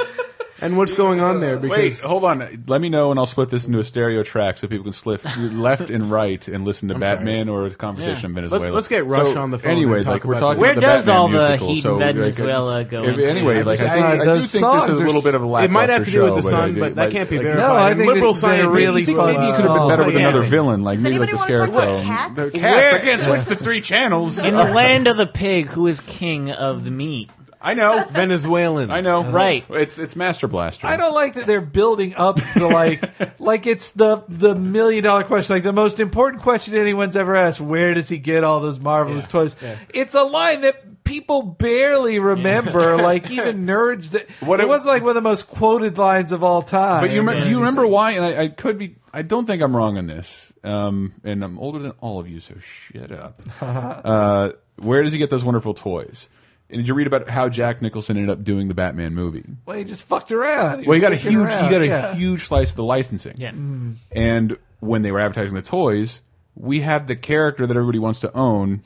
And 0.64 0.78
what's 0.78 0.93
going 0.93 1.20
on 1.20 1.39
there? 1.39 1.57
Wait, 1.59 1.70
Because 1.70 2.01
hold 2.01 2.24
on. 2.26 2.64
Let 2.68 2.82
me 2.82 2.89
know, 2.89 3.11
and 3.11 3.20
I'll 3.20 3.26
split 3.28 3.49
this 3.49 3.68
into 3.68 3.80
a 3.80 3.84
stereo 3.84 4.24
track 4.24 4.57
so 4.57 4.68
people 4.68 4.86
can 4.86 4.93
slip 4.93 5.22
left 5.38 5.89
and 5.89 6.09
right 6.09 6.45
and 6.47 6.66
listen 6.66 6.89
to 6.89 6.97
Batman 6.97 7.49
or 7.49 7.66
a 7.68 7.70
conversation 7.72 8.32
in 8.32 8.36
Venezuela. 8.36 8.61
Let's- 8.64 8.74
let's 8.74 8.88
get 8.88 9.05
Rush 9.05 9.34
So, 9.34 9.41
on 9.41 9.51
the 9.51 9.59
phone 9.59 9.72
Anyway, 9.72 9.97
and 9.97 10.05
talk 10.05 10.14
like 10.14 10.24
we're 10.26 10.34
about 10.34 10.39
talking. 10.39 10.61
Where 10.61 10.72
about 10.72 10.82
does 10.82 11.05
Batman 11.05 11.22
all 11.22 11.28
the 11.28 11.38
musical, 11.47 11.68
heat 11.68 11.78
in 11.78 11.82
so, 11.84 11.97
like, 11.97 12.16
Venezuela 12.16 12.84
go 12.86 13.03
if- 13.03 13.09
into? 13.09 13.30
Anyway, 13.30 13.64
like 13.64 13.80
just- 13.80 13.91
I, 13.91 13.93
think, 13.95 14.05
I- 14.05 14.09
I, 14.11 14.18
do 14.18 14.41
think 14.41 14.41
this 14.41 14.89
is 14.89 14.99
a 14.99 15.05
little 15.05 15.22
bit 15.22 15.36
of 15.36 15.41
a 15.43 15.45
lack. 15.45 15.66
it 15.66 15.72
might 15.72 15.89
have 15.89 16.05
to 16.05 16.11
do 16.11 16.24
with 16.24 16.36
the 16.36 16.41
show, 16.41 16.49
sun, 16.49 16.76
I- 16.78 16.80
but 16.80 16.95
that 16.95 17.03
like- 17.03 17.11
can't 17.11 17.30
be 17.30 17.38
like, 17.38 17.45
verified. 17.45 17.68
No, 17.68 17.74
I 17.76 17.89
And 17.91 17.99
think 17.99 18.14
liberal 18.14 18.34
this 18.34 18.41
has 18.41 18.51
been 18.51 18.59
a 18.59 18.64
scientists 18.64 18.78
really 18.78 19.03
fun 19.05 19.16
Maybe 19.28 19.45
you 19.47 19.53
could 19.53 19.66
have 19.66 19.74
been 19.78 19.88
better 19.89 20.03
with 20.05 20.16
another 20.16 20.43
villain, 20.43 20.84
like 20.84 20.95
Does 20.97 21.03
maybe 21.03 21.20
like 21.20 21.32
the 21.32 21.38
Scarecrow. 21.38 22.01
cats? 22.01 22.36
The 22.36 22.51
cats. 22.51 22.93
I 22.93 22.99
can't 22.99 23.22
switch 23.22 23.43
the 23.43 23.55
three 23.55 23.82
channels. 23.82 24.38
In 24.43 24.53
the 24.55 24.64
land 24.64 25.07
of 25.07 25.18
the 25.18 25.28
pig, 25.28 25.68
who 25.70 25.88
is 25.88 25.99
king 26.01 26.51
of 26.51 26.86
the 26.86 26.91
meat? 26.91 27.30
I 27.64 27.74
know. 27.76 28.03
Venezuelans. 28.11 28.89
I 28.91 29.01
know. 29.01 29.24
Right. 29.24 29.64
It's 29.70 29.97
it's 29.97 30.16
Master 30.16 30.47
Blaster. 30.47 30.86
I 30.86 30.97
don't 30.97 31.14
like 31.14 31.36
that 31.36 31.47
they're 31.47 31.66
building 31.66 32.14
up 32.16 32.36
to 32.55 32.68
like 32.68 33.39
like 33.39 33.66
it's 33.66 33.89
the 33.91 34.24
the 34.28 34.53
million 34.53 35.03
dollar 35.03 35.24
question, 35.24 35.55
like 35.55 35.64
the 35.64 35.72
most 35.74 35.99
important 35.99 36.43
question 36.43 36.76
anyone's 36.76 37.16
ever 37.16 37.36
asked. 37.36 37.61
Where 37.61 37.93
does 37.93 38.09
he 38.09 38.18
get 38.18 38.43
all 38.43 38.59
those 38.59 38.80
marvelous 38.80 39.28
toys? 39.28 39.55
It's 39.93 40.14
a 40.14 40.24
line 40.24 40.61
that 40.61 41.03
people 41.03 41.41
barely 41.43 42.20
remember. 42.20 42.97
Like 43.03 43.30
even 43.32 43.66
nerds 43.66 44.11
that 44.11 44.30
What 44.41 44.59
it 44.59 44.64
it- 44.64 44.70
was 44.70 44.86
like 44.86 45.01
one 45.01 45.09
of 45.11 45.16
the 45.16 45.22
most 45.22 45.47
quoted 45.47 45.97
lines 45.97 46.32
of 46.32 46.43
all 46.43 46.61
time. 46.61 47.01
But 47.01 47.11
you 47.11 47.20
remember, 47.20 47.41
do 47.43 47.49
you 47.49 47.59
remember 47.59 47.88
why? 47.88 48.11
And 48.11 48.26
I, 48.26 48.43
I 48.43 48.47
could 48.49 48.78
be. 48.78 48.95
I 49.14 49.22
don't 49.22 49.45
think 49.45 49.61
I'm 49.61 49.76
wrong 49.76 49.97
on 49.97 50.07
this. 50.07 50.51
Um, 50.64 51.14
and 51.24 51.43
I'm 51.43 51.59
older 51.59 51.80
than 51.80 51.91
all 52.01 52.20
of 52.20 52.28
you, 52.28 52.39
so 52.39 52.55
shut 52.59 53.11
up. 53.11 53.41
uh, 53.61 54.51
where 54.78 55.03
does 55.03 55.11
he 55.11 55.18
get 55.20 55.30
those 55.30 55.43
wonderful 55.43 55.74
toys? 55.74 56.30
And 56.74 56.82
did 56.82 56.88
you 56.88 56.96
read 56.96 57.08
about 57.08 57.30
how 57.30 57.50
Jack 57.50 57.82
Nicholson 57.82 58.18
ended 58.18 58.32
up 58.32 58.44
doing 58.44 58.68
the 58.68 58.74
Batman 58.74 59.14
movie? 59.14 59.46
Well, 59.66 59.78
he 59.78 59.84
just 59.84 60.06
fucked 60.06 60.32
around. 60.32 60.86
Well, 60.86 60.96
he 60.96 61.02
got 61.02 61.12
a 61.14 61.16
huge, 61.16 61.36
around, 61.36 61.66
he 61.66 61.70
got 61.70 61.82
a 61.82 61.88
yeah. 61.88 62.16
huge 62.16 62.48
slice 62.48 62.72
of 62.72 62.78
the 62.78 62.84
licensing. 62.84 63.36
Yeah. 63.38 63.52
Mm. 63.52 63.96
And 64.12 64.58
when 64.80 65.04
they 65.04 65.12
were 65.12 65.20
advertising 65.20 65.54
the 65.54 65.62
toys, 65.62 66.22
we 66.56 66.82
have 66.82 67.08
the 67.08 67.16
character 67.16 67.68
that 67.68 67.76
everybody 67.76 68.00
wants 68.00 68.22
to 68.22 68.36
own. 68.36 68.82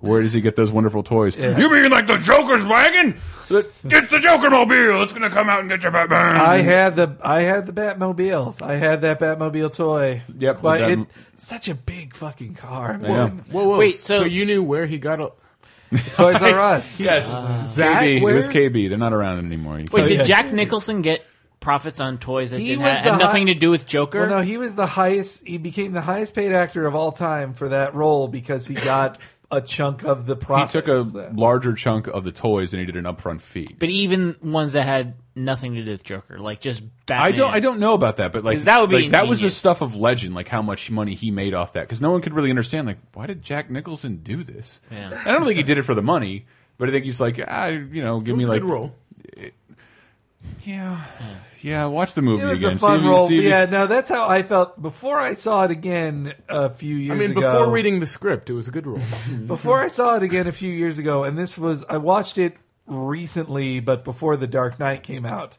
Where 0.00 0.22
does 0.22 0.32
he 0.32 0.40
get 0.40 0.54
those 0.54 0.70
wonderful 0.70 1.02
toys? 1.02 1.36
You 1.36 1.68
mean 1.68 1.90
like 1.90 2.06
the 2.06 2.18
Joker's 2.18 2.64
wagon? 2.64 3.18
It's 3.50 3.82
the 3.82 4.20
Joker 4.20 4.48
mobile. 4.48 5.02
It's 5.02 5.12
gonna 5.12 5.28
come 5.28 5.48
out 5.48 5.58
and 5.58 5.68
get 5.68 5.82
your 5.82 5.90
Batman. 5.90 6.36
I 6.36 6.58
had 6.58 6.94
the 6.94 7.16
I 7.20 7.40
had 7.40 7.66
the 7.66 7.72
Batmobile. 7.72 8.62
I 8.62 8.76
had 8.76 9.00
that 9.00 9.18
Batmobile 9.18 9.74
toy. 9.74 10.22
Yep, 10.38 10.62
but 10.62 10.78
the 10.78 11.00
it, 11.00 11.08
such 11.36 11.68
a 11.68 11.74
big 11.74 12.14
fucking 12.14 12.54
car, 12.54 12.96
man. 12.96 13.02
know. 13.02 13.28
Whoa, 13.50 13.68
whoa. 13.70 13.78
Wait, 13.78 13.96
so- 13.96 14.22
you 14.22 14.46
knew 14.46 14.62
where 14.62 14.86
he 14.86 14.98
got 14.98 15.20
a. 15.20 15.32
Toys 16.14 16.42
R 16.42 16.58
Us. 16.58 17.00
Yes, 17.00 17.32
uh, 17.32 17.66
that 17.76 18.02
KB. 18.02 18.16
It 18.18 18.22
where? 18.22 18.34
was 18.34 18.48
KB. 18.50 18.88
They're 18.88 18.98
not 18.98 19.12
around 19.12 19.38
anymore. 19.44 19.78
You 19.78 19.86
Wait, 19.90 20.06
can't- 20.06 20.18
did. 20.18 20.26
Jack 20.26 20.52
Nicholson 20.52 21.02
get 21.02 21.24
profits 21.60 21.98
on 22.00 22.18
toys 22.18 22.50
that 22.50 22.60
He 22.60 22.68
didn't 22.68 22.82
was 22.82 22.92
have, 22.92 23.04
the 23.04 23.10
had 23.12 23.18
nothing 23.18 23.46
hi- 23.48 23.52
to 23.54 23.58
do 23.58 23.70
with 23.70 23.86
Joker? 23.86 24.20
Well, 24.20 24.28
no, 24.30 24.40
he 24.42 24.56
was 24.58 24.74
the 24.74 24.86
highest. 24.86 25.46
He 25.46 25.58
became 25.58 25.92
the 25.92 26.00
highest 26.00 26.34
paid 26.34 26.52
actor 26.52 26.86
of 26.86 26.94
all 26.94 27.12
time 27.12 27.54
for 27.54 27.68
that 27.70 27.94
role 27.94 28.28
because 28.28 28.66
he 28.66 28.74
got 28.74 29.18
a 29.50 29.60
chunk 29.62 30.04
of 30.04 30.26
the 30.26 30.36
he 30.36 30.66
took 30.68 30.88
a 30.88 31.02
So- 31.04 31.30
larger 31.34 31.72
chunk 31.74 32.06
of 32.06 32.24
the 32.24 32.32
toys 32.32 32.72
and 32.74 32.80
he 32.80 32.86
did 32.86 32.96
an 32.96 33.04
upfront 33.04 33.40
fee. 33.40 33.66
but 33.78 33.88
even 33.88 34.36
ones 34.42 34.74
that 34.74 34.84
had 34.84 35.14
nothing 35.34 35.74
to 35.74 35.84
do 35.84 35.90
with 35.92 36.04
Joker, 36.04 36.38
like 36.38 36.60
just 36.60 36.82
Batman. 37.06 37.26
I 37.26 37.32
don't. 37.34 37.54
I 37.54 37.60
don't 37.60 37.78
know 37.80 37.94
about 37.94 38.18
that, 38.18 38.32
but 38.32 38.44
like 38.44 38.56
'Cause 38.58 38.64
that 38.66 38.80
would 38.80 38.90
be 38.90 39.02
like, 39.02 39.10
that 39.12 39.26
was 39.26 39.40
the 39.40 39.50
stuff 39.50 39.80
of 39.80 39.96
legend, 39.96 40.34
like 40.34 40.48
how 40.48 40.60
much 40.60 40.90
money 40.90 41.14
he 41.14 41.30
made 41.30 41.54
off 41.54 41.72
that, 41.74 41.82
because 41.82 42.00
no 42.00 42.10
one 42.10 42.20
could 42.20 42.34
really 42.34 42.50
understand. 42.50 42.86
Like, 42.86 42.98
why 43.14 43.26
did 43.26 43.42
Jack 43.42 43.70
Nicholson 43.70 44.16
do 44.22 44.42
this? 44.42 44.80
Yeah. 44.90 45.18
I 45.24 45.32
don't 45.32 45.44
think 45.44 45.56
he 45.56 45.62
did 45.62 45.78
it 45.78 45.82
for 45.84 45.94
the 45.94 46.02
money, 46.02 46.44
but 46.76 46.88
I 46.88 46.92
think 46.92 47.04
he's 47.06 47.20
like, 47.20 47.40
ah, 47.48 47.66
you 47.68 48.02
know, 48.02 48.20
give 48.20 48.36
me 48.36 48.44
like, 48.44 48.62
role. 48.62 48.94
Yeah, 50.64 51.04
yeah. 51.62 51.84
Watch 51.86 52.14
the 52.14 52.22
movie 52.22 52.42
It 52.42 52.46
was 52.46 52.58
again. 52.58 52.76
a 52.76 52.78
fun 52.78 52.90
See 52.90 52.96
if 52.98 53.02
you- 53.04 53.10
role. 53.10 53.28
see 53.28 53.38
if 53.38 53.44
you- 53.44 53.48
Yeah, 53.50 53.64
no, 53.66 53.86
that's 53.86 54.08
how 54.10 54.28
I 54.28 54.42
felt 54.42 54.80
before 54.80 55.18
I 55.18 55.34
saw 55.34 55.64
it 55.64 55.70
again 55.70 56.34
a 56.48 56.70
few 56.70 56.96
years 56.96 57.16
I 57.16 57.18
mean, 57.18 57.30
ago. 57.32 57.40
before 57.40 57.70
reading 57.70 58.00
the 58.00 58.06
script, 58.06 58.48
it 58.50 58.52
was 58.54 58.68
a 58.68 58.70
good 58.70 58.86
role. 58.86 59.00
before 59.46 59.80
I 59.82 59.88
saw 59.88 60.16
it 60.16 60.22
again 60.22 60.46
a 60.46 60.52
few 60.52 60.72
years 60.72 60.98
ago, 60.98 61.24
and 61.24 61.38
this 61.38 61.56
was 61.58 61.84
I 61.88 61.96
watched 61.96 62.38
it 62.38 62.56
recently, 62.86 63.80
but 63.80 64.04
before 64.04 64.36
The 64.36 64.46
Dark 64.46 64.78
Knight 64.78 65.02
came 65.02 65.26
out. 65.26 65.56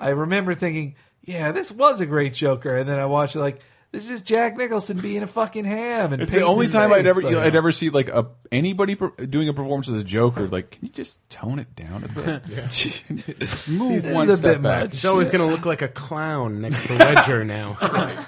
I 0.00 0.10
remember 0.10 0.54
thinking, 0.54 0.94
yeah, 1.24 1.50
this 1.52 1.70
was 1.72 2.00
a 2.00 2.06
great 2.06 2.32
Joker, 2.34 2.76
and 2.76 2.88
then 2.88 2.98
I 2.98 3.06
watched 3.06 3.34
it 3.36 3.40
like 3.40 3.60
this 3.90 4.10
is 4.10 4.22
Jack 4.22 4.56
Nicholson 4.56 4.98
being 4.98 5.22
a 5.22 5.26
fucking 5.26 5.64
ham. 5.64 6.12
And 6.12 6.22
It's 6.22 6.30
the 6.32 6.42
only 6.42 6.66
his 6.66 6.72
time 6.72 6.92
I'd 6.92 7.06
ever 7.06 7.22
like- 7.22 7.36
I'd 7.36 7.56
ever 7.56 7.72
see 7.72 7.90
like 7.90 8.08
a 8.08 8.26
anybody 8.52 8.94
per, 8.94 9.10
doing 9.10 9.48
a 9.48 9.54
performance 9.54 9.88
as 9.88 9.96
a 10.00 10.04
Joker. 10.04 10.46
Like, 10.48 10.72
can 10.72 10.84
you 10.86 10.90
just 10.92 11.26
tone 11.30 11.58
it 11.58 11.74
down 11.74 12.04
a 12.04 12.08
bit? 12.08 12.42
Move 13.68 14.02
This 14.02 14.14
one 14.14 14.28
is 14.28 14.34
a 14.34 14.36
step 14.36 14.56
bit 14.56 14.62
back. 14.62 14.82
much. 14.84 14.92
He's 14.92 15.04
always 15.04 15.28
going 15.28 15.40
to 15.40 15.46
look 15.54 15.64
like 15.66 15.82
a 15.82 15.88
clown 15.88 16.60
next 16.60 16.86
to 16.86 16.94
Ledger 16.94 17.44
now. 17.44 17.76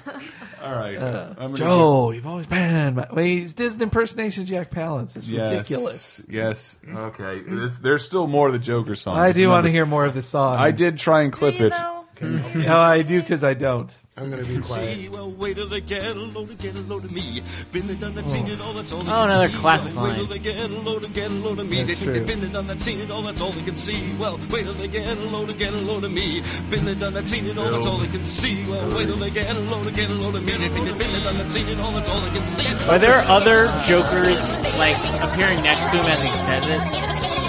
All 0.63 0.75
right, 0.75 0.95
uh, 0.95 1.29
I'm 1.31 1.35
gonna 1.53 1.57
Joe, 1.57 2.11
you've 2.11 2.27
always 2.27 2.45
been. 2.45 2.93
My, 2.93 3.07
well, 3.11 3.25
he's 3.25 3.55
Disney 3.55 3.81
impersonation 3.81 4.45
Jack 4.45 4.69
Palance. 4.69 5.15
It's 5.15 5.27
Yes, 5.27 5.49
ridiculous. 5.51 6.21
Yes. 6.29 6.77
Okay. 6.87 7.39
It's- 7.39 7.79
there's 7.79 8.05
still 8.05 8.27
more 8.27 8.45
of 8.45 8.53
the 8.53 8.59
Joker 8.59 8.93
song. 8.93 9.17
I 9.17 9.31
do 9.31 9.49
want 9.49 9.65
to 9.65 9.71
hear 9.71 9.87
more 9.87 10.05
of 10.05 10.13
the 10.13 10.21
song. 10.21 10.59
I 10.59 10.69
did 10.69 10.99
try 10.99 11.23
and 11.23 11.33
clip 11.33 11.59
it. 11.59 11.69
know? 11.71 12.05
No, 12.53 12.77
I 12.79 13.01
do 13.01 13.19
because 13.19 13.43
I 13.43 13.55
don't. 13.55 13.91
I'm 14.17 14.29
going 14.29 14.43
to 14.43 14.47
be 14.55 14.59
quiet. 14.61 14.97
See, 14.97 15.07
well, 15.09 15.31
wait 15.31 15.55
till 15.55 15.69
they 15.69 15.79
get 15.79 16.03
a 16.03 16.13
load 16.13 16.49
of, 16.49 16.57
get 16.59 16.75
a 16.75 16.81
load 16.81 17.05
of 17.05 17.13
me. 17.13 17.41
Been 17.71 17.87
there, 17.87 17.95
done 17.95 18.13
that, 18.15 18.27
seen 18.29 18.45
it 18.47 18.59
all, 18.59 18.73
that's 18.73 18.91
all 18.91 18.99
they 18.99 19.09
Oh, 19.09 19.15
can 19.23 19.29
another 19.31 19.47
see. 19.47 19.55
classic 19.57 19.95
well, 19.95 20.03
Wait 20.03 20.15
till 20.15 20.23
line. 20.25 20.29
they 20.33 20.39
get 20.39 20.59
a 20.59 20.67
load 20.67 21.03
of, 21.05 21.13
get 21.13 21.31
a 21.31 21.33
load 21.33 21.59
of 21.59 21.65
me. 21.69 21.77
That's 21.77 21.87
they 21.87 21.93
think 21.95 22.03
true. 22.03 22.13
they've 22.13 22.27
been 22.27 22.41
there, 22.41 22.49
done 22.49 22.67
that, 22.67 22.81
seen 22.81 22.99
it 22.99 23.09
all, 23.09 23.21
that's 23.21 23.39
all 23.39 23.51
they 23.51 23.63
can 23.63 23.77
see. 23.77 24.13
Well, 24.19 24.37
wait 24.51 24.63
till 24.65 24.73
they 24.73 24.87
get 24.89 25.07
a 25.17 25.21
load 25.31 25.49
of, 25.49 25.57
get 25.57 25.73
a 25.73 25.77
load 25.77 26.03
of 26.03 26.11
me. 26.11 26.43
Been 26.69 26.83
there, 26.85 26.95
done 26.95 27.13
that, 27.13 27.27
seen 27.29 27.47
it 27.47 27.57
all, 27.57 27.71
that's 27.71 27.85
all 27.87 27.97
they 27.99 28.07
can 28.09 28.25
see. 28.25 28.63
Well, 28.69 28.95
wait 28.97 29.05
till 29.07 29.15
they 29.15 29.29
get 29.29 29.55
a 29.55 29.59
load 29.59 29.87
of, 29.87 29.95
get 29.95 30.09
a 30.09 30.13
load 30.13 30.35
of 30.35 30.43
me. 30.43 30.51
They 30.51 30.67
think 30.67 30.85
they've 30.87 30.97
been 30.99 31.11
there, 31.13 31.21
done 31.23 31.37
that, 31.37 31.49
seen 31.49 31.67
it 31.69 31.79
all, 31.79 31.91
that's 31.93 32.09
all 32.09 32.19
they 32.19 32.37
can 32.37 32.47
see. 32.47 32.67
Are 32.91 32.99
there 32.99 33.19
other 33.31 33.67
Jokers 33.87 34.43
like 34.77 34.97
appearing 35.23 35.63
next 35.63 35.87
to 35.89 35.95
him 35.95 36.05
as 36.11 36.21
he 36.21 36.27
says 36.27 36.67
it? 36.67 36.81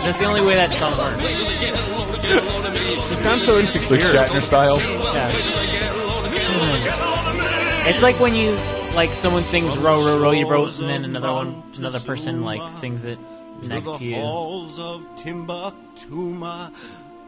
That's 0.06 0.18
the 0.20 0.26
only 0.26 0.42
way 0.42 0.54
that 0.54 0.70
song 0.70 0.96
works. 0.96 1.24
it 3.10 3.18
sounds 3.24 3.42
so 3.44 3.58
insecure. 3.58 3.96
Like 3.98 4.28
Shatner 4.30 4.40
style. 4.42 4.78
Yeah. 4.80 6.01
Mm. 6.62 7.88
It's 7.88 8.02
like 8.02 8.20
when 8.20 8.34
you 8.34 8.56
like 8.94 9.14
someone 9.14 9.42
sings 9.42 9.76
"Row, 9.78 9.96
row, 9.96 10.20
row 10.20 10.30
your 10.30 10.48
boat," 10.48 10.78
and 10.78 10.88
then 10.88 11.04
another 11.04 11.32
one, 11.32 11.62
another 11.76 11.98
person 11.98 12.42
like 12.42 12.70
sings 12.70 13.04
it 13.04 13.18
next 13.64 13.98
to 13.98 14.04
you. 14.04 14.14
halls 14.14 14.78
of 14.78 15.04
Timbuktu. 15.16 16.38
Oh, 16.44 16.70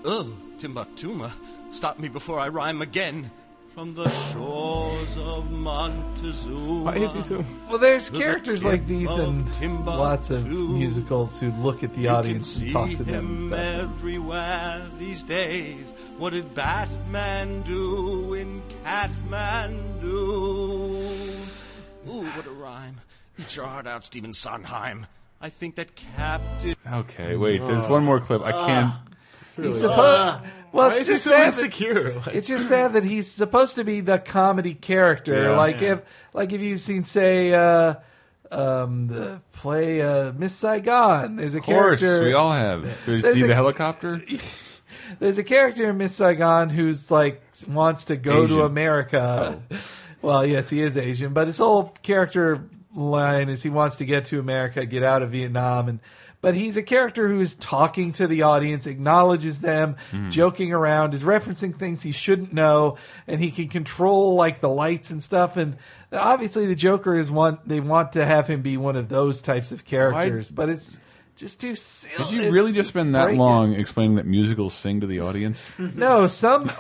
uh, 0.05 0.24
Timbuktu. 0.59 1.28
Stop 1.72 1.99
me 1.99 2.09
before 2.09 2.39
I 2.39 2.49
rhyme 2.49 2.80
again. 2.80 3.32
From 3.75 3.93
the 3.97 4.09
shores 4.09 5.16
of 5.18 5.51
Montezuma. 5.51 6.85
Why 6.85 6.95
is 6.95 7.12
he 7.14 7.22
so? 7.22 7.45
Well, 7.68 7.79
there's 7.79 8.07
To 8.07 8.12
the 8.12 8.18
characters 8.18 8.64
like 8.64 8.87
these 8.87 9.11
in 9.11 9.45
Timbuktu. 9.55 9.99
lots 9.99 10.31
of 10.31 10.47
musicals 10.47 11.41
who 11.41 11.51
look 11.51 11.83
at 11.83 11.93
the 11.93 12.03
You 12.03 12.07
can 12.07 12.16
audience 12.16 12.61
and 12.61 12.70
talk 12.70 12.91
to 12.91 13.03
them 13.03 13.27
and 13.27 13.41
him 13.41 13.53
everywhere 13.53 14.87
these 15.01 15.25
days. 15.25 15.93
What 16.18 16.31
did 16.35 16.55
Batman 16.55 17.62
do 17.62 18.35
in 18.35 18.62
Catmandu? 18.85 20.12
Ooh, 22.09 22.22
what 22.22 22.47
a 22.47 22.51
rhyme. 22.51 23.01
Eat 23.41 23.57
your 23.57 23.66
heart 23.66 23.89
out, 23.89 24.05
Stephen 24.05 24.33
Sondheim. 24.35 25.07
I 25.41 25.49
think 25.49 25.75
that 25.75 25.97
Captain... 25.97 26.77
Okay, 26.93 27.35
wait. 27.35 27.61
There's 27.61 27.89
one 27.89 28.05
more 28.05 28.20
clip. 28.20 28.41
I 28.43 28.53
can't. 28.53 28.93
Ah. 28.93 29.03
He's 29.57 29.81
supposed. 29.81 29.99
well, 29.99 30.43
Why 30.73 30.91
it's 30.93 31.03
is 31.03 31.07
he 31.07 31.13
just 31.15 31.25
so 31.25 31.31
sad. 31.31 31.55
That. 31.55 32.15
Like, 32.27 32.35
it's 32.35 32.49
just 32.49 32.69
sad 32.69 32.93
that 32.95 33.05
he's 33.05 33.31
supposed 33.31 33.77
to 33.77 33.85
be 33.85 34.01
the 34.01 34.19
comedy 34.19 34.75
character. 34.75 35.43
Yeah. 35.51 35.57
like 35.57 35.81
if, 35.83 36.01
like 36.33 36.53
if 36.53 36.61
you've 36.61 36.81
seen, 36.81 37.05
say, 37.05 37.53
uh, 37.55 37.95
um, 38.51 39.07
the 39.09 39.41
play 39.53 40.03
uh, 40.03 40.33
Miss 40.33 40.55
Saigon. 40.55 41.37
There's 41.37 41.55
a 41.55 41.59
Of 41.59 41.65
course, 41.65 42.01
character. 42.01 42.25
we 42.25 42.33
all 42.35 42.53
have. 42.53 42.83
Did 43.07 43.25
you 43.25 43.33
see 43.33 43.43
a- 43.43 43.47
the 43.49 43.55
helicopter? 43.55 44.23
There's 45.19 45.39
a 45.39 45.45
character 45.45 45.91
in 45.91 45.99
Miss 45.99 46.17
Saigon 46.17 46.71
who's 46.71 47.11
like 47.11 47.43
wants 47.69 48.07
to 48.07 48.17
go 48.17 48.45
Asian. 48.45 48.57
to 48.59 48.63
America. 48.65 49.61
Well, 50.23 50.47
yes, 50.47 50.71
he 50.71 50.81
is 50.81 50.97
Asian, 50.97 51.33
but 51.35 51.47
his 51.47 51.59
whole 51.59 51.95
character 52.03 52.65
line 52.95 53.49
is 53.49 53.63
he 53.63 53.69
wants 53.71 53.97
to 53.97 54.05
get 54.07 54.27
to 54.27 54.39
America, 54.41 54.87
get 54.87 55.03
out 55.03 55.23
of 55.23 55.31
Vietnam, 55.33 55.89
and 55.89 56.01
but 56.45 56.55
he's 56.55 56.76
a 56.76 56.82
character 56.82 57.26
who 57.26 57.40
is 57.40 57.55
talking 57.55 58.12
to 58.12 58.26
the 58.26 58.42
audience, 58.42 58.86
acknowledges 58.86 59.62
them, 59.62 59.97
hmm. 60.11 60.28
joking 60.28 60.74
around, 60.74 61.14
is 61.14 61.22
referencing 61.22 61.74
things 61.74 62.03
he 62.03 62.12
shouldn't 62.12 62.53
know, 62.53 62.99
and 63.26 63.40
he 63.40 63.51
can 63.51 63.68
control 63.68 64.34
like 64.34 64.61
the 64.61 64.68
lights 64.68 65.11
and 65.11 65.22
stuff. 65.22 65.57
And 65.57 65.78
obviously, 66.12 66.66
the 66.66 66.74
Joker 66.74 67.18
is 67.18 67.30
one. 67.30 67.61
They 67.64 67.80
want 67.80 68.12
to 68.12 68.26
have 68.26 68.47
him 68.47 68.61
be 68.61 68.76
one 68.76 68.95
of 68.95 69.09
those 69.09 69.40
types 69.40 69.72
of 69.72 69.86
characters, 69.86 70.51
but 70.51 70.68
it's 70.68 71.01
just 71.37 71.61
too 71.61 71.74
silly. 71.74 72.30
Did 72.30 72.45
you 72.45 72.51
really 72.53 72.72
just 72.72 72.91
spend 72.91 73.14
that 73.16 73.35
long 73.35 73.74
explaining 73.74 74.16
that 74.16 74.26
musicals 74.26 74.72
sing 74.72 75.01
to 75.01 75.07
the 75.07 75.20
audience? 75.20 75.72
No, 75.78 76.26
some 76.26 76.70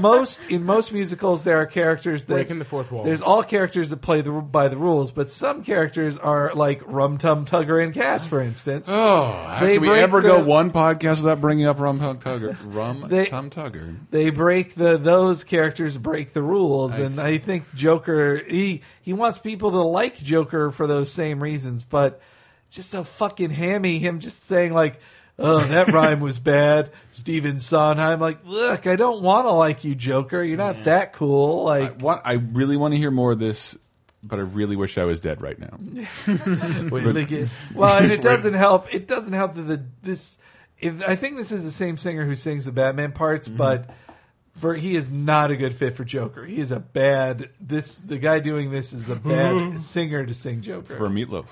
most 0.00 0.44
in 0.50 0.64
most 0.64 0.92
musicals 0.92 1.44
there 1.44 1.58
are 1.58 1.66
characters 1.66 2.24
that 2.24 2.34
Breaking 2.34 2.58
the 2.58 2.64
fourth 2.64 2.90
wall. 2.90 3.04
There's 3.04 3.22
all 3.22 3.42
characters 3.42 3.90
that 3.90 3.98
play 4.00 4.20
the 4.20 4.30
by 4.32 4.68
the 4.68 4.76
rules, 4.76 5.10
but 5.12 5.30
some 5.30 5.62
characters 5.62 6.18
are 6.18 6.52
like 6.54 6.82
Rum 6.86 7.18
Tum 7.18 7.46
Tugger 7.46 7.82
and 7.82 7.92
Cats, 7.94 8.26
for 8.26 8.40
instance. 8.40 8.88
Oh, 8.90 9.32
how 9.32 9.60
They 9.60 9.74
can 9.74 9.82
we 9.82 9.90
ever 9.90 10.20
the- 10.20 10.28
go 10.28 10.44
one 10.44 10.70
podcast 10.70 11.22
without 11.22 11.40
bringing 11.40 11.66
up 11.66 11.78
Rum 11.80 11.98
Tum 11.98 12.18
Tugger? 12.18 12.56
Rum 12.74 13.06
They- 13.08 13.26
Tum 13.26 13.50
Tugger. 13.50 13.96
They 14.10 14.30
break 14.30 14.74
the 14.74 14.98
those 14.98 15.44
characters 15.44 15.96
break 15.96 16.32
the 16.32 16.42
rules, 16.42 16.94
I 16.98 17.02
and 17.02 17.12
see. 17.14 17.20
I 17.22 17.38
think 17.38 17.72
Joker 17.74 18.42
he 18.46 18.82
he 19.02 19.12
wants 19.12 19.38
people 19.38 19.70
to 19.72 19.80
like 19.82 20.16
Joker 20.18 20.70
for 20.70 20.86
those 20.86 21.12
same 21.12 21.42
reasons, 21.42 21.84
but 21.84 22.12
it's 22.12 22.20
just 22.70 22.90
so 22.90 23.04
fucking 23.04 23.50
hammy. 23.50 23.98
Him 23.98 24.20
just 24.20 24.44
saying 24.44 24.72
like. 24.72 25.00
Oh, 25.42 25.60
that 25.60 25.88
rhyme 25.92 26.20
was 26.20 26.38
bad, 26.38 26.90
Stephen 27.12 27.60
Sondheim. 27.60 28.20
Like, 28.20 28.40
look, 28.44 28.86
I 28.86 28.96
don't 28.96 29.22
want 29.22 29.46
to 29.46 29.52
like 29.52 29.84
you, 29.84 29.94
Joker. 29.94 30.42
You're 30.44 30.58
not 30.58 30.84
that 30.84 31.14
cool. 31.14 31.66
I, 31.66 31.78
Like, 31.78 32.02
want, 32.02 32.20
I 32.26 32.32
really 32.34 32.76
want 32.76 32.92
to 32.92 32.98
hear 32.98 33.10
more 33.10 33.32
of 33.32 33.38
this, 33.38 33.74
but 34.22 34.38
I 34.38 34.42
really 34.42 34.76
wish 34.76 34.98
I 34.98 35.04
was 35.04 35.18
dead 35.18 35.40
right 35.40 35.58
now. 35.58 35.78
Wait, 36.90 37.04
they 37.14 37.24
get- 37.24 37.48
well, 37.74 38.02
and 38.02 38.12
it 38.12 38.20
doesn't 38.20 38.52
help. 38.52 38.92
It 38.94 39.06
doesn't 39.08 39.32
help 39.32 39.54
that 39.54 39.62
the 39.62 39.82
this. 40.02 40.38
If 40.78 41.02
I 41.08 41.16
think 41.16 41.38
this 41.38 41.52
is 41.52 41.64
the 41.64 41.70
same 41.70 41.96
singer 41.96 42.26
who 42.26 42.34
sings 42.34 42.66
the 42.66 42.72
Batman 42.72 43.12
parts, 43.12 43.48
Mm-hmm. 43.48 43.56
but 43.56 43.90
for 44.58 44.74
he 44.74 44.94
is 44.94 45.10
not 45.10 45.50
a 45.50 45.56
good 45.56 45.74
fit 45.74 45.96
for 45.96 46.04
Joker. 46.04 46.44
He 46.44 46.58
is 46.60 46.70
a 46.70 46.80
bad. 46.80 47.48
This 47.62 47.96
the 47.96 48.18
guy 48.18 48.40
doing 48.40 48.70
this 48.70 48.92
is 48.92 49.08
a 49.08 49.16
bad 49.16 49.82
singer 49.82 50.26
to 50.26 50.34
sing 50.34 50.60
Joker. 50.60 50.98
For 50.98 51.08
Meatloaf. 51.08 51.46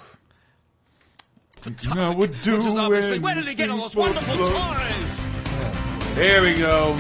I 1.93 2.15
would 2.15 2.33
do 2.43 2.57
Which 2.57 2.67
is 2.67 2.79
obviously, 2.79 3.19
where 3.19 3.35
did 3.35 3.47
he 3.47 3.55
get 3.55 3.71
all 3.71 3.79
those 3.79 3.97
wonderful 3.97 4.35
toys? 4.37 6.15
There 6.15 6.43
we 6.43 6.55
go. 6.55 6.95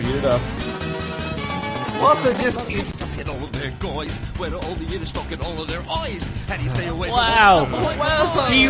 Beat 0.00 0.14
it 0.16 0.24
up. 0.24 0.40
What's 2.00 2.26
also, 2.26 2.42
just 2.42 2.58
Let's 2.68 3.14
get 3.14 3.28
all 3.28 3.42
of 3.42 3.50
their 3.52 3.70
goys. 3.78 4.18
Where 4.36 4.50
do 4.50 4.56
all 4.56 4.74
the 4.74 4.84
Yiddish 4.84 5.12
folk 5.12 5.28
get 5.30 5.40
all 5.40 5.60
of 5.60 5.66
their 5.68 5.80
eyes? 5.90 6.28
And 6.50 6.60
he 6.60 6.68
stay 6.68 6.88
away 6.88 7.08
Wow. 7.10 7.64
from 7.64 7.82
all 8.00 8.46
He 8.50 8.66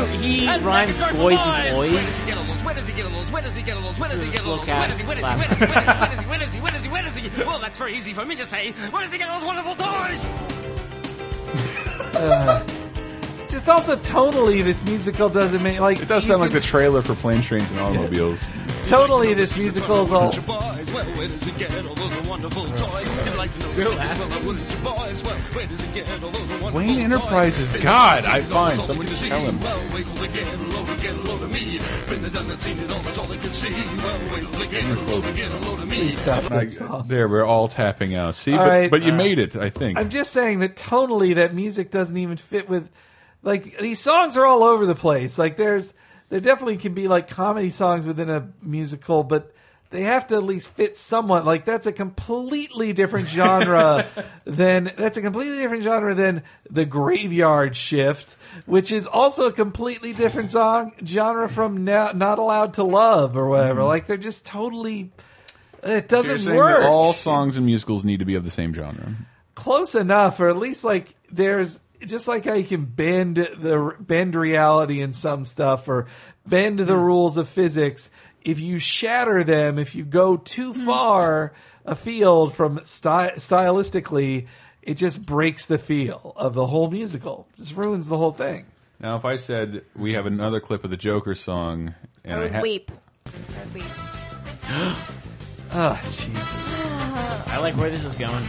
he 0.47 0.47
rhymes 0.61 0.97
boys 1.15 1.39
with 1.39 1.73
boys. 1.75 2.63
Where 2.65 2.75
does 2.75 2.87
he 2.89 2.95
get 2.95 3.05
all 3.07 3.11
those? 3.13 3.33
Where 3.33 3.43
does 3.43 3.57
he 3.57 3.63
get 3.63 3.77
all 3.77 3.83
those? 3.83 3.99
Where 3.99 4.09
does 4.11 4.21
he 4.21 4.27
This 4.27 4.35
get 4.37 4.41
is 4.43 4.47
all 4.47 4.55
a 4.55 4.67
those? 4.67 4.69
Where 4.69 4.89
does 4.89 4.99
he? 4.99 5.05
Where 5.05 5.17
does 5.17 5.31
he? 5.31 5.37
Where 5.37 5.49
does 5.49 6.21
he? 6.21 6.27
Where 6.27 6.39
does 6.39 6.53
he? 6.53 6.61
Where 6.61 6.71
does 6.71 6.83
he? 6.85 6.89
Where 6.91 7.03
does 7.03 7.15
he? 7.15 7.17
Where 7.17 7.31
does 7.31 7.37
he? 7.37 7.45
Well, 7.45 7.59
that's 7.59 7.79
very 7.79 7.97
easy 7.97 8.13
for 8.13 8.25
me 8.25 8.37
to 8.37 8.45
say. 8.45 8.73
Where 8.91 9.03
does 9.03 9.13
he 9.13 9.19
get 9.19 9.29
all 9.29 9.39
those 9.41 9.47
wonderful 9.47 9.75
toys? 9.75 10.29
Just 13.49 13.69
also 13.69 13.97
tonally, 13.97 14.63
this 14.63 14.85
musical 14.85 15.29
doesn't 15.29 15.63
make 15.63 15.81
like 15.81 16.01
It 16.01 16.09
does 16.09 16.25
sound 16.25 16.41
like 16.41 16.53
the 16.53 16.61
trailer 16.61 17.03
for 17.03 17.15
Planes, 17.15 17.47
Trains, 17.47 17.71
and 17.71 17.81
Automobiles. 17.81 18.41
Totally 18.89 19.35
this 19.35 19.57
musical 19.59 20.03
is 20.05 20.13
all. 20.13 20.31
Boys, 20.31 20.45
well, 20.47 21.05
where 21.17 21.29
does 21.29 21.43
he 21.45 21.59
get 21.59 21.71
all 21.87 21.95
those 21.95 22.27
wonderful 22.27 22.65
toys? 22.65 23.13
I'd 23.29 23.37
like 23.37 23.53
to 23.53 23.59
know 23.61 23.73
the 23.75 23.85
secret. 23.85 24.31
Well, 24.31 24.47
wouldn't 24.47 24.71
you 24.73 24.79
boys? 24.85 25.23
Well, 25.25 25.37
where 25.37 25.67
does 25.67 25.81
he 25.83 25.93
get 25.95 26.11
all 26.23 26.31
those 26.31 26.49
wonderful 26.49 26.73
Wayne? 26.73 27.01
Enterprises, 27.01 27.73
God, 27.83 28.25
I 28.25 28.43
find 28.43 28.81
someone 28.81 29.07
just 29.07 29.25
tell 29.25 29.41
him. 29.41 29.61
Well, 29.61 29.95
wait 29.95 30.05
till 30.05 30.15
they 30.15 30.29
get 30.29 30.55
a 30.55 30.57
load, 30.57 31.01
get 31.01 31.15
a 31.15 31.21
load 31.23 31.43
of 31.43 31.51
me. 31.53 31.79
Been 32.09 32.23
there, 32.23 32.31
done 32.31 32.49
that, 32.49 32.61
seen 32.61 32.79
it 32.79 32.93
all, 32.93 33.01
that's 33.01 33.19
all 33.19 33.27
they 33.27 33.39
can 33.39 33.53
see. 33.53 33.71
Well, 33.73 34.33
wait 34.33 34.53
till 34.53 34.61
they 34.61 34.69
get 34.69 34.85
a 34.85 34.95
load, 35.03 35.25
a 35.25 35.67
load 35.67 35.79
of 35.81 35.89
me. 35.89 35.97
Please 35.97 36.19
stop 36.21 36.43
that 36.45 36.51
Like, 36.53 36.71
song. 36.71 37.05
there, 37.09 37.29
we're 37.29 37.45
all 37.45 37.69
tapping 37.69 38.15
out. 38.15 38.35
See, 38.35 38.53
All 38.53 38.59
but, 38.59 38.69
right. 38.69 38.91
but 38.91 39.03
you 39.03 39.13
uh, 39.13 39.17
made 39.17 39.39
it, 39.39 39.57
I 39.57 39.71
think. 39.71 39.99
I'm 39.99 40.11
just 40.11 40.33
saying 40.33 40.61
that 40.61 40.77
tonally, 40.77 41.35
that 41.37 41.55
music 41.55 41.91
doesn't 41.91 42.17
even 42.17 42.37
fit 42.37 42.69
with. 42.69 42.91
Like 43.43 43.79
these 43.79 44.01
songs 44.01 44.37
are 44.37 44.45
all 44.47 44.63
over 44.65 44.87
the 44.87 44.95
place. 44.97 45.39
Like 45.39 45.57
there's, 45.57 45.95
there 46.29 46.41
definitely 46.41 46.77
can 46.79 46.95
be 46.95 47.09
like 47.09 47.29
comedy 47.29 47.71
songs 47.71 48.07
within 48.07 48.31
a 48.31 48.49
musical, 48.63 49.23
but 49.23 49.53
they 49.91 50.03
have 50.03 50.27
to 50.27 50.35
at 50.37 50.43
least 50.43 50.69
fit 50.69 50.97
somewhat. 50.97 51.45
Like 51.45 51.65
that's 51.65 51.87
a 51.87 51.93
completely 51.93 52.93
different 52.93 53.29
genre 53.29 54.09
than 54.45 54.91
that's 54.97 55.17
a 55.17 55.23
completely 55.23 55.59
different 55.59 55.85
genre 55.85 56.15
than 56.15 56.43
the 56.69 56.85
Graveyard 56.85 57.77
Shift, 57.77 58.37
which 58.67 58.91
is 58.91 59.07
also 59.07 59.47
a 59.47 59.53
completely 59.53 60.13
different 60.13 60.51
song 60.51 60.93
genre 61.05 61.49
from 61.49 61.85
Not, 61.85 62.17
Not 62.17 62.39
Allowed 62.41 62.75
to 62.75 62.83
Love 62.85 63.37
or 63.37 63.49
whatever. 63.49 63.81
Mm-hmm. 63.81 63.89
Like 63.89 64.07
they're 64.09 64.17
just 64.17 64.45
totally. 64.47 65.13
It 65.83 66.11
So 66.11 66.23
doesn't 66.23 66.39
saying 66.41 66.57
work 66.57 66.85
all 66.85 67.13
songs 67.13 67.57
and 67.57 67.65
musicals 67.65 68.05
need 68.05 68.19
to 68.19 68.25
be 68.25 68.35
of 68.35 68.45
the 68.45 68.51
same 68.51 68.75
genre. 68.75 69.15
close 69.55 69.95
enough, 69.95 70.41
or 70.41 70.49
at 70.49 70.57
least 70.57 70.83
like 70.85 71.15
there's 71.31 71.79
just 72.01 72.29
like 72.29 72.45
how 72.45 72.55
you 72.55 72.65
can 72.65 72.85
bend 72.85 73.37
the 73.37 73.97
bend 74.01 74.35
reality 74.35 75.01
in 75.01 75.13
some 75.13 75.45
stuff, 75.45 75.89
or 75.89 76.07
bend 76.47 76.79
the 76.79 76.95
hmm. 76.95 77.01
rules 77.01 77.37
of 77.37 77.49
physics. 77.49 78.11
If 78.43 78.61
you 78.61 78.79
shatter 78.79 79.43
them, 79.43 79.79
if 79.79 79.95
you 79.95 80.05
go 80.05 80.37
too 80.37 80.73
hmm. 80.73 80.85
far 80.85 81.53
afield 81.85 82.55
from 82.55 82.81
sty- 82.85 83.33
stylistically, 83.37 84.47
it 84.83 84.95
just 84.95 85.25
breaks 85.27 85.67
the 85.67 85.79
feel 85.79 86.33
of 86.37 86.55
the 86.55 86.67
whole 86.67 86.91
musical. 86.91 87.47
Just 87.59 87.77
ruins 87.77 88.09
the 88.09 88.17
whole 88.17 88.33
thing. 88.33 88.67
Now, 88.99 89.17
if 89.17 89.25
I 89.25 89.37
said 89.37 89.85
we 89.95 90.15
have 90.15 90.27
another 90.27 90.61
clip 90.61 90.85
of 90.85 90.91
the 90.91 90.97
Joker 90.97 91.35
song, 91.35 91.95
and 92.25 92.41
I 92.41 92.45
I, 92.45 92.49
ha- 92.49 92.61
weep. 92.61 92.91
I 93.27 93.65
would 93.65 93.75
weep. 93.75 93.85
Oh 95.73 96.01
Jesus! 96.05 96.87
I 97.49 97.59
like 97.61 97.77
where 97.77 97.91
this 97.91 98.05
is 98.05 98.15
going. 98.15 98.45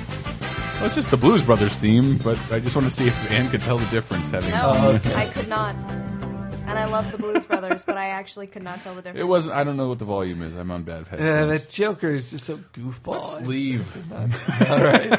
Well, 0.77 0.85
it's 0.85 0.95
just 0.95 1.09
the 1.11 1.17
Blues 1.17 1.41
Brothers 1.43 1.75
theme, 1.77 2.17
but 2.19 2.39
I 2.51 2.59
just 2.59 2.75
want 2.75 2.85
to 2.87 2.91
see 2.93 3.07
if 3.07 3.31
Anne 3.31 3.49
could 3.49 3.61
tell 3.61 3.77
the 3.77 3.89
difference. 3.89 4.27
Having 4.29 4.51
No, 4.51 4.73
Oh, 4.75 4.91
okay. 4.95 5.13
I 5.15 5.25
could 5.25 5.47
not. 5.47 5.75
And 5.75 6.77
I 6.77 6.85
love 6.85 7.09
the 7.11 7.17
Blues 7.17 7.45
Brothers, 7.45 7.85
but 7.85 7.97
I 7.97 8.09
actually 8.09 8.45
could 8.47 8.61
not 8.61 8.81
tell 8.81 8.93
the 8.93 9.01
difference. 9.01 9.21
it 9.21 9.27
wasn't. 9.27 9.55
I 9.55 9.63
don't 9.63 9.77
know 9.77 9.87
what 9.87 9.99
the 9.99 10.05
volume 10.05 10.41
is. 10.41 10.55
I'm 10.55 10.69
on 10.69 10.83
bad 10.83 11.07
headphones. 11.07 11.21
Yeah, 11.21 11.45
that 11.45 11.69
Joker 11.69 12.09
is 12.09 12.29
just 12.31 12.45
so 12.45 12.57
goofball. 12.73 13.21
Let's 13.35 13.47
leave. 13.47 14.11
All 14.69 14.77
right, 14.77 15.09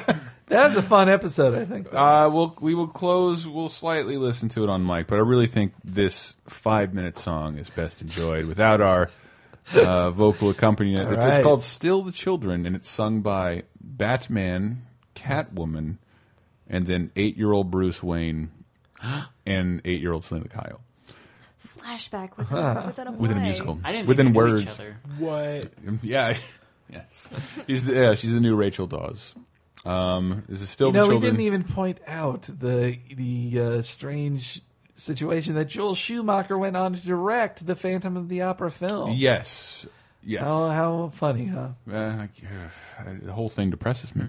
that 0.49 0.69
was 0.69 0.77
a 0.77 0.83
fun 0.83 1.09
episode. 1.09 1.55
I 1.55 1.65
think. 1.65 1.89
Uh, 1.93 2.29
we'll 2.33 2.55
we 2.61 2.75
will 2.75 2.87
close. 2.87 3.47
We'll 3.49 3.71
slightly 3.71 4.19
listen 4.19 4.51
to 4.51 4.63
it 4.63 4.69
on 4.69 4.85
mic, 4.85 5.07
but 5.07 5.17
I 5.17 5.23
really 5.23 5.47
think 5.47 5.73
this 5.83 6.37
five 6.49 6.93
minute 6.93 7.17
song 7.17 7.57
is 7.57 7.71
best 7.71 8.03
enjoyed 8.03 8.45
without 8.45 8.83
our 8.83 9.09
uh, 9.75 10.11
vocal 10.11 10.51
accompaniment. 10.51 11.11
It's, 11.15 11.25
it's 11.25 11.41
called 11.41 11.63
"Still 11.63 12.03
the 12.03 12.13
Children" 12.13 12.67
and 12.67 12.77
it's 12.77 12.91
sung 12.91 13.23
by 13.23 13.63
Batman, 13.81 14.83
Catwoman, 15.19 15.97
and 16.69 16.87
then 16.87 17.11
eight 17.17 17.37
year 17.37 17.53
old 17.53 17.71
Bruce 17.71 18.03
Wayne 18.03 18.51
and 19.47 19.81
eight 19.85 20.01
year 20.01 20.13
old 20.13 20.25
Selina 20.25 20.49
Kyle 20.49 20.81
Flashback 21.67 22.37
with, 22.37 22.51
within 22.51 23.07
a 23.09 23.13
within 23.13 23.39
a 23.39 23.41
musical 23.41 23.81
I 23.85 23.93
didn't 23.93 24.09
within 24.09 24.27
they 24.27 24.33
knew 24.33 24.39
words. 24.39 24.63
each 24.63 24.69
other. 24.69 24.97
What? 25.19 25.67
Yeah, 26.03 26.37
yes. 26.91 27.29
He's 27.67 27.85
the, 27.85 27.95
yeah, 27.95 28.15
she's 28.15 28.35
the 28.35 28.41
new 28.41 28.57
Rachel 28.57 28.87
Dawes. 28.87 29.35
Um, 29.85 30.45
this 30.49 30.61
is 30.61 30.69
still 30.69 30.89
You 30.89 30.93
the 30.93 30.99
know, 30.99 31.09
we 31.09 31.19
didn't 31.21 31.41
even 31.41 31.65
point 31.65 32.01
out 32.07 32.43
the 32.43 32.99
the 33.15 33.61
uh, 33.61 33.83
strange 33.83 34.61
situation 34.95 35.55
that 35.55 35.67
Joel 35.67 35.95
Schumacher 35.95 36.59
went 36.59 36.77
on 36.77 36.95
to 36.95 37.01
direct 37.01 37.65
the 37.65 37.77
Phantom 37.77 38.17
of 38.17 38.29
the 38.29 38.43
Opera 38.43 38.71
film. 38.71 39.13
Yes. 39.13 39.87
Yes. 40.23 40.43
How, 40.43 40.69
how 40.69 41.11
funny, 41.15 41.47
huh? 41.47 41.69
Uh, 41.91 41.95
uh, 41.95 42.27
the 43.23 43.33
whole 43.33 43.49
thing 43.49 43.71
depresses 43.71 44.15
me. 44.15 44.27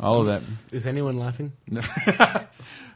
All 0.00 0.20
of 0.20 0.26
that. 0.26 0.42
Is 0.70 0.86
anyone 0.86 1.18
laughing? 1.18 1.52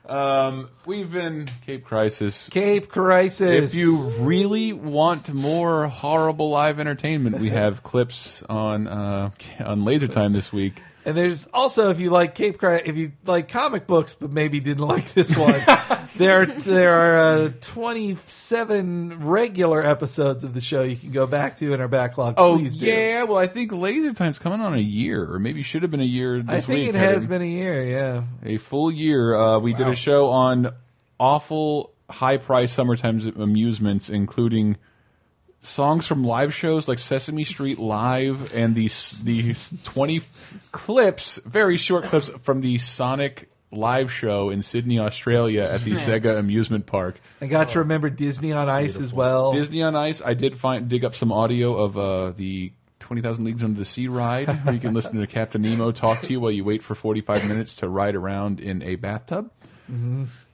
Um, 0.08 0.68
we've 0.84 1.10
been 1.10 1.48
Cape 1.64 1.84
Crisis. 1.84 2.48
Cape 2.50 2.88
Crisis. 2.88 3.74
If 3.74 3.74
you 3.74 4.14
really 4.20 4.72
want 4.72 5.32
more 5.32 5.88
horrible 5.88 6.50
live 6.50 6.78
entertainment, 6.78 7.40
we 7.40 7.50
have 7.50 7.82
clips 7.82 8.42
on 8.44 8.86
uh, 8.86 9.30
on 9.58 9.84
Laser 9.84 10.06
Time 10.06 10.32
this 10.32 10.52
week. 10.52 10.80
And 11.06 11.16
there's 11.16 11.46
also 11.54 11.90
if 11.90 12.00
you 12.00 12.10
like 12.10 12.34
Cape 12.34 12.58
Cry, 12.58 12.82
if 12.84 12.96
you 12.96 13.12
like 13.24 13.48
comic 13.48 13.86
books, 13.86 14.16
but 14.16 14.32
maybe 14.32 14.58
didn't 14.58 14.86
like 14.88 15.14
this 15.14 15.36
one, 15.36 15.62
there 16.16 16.42
are, 16.42 16.46
there 16.46 16.92
are 16.92 17.44
uh, 17.46 17.52
27 17.60 19.24
regular 19.24 19.86
episodes 19.86 20.42
of 20.42 20.52
the 20.52 20.60
show 20.60 20.82
you 20.82 20.96
can 20.96 21.12
go 21.12 21.28
back 21.28 21.58
to 21.58 21.72
in 21.72 21.80
our 21.80 21.86
backlog. 21.86 22.34
Oh 22.38 22.58
Please 22.58 22.76
do. 22.76 22.86
yeah, 22.86 23.22
well 23.22 23.38
I 23.38 23.46
think 23.46 23.70
Laser 23.70 24.12
Time's 24.14 24.40
coming 24.40 24.60
on 24.60 24.74
a 24.74 24.80
year, 24.80 25.32
or 25.32 25.38
maybe 25.38 25.62
should 25.62 25.82
have 25.82 25.92
been 25.92 26.00
a 26.00 26.04
year. 26.04 26.42
This 26.42 26.56
I 26.56 26.60
think 26.60 26.78
week, 26.80 26.88
it 26.88 26.94
has 26.96 27.24
been 27.24 27.40
a 27.40 27.44
year. 27.44 27.84
Yeah, 27.84 28.24
a 28.42 28.56
full 28.56 28.90
year. 28.90 29.32
Uh, 29.36 29.58
we 29.60 29.74
did 29.74 29.86
a 29.86 29.94
show 29.94 30.30
on 30.30 30.74
awful 31.20 31.92
high 32.10 32.38
price 32.38 32.72
summertime 32.72 33.20
amusements, 33.36 34.10
including 34.10 34.76
songs 35.66 36.06
from 36.06 36.24
live 36.24 36.54
shows 36.54 36.88
like 36.88 36.98
Sesame 36.98 37.44
Street 37.44 37.78
Live 37.78 38.54
and 38.54 38.74
the 38.74 38.88
the 39.24 39.54
twenty 39.84 40.20
clips, 40.72 41.38
very 41.44 41.76
short 41.76 42.04
clips 42.04 42.30
from 42.42 42.60
the 42.60 42.78
Sonic 42.78 43.50
live 43.70 44.12
show 44.12 44.50
in 44.50 44.62
Sydney, 44.62 44.98
Australia, 44.98 45.62
at 45.62 45.82
the 45.82 45.92
Sega 45.92 46.38
amusement 46.38 46.86
park. 46.86 47.20
I 47.40 47.46
got 47.46 47.70
to 47.70 47.80
remember 47.80 48.08
Disney 48.10 48.52
on 48.52 48.68
Ice 48.68 48.98
as 48.98 49.12
well. 49.12 49.52
Disney 49.52 49.82
on 49.82 49.96
Ice. 49.96 50.22
I 50.24 50.34
did 50.34 50.58
find 50.58 50.88
dig 50.88 51.04
up 51.04 51.14
some 51.14 51.32
audio 51.32 51.76
of 51.76 51.98
uh, 51.98 52.30
the 52.30 52.72
Twenty 53.00 53.22
Thousand 53.22 53.44
Leagues 53.44 53.62
Under 53.62 53.78
the 53.78 53.84
Sea 53.84 54.08
ride, 54.08 54.48
where 54.64 54.74
you 54.74 54.80
can 54.80 54.94
listen 54.94 55.20
to 55.20 55.26
Captain 55.26 55.62
Nemo 55.62 55.92
talk 55.92 56.22
to 56.22 56.32
you 56.32 56.40
while 56.40 56.52
you 56.52 56.64
wait 56.64 56.82
for 56.82 56.94
forty 56.94 57.20
five 57.20 57.46
minutes 57.46 57.74
to 57.76 57.88
ride 57.88 58.14
around 58.14 58.60
in 58.60 58.82
a 58.82 58.96
bathtub. 58.96 59.50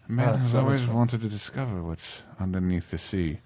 Man, 0.09 0.27
that's 0.27 0.47
I've 0.47 0.51
so 0.51 0.61
always 0.61 0.81
fun. 0.83 0.95
wanted 0.95 1.21
to 1.23 1.29
discover 1.29 1.83
what's 1.83 2.23
underneath 2.41 2.91
the 2.91 2.99
sea. 2.99 3.39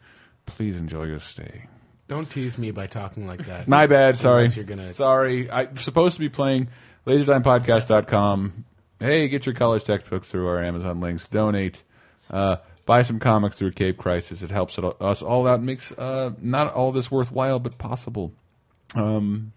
Please 0.47 0.77
enjoy 0.77 1.05
your 1.05 1.21
stay. 1.21 1.67
Don't 2.09 2.31
tease 2.31 2.57
me 2.57 2.71
by 2.71 2.87
talking 2.87 3.27
like 3.27 3.45
that. 3.47 3.67
My 3.67 3.87
bad. 3.87 4.17
Sorry. 4.17 4.47
You're 4.49 4.65
gonna. 4.65 4.95
Sorry. 4.95 5.51
I'm 5.51 5.77
supposed 5.77 6.15
to 6.15 6.21
be 6.21 6.29
playing 6.29 6.69
lasertimepodcast.com. 7.07 8.65
Hey, 9.01 9.29
get 9.29 9.45
your 9.45 9.55
college 9.55 9.85
textbooks 9.85 10.29
through 10.29 10.47
our 10.49 10.63
Amazon 10.63 11.01
links. 11.01 11.27
Donate. 11.29 11.83
Uh, 12.31 12.57
buy 12.87 13.03
some 13.03 13.19
comics 13.19 13.59
through 13.59 13.73
Cape 13.73 13.99
Crisis. 13.99 14.43
It 14.43 14.51
helps 14.51 14.79
us 14.79 15.23
all 15.23 15.47
out. 15.47 15.63
Makes 15.63 15.93
uh, 15.93 16.31
not 16.41 16.73
all 16.73 16.93
this 16.93 17.11
worthwhile, 17.11 17.59
but 17.59 17.77
possible. 17.77 18.33
Um, 18.95 19.53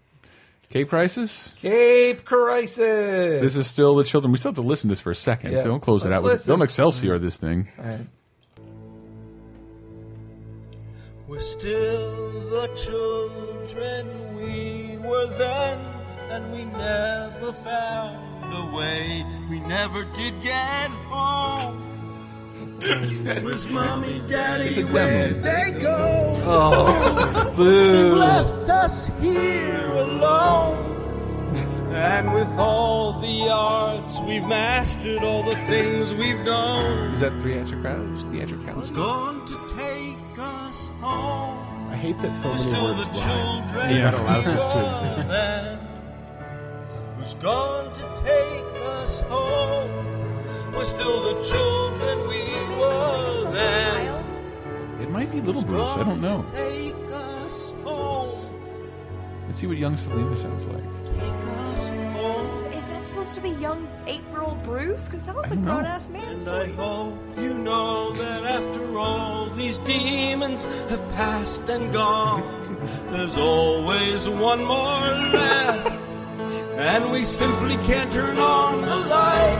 Cape 0.70 0.88
Crisis. 0.88 1.54
Cape 1.56 2.24
Crisis. 2.24 2.76
This 2.78 3.56
is 3.56 3.66
still 3.66 3.96
the 3.96 4.04
children. 4.04 4.32
We 4.32 4.38
still 4.38 4.50
have 4.50 4.56
to 4.56 4.62
listen 4.62 4.88
to 4.88 4.92
this 4.92 5.00
for 5.00 5.10
a 5.10 5.16
second. 5.16 5.52
Yeah. 5.52 5.64
Don't 5.64 5.80
close 5.80 6.04
it 6.04 6.10
Let's 6.10 6.18
out. 6.18 6.22
With, 6.24 6.46
don't 6.46 6.62
Excelsior 6.62 7.18
this 7.18 7.36
thing. 7.36 7.68
Still 11.40 12.30
the 12.50 12.66
children 12.74 14.34
we 14.36 14.98
were 15.06 15.26
then, 15.38 15.78
and 16.30 16.52
we 16.52 16.64
never 16.64 17.52
found 17.52 18.54
a 18.54 18.74
way. 18.76 19.24
We 19.48 19.60
never 19.60 20.04
did 20.14 20.40
get 20.42 20.90
home. 21.08 21.78
Where's 22.80 23.68
mommy, 23.68 24.22
daddy? 24.26 24.84
Where 24.84 25.32
they 25.34 25.72
go? 25.82 26.42
Oh, 26.46 27.52
boo. 27.56 28.14
left 28.16 28.68
us 28.70 29.18
here 29.20 29.86
alone. 29.92 30.86
And 31.92 32.32
with 32.32 32.48
all 32.58 33.20
the 33.20 33.48
arts 33.50 34.18
we've 34.20 34.46
mastered, 34.46 35.22
all 35.22 35.42
the 35.42 35.56
things 35.56 36.14
we've 36.14 36.38
known, 36.40 37.12
Is 37.14 37.20
that 37.20 37.32
theatricals? 37.42 38.22
Theatricals? 38.30 38.74
who's 38.74 38.90
going 38.92 39.44
to 39.46 39.74
take? 39.76 39.99
I 41.90 41.96
hate 41.96 42.20
that 42.20 42.34
so 42.36 42.48
We're 42.48 42.54
many 42.54 42.62
still 42.70 42.84
words 42.84 42.98
the 42.98 43.04
rhyme. 43.04 43.68
children. 43.68 43.88
Because 43.88 44.02
that 44.02 44.14
allows 44.14 44.46
we 44.46 44.52
this 44.52 44.66
to 44.66 44.78
exist. 44.90 45.28
then. 45.28 45.78
Who's 47.18 47.34
going 47.34 47.92
to 47.94 48.22
take 48.24 48.82
us 48.96 49.20
home? 49.20 50.72
We're 50.72 50.84
still 50.84 51.34
the 51.34 51.42
children 51.42 52.18
we 52.28 52.42
were 52.78 53.50
then. 53.52 54.24
It 55.02 55.10
might 55.10 55.30
be 55.32 55.40
Little 55.40 55.62
Bruce. 55.64 55.82
I 55.82 56.04
don't 56.04 56.20
know. 56.20 56.44
Take 56.52 56.94
us 57.12 57.70
home. 57.82 58.46
Let's 59.46 59.60
see 59.60 59.66
what 59.66 59.76
young 59.78 59.96
Selina 59.96 60.36
sounds 60.36 60.64
like. 60.66 60.84
Supposed 63.20 63.34
to 63.34 63.42
be 63.42 63.60
young 63.60 63.86
eight-year-old 64.06 64.62
Bruce? 64.62 65.04
Because 65.04 65.26
that 65.26 65.34
was 65.34 65.50
I 65.50 65.54
a 65.54 65.58
grown-ass 65.58 66.08
man's 66.08 66.42
And 66.44 66.50
I 66.50 66.68
hope 66.68 67.18
you 67.36 67.52
know 67.52 68.12
that 68.12 68.44
after 68.44 68.96
all 68.98 69.50
these 69.50 69.76
demons 69.80 70.64
have 70.88 71.02
passed 71.12 71.68
and 71.68 71.92
gone, 71.92 72.78
there's 73.08 73.36
always 73.36 74.26
one 74.26 74.64
more 74.64 75.04
left. 75.36 75.90
And 76.78 77.12
we 77.12 77.22
simply 77.22 77.76
can't 77.84 78.10
turn 78.10 78.38
on 78.38 78.80
the 78.80 78.96
light. 78.96 79.58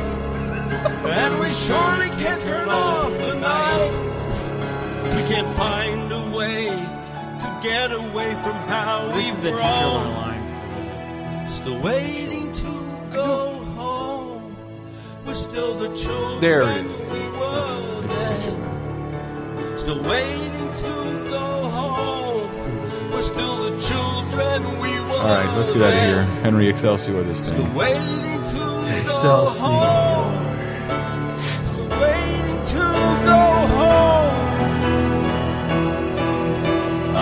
And 1.04 1.38
we 1.38 1.52
surely 1.52 2.08
can't 2.22 2.40
turn 2.40 2.66
off 2.66 3.12
the 3.18 3.34
night. 3.34 3.92
We 5.16 5.28
can't 5.28 5.48
find 5.48 6.11
a 6.12 6.30
way 6.30 6.68
to 6.68 7.61
get 7.62 7.92
away 7.92 8.30
from 8.36 8.54
how 8.72 9.06
This 9.08 9.28
is 9.28 9.34
we've 9.34 9.42
the 9.44 9.50
teacher 9.50 9.62
on 9.62 10.02
grown. 10.02 10.14
line. 10.14 11.48
Still 11.50 11.80
waiting 11.82 12.52
to 12.52 12.90
go 13.12 13.26
home. 13.26 13.49
We're 15.31 15.35
still 15.35 15.74
the 15.78 15.95
children 15.95 16.41
There 16.41 16.62
it 16.62 16.87
is. 16.87 16.93
we 17.12 17.39
were 17.39 18.03
then. 18.03 19.76
Still 19.78 20.03
waiting 20.03 20.72
to 20.72 21.28
go 21.31 21.68
home. 21.68 23.12
We're 23.12 23.22
still 23.22 23.70
the 23.70 23.81
children 23.81 24.81
we 24.81 24.91
were. 24.91 25.12
All 25.12 25.28
right, 25.28 25.57
let's 25.57 25.70
get 25.72 25.83
out 25.83 25.93
of 25.95 26.01
here. 26.03 26.24
Henry 26.43 26.68
Excelsior 26.68 27.22
this 27.22 27.47
Still 27.47 27.59
thing. 27.59 27.74
waiting 27.76 28.43
to 28.43 28.97
Excelsior. 28.99 29.68
go 29.68 29.68
home. 29.68 30.49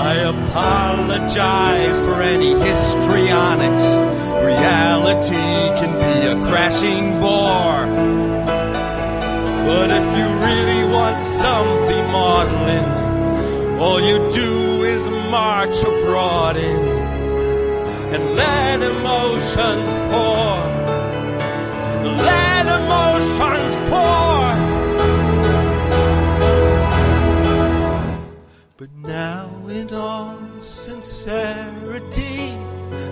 I 0.09 0.15
apologize 0.15 2.01
for 2.01 2.23
any 2.23 2.55
histrionics. 2.55 3.87
Reality 4.43 5.37
can 5.79 5.93
be 6.05 6.27
a 6.33 6.35
crashing 6.49 7.21
bore. 7.21 7.85
But 9.69 9.91
if 10.01 10.07
you 10.17 10.27
really 10.49 10.83
want 10.91 11.21
something 11.21 12.05
maudlin, 12.11 12.87
all 13.79 14.01
you 14.01 14.19
do 14.33 14.83
is 14.85 15.07
march 15.31 15.79
abroad 15.81 16.57
in 16.57 16.89
and 18.15 18.35
let 18.35 18.81
emotions 18.81 19.91
pour. 20.09 20.57
Let 22.33 22.65
emotions 22.81 23.77
pour. 23.91 24.38
In 29.79 29.95
all 29.95 30.37
sincerity, 30.61 32.53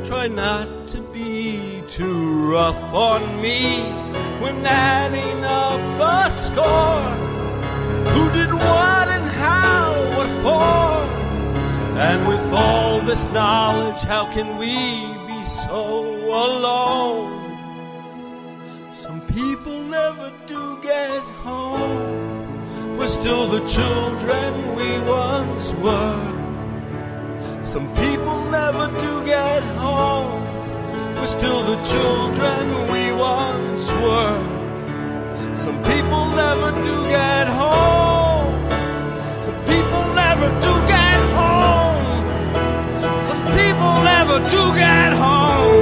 try 0.05 0.27
not 0.27 0.89
to 0.89 1.01
be 1.13 1.81
too 1.89 2.51
rough 2.51 2.93
on 2.93 3.41
me 3.41 3.83
when 4.43 4.67
adding 4.67 5.45
up 5.45 5.81
the 5.97 6.29
score. 6.29 7.11
Who 8.13 8.25
did 8.33 8.53
what 8.53 9.07
and 9.17 9.29
how, 9.45 9.93
what 10.17 10.31
for? 10.43 11.07
And 12.09 12.27
with 12.27 12.53
all 12.53 13.01
this 13.01 13.31
knowledge, 13.33 14.03
how 14.03 14.25
can 14.33 14.59
we 14.59 14.75
be 15.29 15.45
so 15.45 15.85
alone? 16.47 17.33
Some 18.93 19.21
people 19.39 19.79
never 19.83 20.33
do 20.47 20.79
get 20.83 21.23
home. 21.47 22.97
We're 22.97 23.15
still 23.21 23.47
the 23.47 23.65
children 23.69 24.75
we 24.75 24.99
once 25.01 25.73
were. 25.75 26.36
Some 27.67 27.89
people 27.97 28.45
never 28.45 28.87
do 29.01 29.25
get 29.25 29.61
home. 29.83 30.41
We're 31.17 31.27
still 31.27 31.65
the 31.65 31.83
children 31.83 32.63
we 32.93 33.13
once 33.13 33.91
were. 33.91 34.39
Some 35.53 35.79
people 35.83 36.27
never 36.43 36.71
do 36.81 36.97
get 37.09 37.49
home. 37.49 38.55
Some 39.43 39.59
people 39.65 40.05
never 40.15 40.49
do 40.67 40.73
get 40.95 41.21
home. 41.41 42.25
Some 43.21 43.43
people 43.59 43.93
never 44.13 44.39
do 44.49 44.63
get 44.79 45.13
home. 45.25 45.76